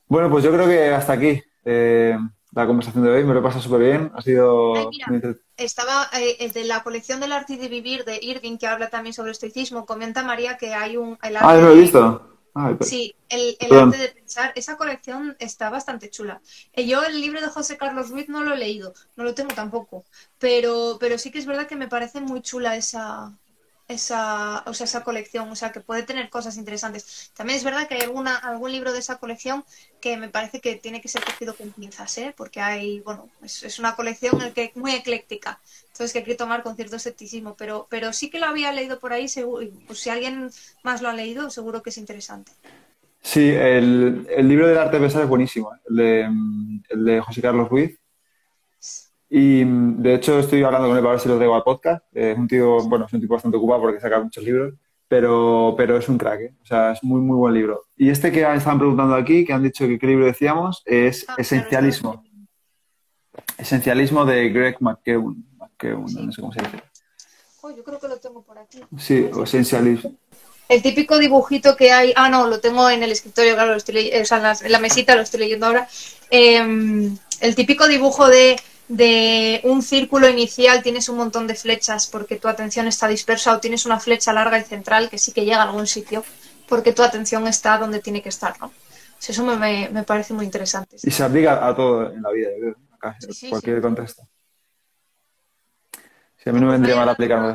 Bueno, 0.07 0.29
pues 0.29 0.43
yo 0.43 0.51
creo 0.51 0.67
que 0.67 0.89
hasta 0.93 1.13
aquí 1.13 1.41
eh, 1.65 2.17
la 2.53 2.65
conversación 2.65 3.03
de 3.03 3.11
hoy. 3.11 3.23
Me 3.23 3.33
lo 3.33 3.39
he 3.39 3.43
pasado 3.43 3.61
súper 3.61 3.79
bien. 3.81 4.11
Ha 4.15 4.21
sido 4.21 4.75
Ay, 4.75 4.87
mira. 5.09 5.35
Estaba 5.57 6.07
eh, 6.19 6.37
el 6.39 6.51
de 6.51 6.63
la 6.63 6.83
colección 6.83 7.19
del 7.19 7.31
arte 7.33 7.53
y 7.53 7.57
de 7.57 7.67
vivir 7.67 8.03
de 8.05 8.17
Irving, 8.21 8.57
que 8.57 8.65
habla 8.67 8.89
también 8.89 9.13
sobre 9.13 9.31
estoicismo. 9.31 9.85
Comenta 9.85 10.23
María 10.23 10.57
que 10.57 10.73
hay 10.73 10.97
un... 10.97 11.17
El 11.21 11.37
Ah, 11.37 11.41
arte 11.41 11.61
no 11.61 11.67
lo 11.67 11.71
he 11.73 11.75
de- 11.75 11.81
visto. 11.81 12.28
Ay, 12.53 12.75
per- 12.75 12.87
Sí, 12.87 13.15
el, 13.29 13.57
el 13.59 13.73
arte 13.75 13.97
de 13.97 14.09
pensar, 14.09 14.53
esa 14.55 14.77
colección 14.77 15.35
está 15.39 15.69
bastante 15.69 16.09
chula. 16.09 16.41
Eh, 16.73 16.87
Yo 16.87 17.03
el 17.03 17.19
libro 17.21 17.41
de 17.41 17.47
José 17.49 17.77
Carlos 17.77 18.09
Ruiz 18.09 18.29
no 18.29 18.43
lo 18.43 18.53
he 18.53 18.57
leído, 18.57 18.93
no 19.17 19.23
lo 19.25 19.35
tengo 19.35 19.53
tampoco, 19.53 20.05
pero, 20.39 20.97
pero 20.99 21.17
sí 21.17 21.29
que 21.31 21.39
es 21.39 21.45
verdad 21.45 21.67
que 21.67 21.75
me 21.75 21.89
parece 21.89 22.21
muy 22.21 22.41
chula 22.41 22.75
esa, 22.77 23.37
esa, 23.89 24.63
o 24.67 24.73
sea, 24.73 24.85
esa 24.85 25.03
colección, 25.03 25.49
o 25.49 25.55
sea, 25.55 25.71
que 25.71 25.81
puede 25.81 26.03
tener 26.03 26.29
cosas 26.29 26.57
interesantes. 26.57 27.31
También 27.35 27.57
es 27.57 27.63
verdad 27.63 27.87
que 27.87 27.95
hay 27.95 28.01
alguna, 28.01 28.37
algún 28.37 28.71
libro 28.71 28.93
de 28.93 28.99
esa 28.99 29.17
colección 29.17 29.65
que 29.99 30.15
me 30.15 30.29
parece 30.29 30.61
que 30.61 30.75
tiene 30.75 31.01
que 31.01 31.07
ser 31.07 31.23
cogido 31.25 31.55
con 31.55 31.71
pinzas, 31.71 32.15
¿eh? 32.19 32.33
Porque 32.37 32.61
hay, 32.61 32.99
bueno, 32.99 33.27
es, 33.43 33.79
una 33.79 33.95
colección 33.95 34.41
el 34.41 34.53
que, 34.53 34.71
muy 34.75 34.91
ecléctica, 34.91 35.59
entonces 35.87 36.13
que 36.13 36.19
hay 36.19 36.25
que 36.25 36.35
tomar 36.35 36.61
con 36.61 36.75
cierto 36.75 36.97
escepticismo, 36.97 37.55
pero, 37.57 37.87
pero 37.89 38.13
sí 38.13 38.29
que 38.29 38.39
lo 38.39 38.45
había 38.45 38.71
leído 38.71 38.99
por 38.99 39.11
ahí, 39.11 39.27
seguro, 39.27 39.67
pues 39.87 39.99
si 39.99 40.11
alguien 40.11 40.51
más 40.83 41.01
lo 41.01 41.09
ha 41.09 41.13
leído, 41.13 41.49
seguro 41.49 41.81
que 41.81 41.89
es 41.89 41.97
interesante. 41.97 42.51
Sí, 43.21 43.49
el, 43.49 44.27
el 44.29 44.47
libro 44.47 44.67
del 44.67 44.77
arte 44.77 44.99
de 44.99 45.07
es 45.07 45.27
buenísimo, 45.27 45.71
el 45.89 45.95
de, 45.95 46.29
el 46.89 47.05
de 47.05 47.19
José 47.21 47.41
Carlos 47.41 47.67
Ruiz. 47.69 47.99
Y 49.29 49.63
mm, 49.63 50.01
de 50.01 50.15
hecho 50.15 50.39
estoy 50.39 50.63
hablando 50.63 50.87
con 50.87 50.97
él 50.97 51.03
para 51.03 51.13
ver 51.13 51.21
si 51.21 51.29
lo 51.29 51.35
traigo 51.37 51.55
al 51.55 51.63
podcast. 51.63 52.03
Es 52.13 52.37
un 52.37 52.47
tío, 52.47 52.79
bueno, 52.87 53.05
es 53.05 53.13
un 53.13 53.21
tipo 53.21 53.33
bastante 53.35 53.57
ocupado 53.57 53.81
porque 53.81 53.99
saca 53.99 54.19
muchos 54.19 54.43
libros, 54.43 54.73
pero, 55.07 55.73
pero 55.77 55.97
es 55.97 56.09
un 56.09 56.17
crack, 56.17 56.39
¿eh? 56.41 56.53
O 56.61 56.65
sea, 56.65 56.91
es 56.93 57.03
muy, 57.03 57.21
muy 57.21 57.35
buen 57.37 57.53
libro. 57.53 57.83
Y 57.97 58.09
este 58.09 58.31
que 58.31 58.41
estaban 58.41 58.79
preguntando 58.79 59.15
aquí, 59.15 59.45
que 59.45 59.53
han 59.53 59.63
dicho 59.63 59.87
que 59.87 59.99
qué 59.99 60.07
libro 60.07 60.25
decíamos, 60.25 60.81
es 60.85 61.21
Ah, 61.23 61.25
claro, 61.35 61.41
Esencialismo. 61.41 62.23
Esencialismo 63.57 64.25
de 64.25 64.49
Greg 64.49 64.77
McKeown. 64.79 65.45
McKeown, 65.57 66.07
Sí. 66.09 66.25
no 66.25 66.31
sé 66.31 66.41
cómo 66.41 66.53
se 66.53 66.61
dice. 66.61 66.83
Oh, 67.61 67.71
yo 67.75 67.83
creo 67.83 67.99
que 67.99 68.07
lo 68.07 68.17
tengo 68.17 68.41
por 68.43 68.57
aquí. 68.57 68.79
Sí, 68.97 69.29
o 69.33 69.43
Esencialismo. 69.43 70.13
El 70.69 70.81
típico 70.83 71.17
dibujito 71.17 71.75
que 71.75 71.91
hay. 71.91 72.13
Ah, 72.15 72.29
no, 72.29 72.47
lo 72.47 72.59
tengo 72.59 72.89
en 72.89 73.01
el 73.03 73.11
escritorio, 73.11 73.55
claro, 73.55 73.71
lo 73.71 73.77
estoy 73.77 73.95
ley- 73.95 74.21
o 74.21 74.25
sea, 74.25 74.53
en, 74.63 74.71
la 74.71 74.79
mesita 74.79 75.15
lo 75.15 75.21
estoy 75.21 75.39
leyendo 75.41 75.65
ahora. 75.65 75.87
Eh, 76.29 77.09
el 77.41 77.55
típico 77.55 77.87
dibujo 77.87 78.27
de, 78.27 78.55
de 78.89 79.61
un 79.63 79.81
círculo 79.81 80.27
inicial, 80.29 80.83
tienes 80.83 81.07
un 81.09 81.17
montón 81.17 81.47
de 81.47 81.55
flechas 81.55 82.07
porque 82.07 82.37
tu 82.37 82.47
atención 82.49 82.87
está 82.87 83.07
dispersa, 83.07 83.53
o 83.55 83.59
tienes 83.59 83.85
una 83.85 83.99
flecha 83.99 84.33
larga 84.33 84.59
y 84.59 84.63
central 84.63 85.09
que 85.09 85.17
sí 85.17 85.31
que 85.31 85.45
llega 85.45 85.61
a 85.61 85.63
algún 85.63 85.87
sitio 85.87 86.23
porque 86.67 86.93
tu 86.93 87.03
atención 87.03 87.47
está 87.47 87.77
donde 87.77 87.99
tiene 88.01 88.21
que 88.21 88.29
estar, 88.29 88.59
¿no? 88.59 88.71
Eso 89.27 89.43
me, 89.43 89.89
me- 89.89 90.03
parece 90.03 90.33
muy 90.33 90.45
interesante. 90.45 90.97
Y 91.03 91.11
se 91.11 91.23
aplica 91.23 91.67
a 91.67 91.75
todo 91.75 92.11
en 92.11 92.21
la 92.21 92.31
vida, 92.31 92.49
yo 92.51 92.59
creo, 92.61 92.75
acá, 92.93 93.17
Sí, 93.19 93.49
cualquier 93.49 93.77
sí. 93.77 93.81
contexto. 93.81 94.23
Sí, 96.37 96.49
a 96.49 96.53
mí 96.53 96.59
no 96.59 96.67
me 96.67 96.73
vendría 96.73 96.95
mal 96.95 97.09
aplicarlo. 97.09 97.53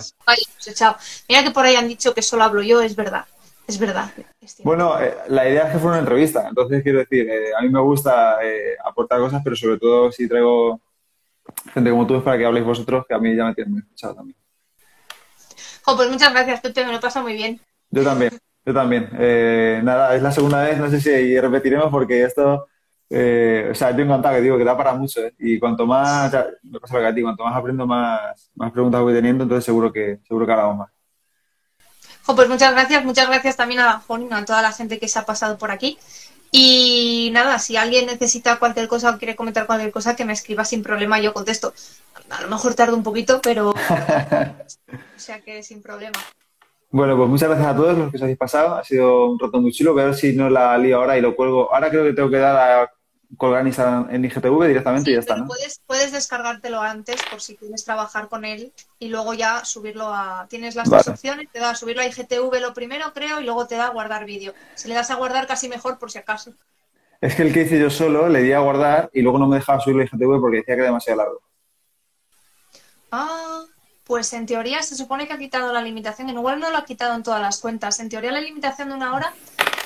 Mira 1.29 1.43
que 1.43 1.51
por 1.51 1.65
ahí 1.65 1.75
han 1.75 1.89
dicho 1.89 2.15
que 2.15 2.23
solo 2.23 2.45
hablo 2.45 2.63
yo, 2.63 2.81
es 2.83 2.95
verdad. 2.95 3.25
Es 3.67 3.79
verdad. 3.79 4.11
Es 4.43 4.55
cierto. 4.57 4.63
Bueno, 4.65 5.01
eh, 5.01 5.15
la 5.29 5.49
idea 5.49 5.67
es 5.67 5.73
que 5.73 5.79
fuera 5.79 5.93
una 5.97 6.01
entrevista, 6.01 6.47
entonces 6.49 6.83
quiero 6.83 6.99
decir, 6.99 7.29
eh, 7.31 7.51
a 7.59 7.63
mí 7.63 7.71
me 7.71 7.81
gusta 7.81 8.45
eh, 8.45 8.77
aportar 8.85 9.19
cosas, 9.21 9.41
pero 9.43 9.57
sobre 9.57 9.79
todo 9.79 10.13
si 10.13 10.29
traigo 10.29 10.81
gente 11.73 11.91
como 11.91 12.07
tú 12.07 12.17
es 12.17 12.23
para 12.23 12.39
que 12.39 12.47
habléis 12.47 12.67
vosotros, 12.67 13.05
que 13.09 13.15
a 13.15 13.19
mí 13.19 13.35
ya 13.35 13.45
me 13.45 13.55
tienen 13.55 13.73
muy 13.73 13.83
escuchado 13.83 14.15
también. 14.15 14.37
Jo, 15.85 15.97
pues 15.97 16.11
muchas 16.11 16.33
gracias, 16.33 16.61
Pepe, 16.61 16.85
me 16.85 16.93
lo 16.93 17.01
pasa 17.01 17.21
muy 17.21 17.35
bien. 17.35 17.61
Yo 17.91 18.03
también, 18.03 18.39
yo 18.65 18.73
también. 18.73 19.11
Eh, 19.19 19.81
nada, 19.85 20.15
es 20.17 20.23
la 20.23 20.33
segunda 20.33 20.63
vez, 20.63 20.79
no 20.79 20.89
sé 20.89 21.01
si 21.01 21.39
repetiremos 21.39 21.91
porque 21.91 22.25
esto, 22.25 22.69
eh, 23.11 23.69
o 23.71 23.75
sea, 23.75 23.95
yo 23.95 24.03
encantado 24.03 24.35
que 24.35 24.41
digo 24.41 24.57
que 24.57 24.65
da 24.65 24.77
para 24.77 24.95
mucho, 24.95 25.21
¿eh? 25.21 25.35
Y 25.39 25.59
cuanto 25.59 25.87
más, 25.87 26.33
ya, 26.33 26.47
me 26.63 26.81
pasa 26.81 26.95
lo 26.95 27.01
que 27.01 27.07
a 27.07 27.15
ti, 27.15 27.23
cuanto 27.23 27.45
más 27.45 27.57
aprendo, 27.57 27.87
más, 27.87 28.51
más 28.55 28.73
preguntas 28.73 29.03
voy 29.03 29.13
teniendo, 29.13 29.45
entonces 29.45 29.65
seguro 29.65 29.93
que, 29.93 30.21
seguro 30.27 30.47
que 30.47 30.53
hablamos 30.53 30.79
más. 30.79 30.91
Jo, 32.27 32.35
pues 32.35 32.49
muchas 32.49 32.73
gracias, 32.73 33.05
muchas 33.05 33.29
gracias 33.29 33.57
también 33.57 33.81
a 33.81 34.01
Juan 34.01 34.33
a 34.33 34.45
toda 34.47 34.63
la 34.63 34.73
gente 34.73 34.99
que 34.99 35.09
se 35.09 35.19
ha 35.19 35.27
pasado 35.27 35.59
por 35.59 35.71
aquí. 35.71 35.99
Y 36.57 37.31
nada, 37.33 37.59
si 37.59 37.77
alguien 37.77 38.07
necesita 38.07 38.61
cualquier 38.61 38.87
cosa 38.87 39.11
o 39.11 39.19
quiere 39.19 39.35
comentar 39.35 39.67
cualquier 39.67 39.91
cosa, 39.91 40.15
que 40.15 40.25
me 40.25 40.33
escriba 40.33 40.65
sin 40.65 40.85
problema, 40.85 41.19
yo 41.19 41.35
contesto. 41.35 41.75
A 42.31 42.43
lo 42.43 42.49
mejor 42.49 42.75
tardo 42.75 42.97
un 42.97 43.03
poquito, 43.03 43.41
pero. 43.43 43.71
o 43.71 43.75
sea 45.17 45.41
que 45.41 45.65
sin 45.65 45.83
problema. 45.83 46.17
Bueno, 46.91 47.17
pues 47.17 47.29
muchas 47.29 47.49
gracias 47.49 47.69
a 47.69 47.75
todos 47.75 47.99
los 47.99 48.09
que 48.09 48.19
os 48.19 48.23
habéis 48.23 48.39
pasado. 48.39 48.77
Ha 48.77 48.85
sido 48.85 49.33
un 49.33 49.39
rato 49.41 49.61
muy 49.61 49.73
chulo. 49.73 49.95
Voy 49.95 50.03
a 50.03 50.07
ver 50.07 50.15
si 50.15 50.33
no 50.33 50.49
la 50.49 50.79
lío 50.79 50.99
ahora 50.99 51.19
y 51.19 51.23
lo 51.23 51.35
cuelgo. 51.35 51.75
Ahora 51.75 51.91
creo 51.91 52.05
que 52.05 52.13
tengo 52.13 52.31
que 52.31 52.39
dar 52.39 52.57
a 52.57 52.93
colgar 53.37 53.63
en, 53.67 53.73
Instagram- 53.73 54.09
en 54.11 54.25
IGTV 54.25 54.67
directamente 54.69 55.11
y 55.11 55.15
ya 55.15 55.21
está, 55.21 55.37
¿no? 55.37 55.47
puedes, 55.47 55.81
puedes 55.87 56.13
descargártelo 56.13 56.81
antes 56.81 57.21
por 57.31 57.41
si 57.41 57.57
quieres 57.57 57.85
trabajar 57.85 58.29
con 58.29 58.45
él 58.45 58.73
y 58.99 59.09
luego 59.09 59.35
ya 59.35 59.65
subirlo 59.65 60.15
a... 60.15 60.47
Tienes 60.49 60.75
las 60.77 60.89
Vale. 60.89 61.03
dos 61.05 61.15
opciones, 61.15 61.49
te 61.53 61.59
da 61.59 61.71
a 61.71 61.75
subirlo 61.75 62.03
a 62.03 62.07
IGTV 62.07 62.61
lo 62.61 62.75
primero, 62.75 63.13
creo, 63.13 63.41
y 63.41 63.45
luego 63.45 63.67
te 63.67 63.75
da 63.77 63.87
a 63.87 63.91
guardar 63.91 64.25
vídeo. 64.25 64.55
Si 64.75 64.89
le 64.89 64.95
das 64.95 65.11
a 65.11 65.17
guardar 65.17 65.47
casi 65.47 65.69
mejor 65.69 65.99
por 65.99 66.11
si 66.11 66.19
acaso. 66.19 66.53
Es 67.21 67.35
que 67.35 67.43
el 67.43 67.53
que 67.53 67.63
hice 67.63 67.79
yo 67.79 67.91
solo 67.91 68.29
le 68.29 68.43
di 68.43 68.53
a 68.53 68.59
guardar 68.61 69.11
y 69.13 69.23
luego 69.23 69.39
no 69.39 69.47
me 69.47 69.57
dejaba 69.57 69.81
subirlo 69.81 70.03
a 70.03 70.05
IGTV 70.05 70.41
porque 70.41 70.57
decía 70.59 70.75
que 70.75 70.81
era 70.81 70.85
demasiado 70.91 71.19
largo. 71.19 71.41
Ah, 73.11 73.63
pues 74.05 74.33
en 74.33 74.45
teoría 74.47 74.83
se 74.83 74.97
supone 74.97 75.27
que 75.27 75.33
ha 75.33 75.39
quitado 75.39 75.73
la 75.73 75.81
limitación, 75.81 76.29
en 76.29 76.37
igual 76.37 76.61
no 76.61 76.71
lo 76.71 76.77
ha 76.77 76.85
quitado 76.85 77.15
en 77.15 77.23
todas 77.23 77.41
las 77.41 77.59
cuentas. 77.59 78.01
En 78.01 78.09
teoría 78.09 78.33
la 78.33 78.41
limitación 78.41 78.89
de 78.91 78.95
una 78.97 79.15
hora 79.15 79.33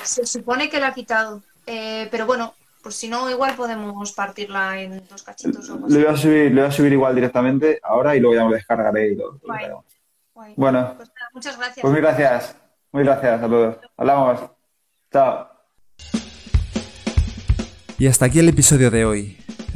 se 0.03 0.27
supone 0.27 0.69
que 0.69 0.81
la 0.81 0.89
ha 0.89 0.95
quitado. 0.95 1.43
Eh, 1.67 2.09
pero 2.11 2.27
bueno, 2.27 2.55
si 2.91 3.09
no, 3.09 3.29
igual 3.31 3.55
podemos 3.57 4.13
partirla 4.13 4.81
en 4.81 5.03
dos 5.09 5.23
cachitos 5.23 5.69
o 5.71 5.79
Le 5.89 6.05
voy 6.05 6.15
a 6.15 6.17
subir, 6.17 6.53
le 6.53 6.61
voy 6.61 6.69
a 6.69 6.73
subir 6.73 6.93
igual 6.93 7.15
directamente 7.15 7.81
ahora 7.83 8.15
y 8.17 8.21
luego 8.21 8.37
ya 8.37 8.45
me 8.45 8.51
lo 8.51 8.57
descargaré 8.57 9.13
y 9.13 9.17
lo, 9.17 9.39
Guay. 9.39 9.67
Guay. 10.35 10.55
Bueno, 10.57 10.95
Pues 10.97 11.09
nada, 11.09 11.31
muchas 11.33 11.57
gracias. 11.57 11.79
pues 11.83 11.93
muy 11.93 12.01
gracias. 12.01 12.57
Muy 12.93 13.05
gracias 13.05 13.43
a 13.43 13.49
todos. 13.49 13.77
Hablamos. 13.97 14.51
Chao. 15.13 15.49
Y 17.99 18.07
hasta 18.07 18.27
aquí 18.27 18.39
el 18.39 18.49
episodio 18.49 18.91
de 18.91 19.05
hoy. 19.05 19.39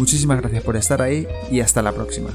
Muchísimas 0.00 0.40
gracias 0.40 0.62
por 0.62 0.78
estar 0.78 1.02
ahí 1.02 1.28
y 1.50 1.60
hasta 1.60 1.82
la 1.82 1.92
próxima. 1.92 2.30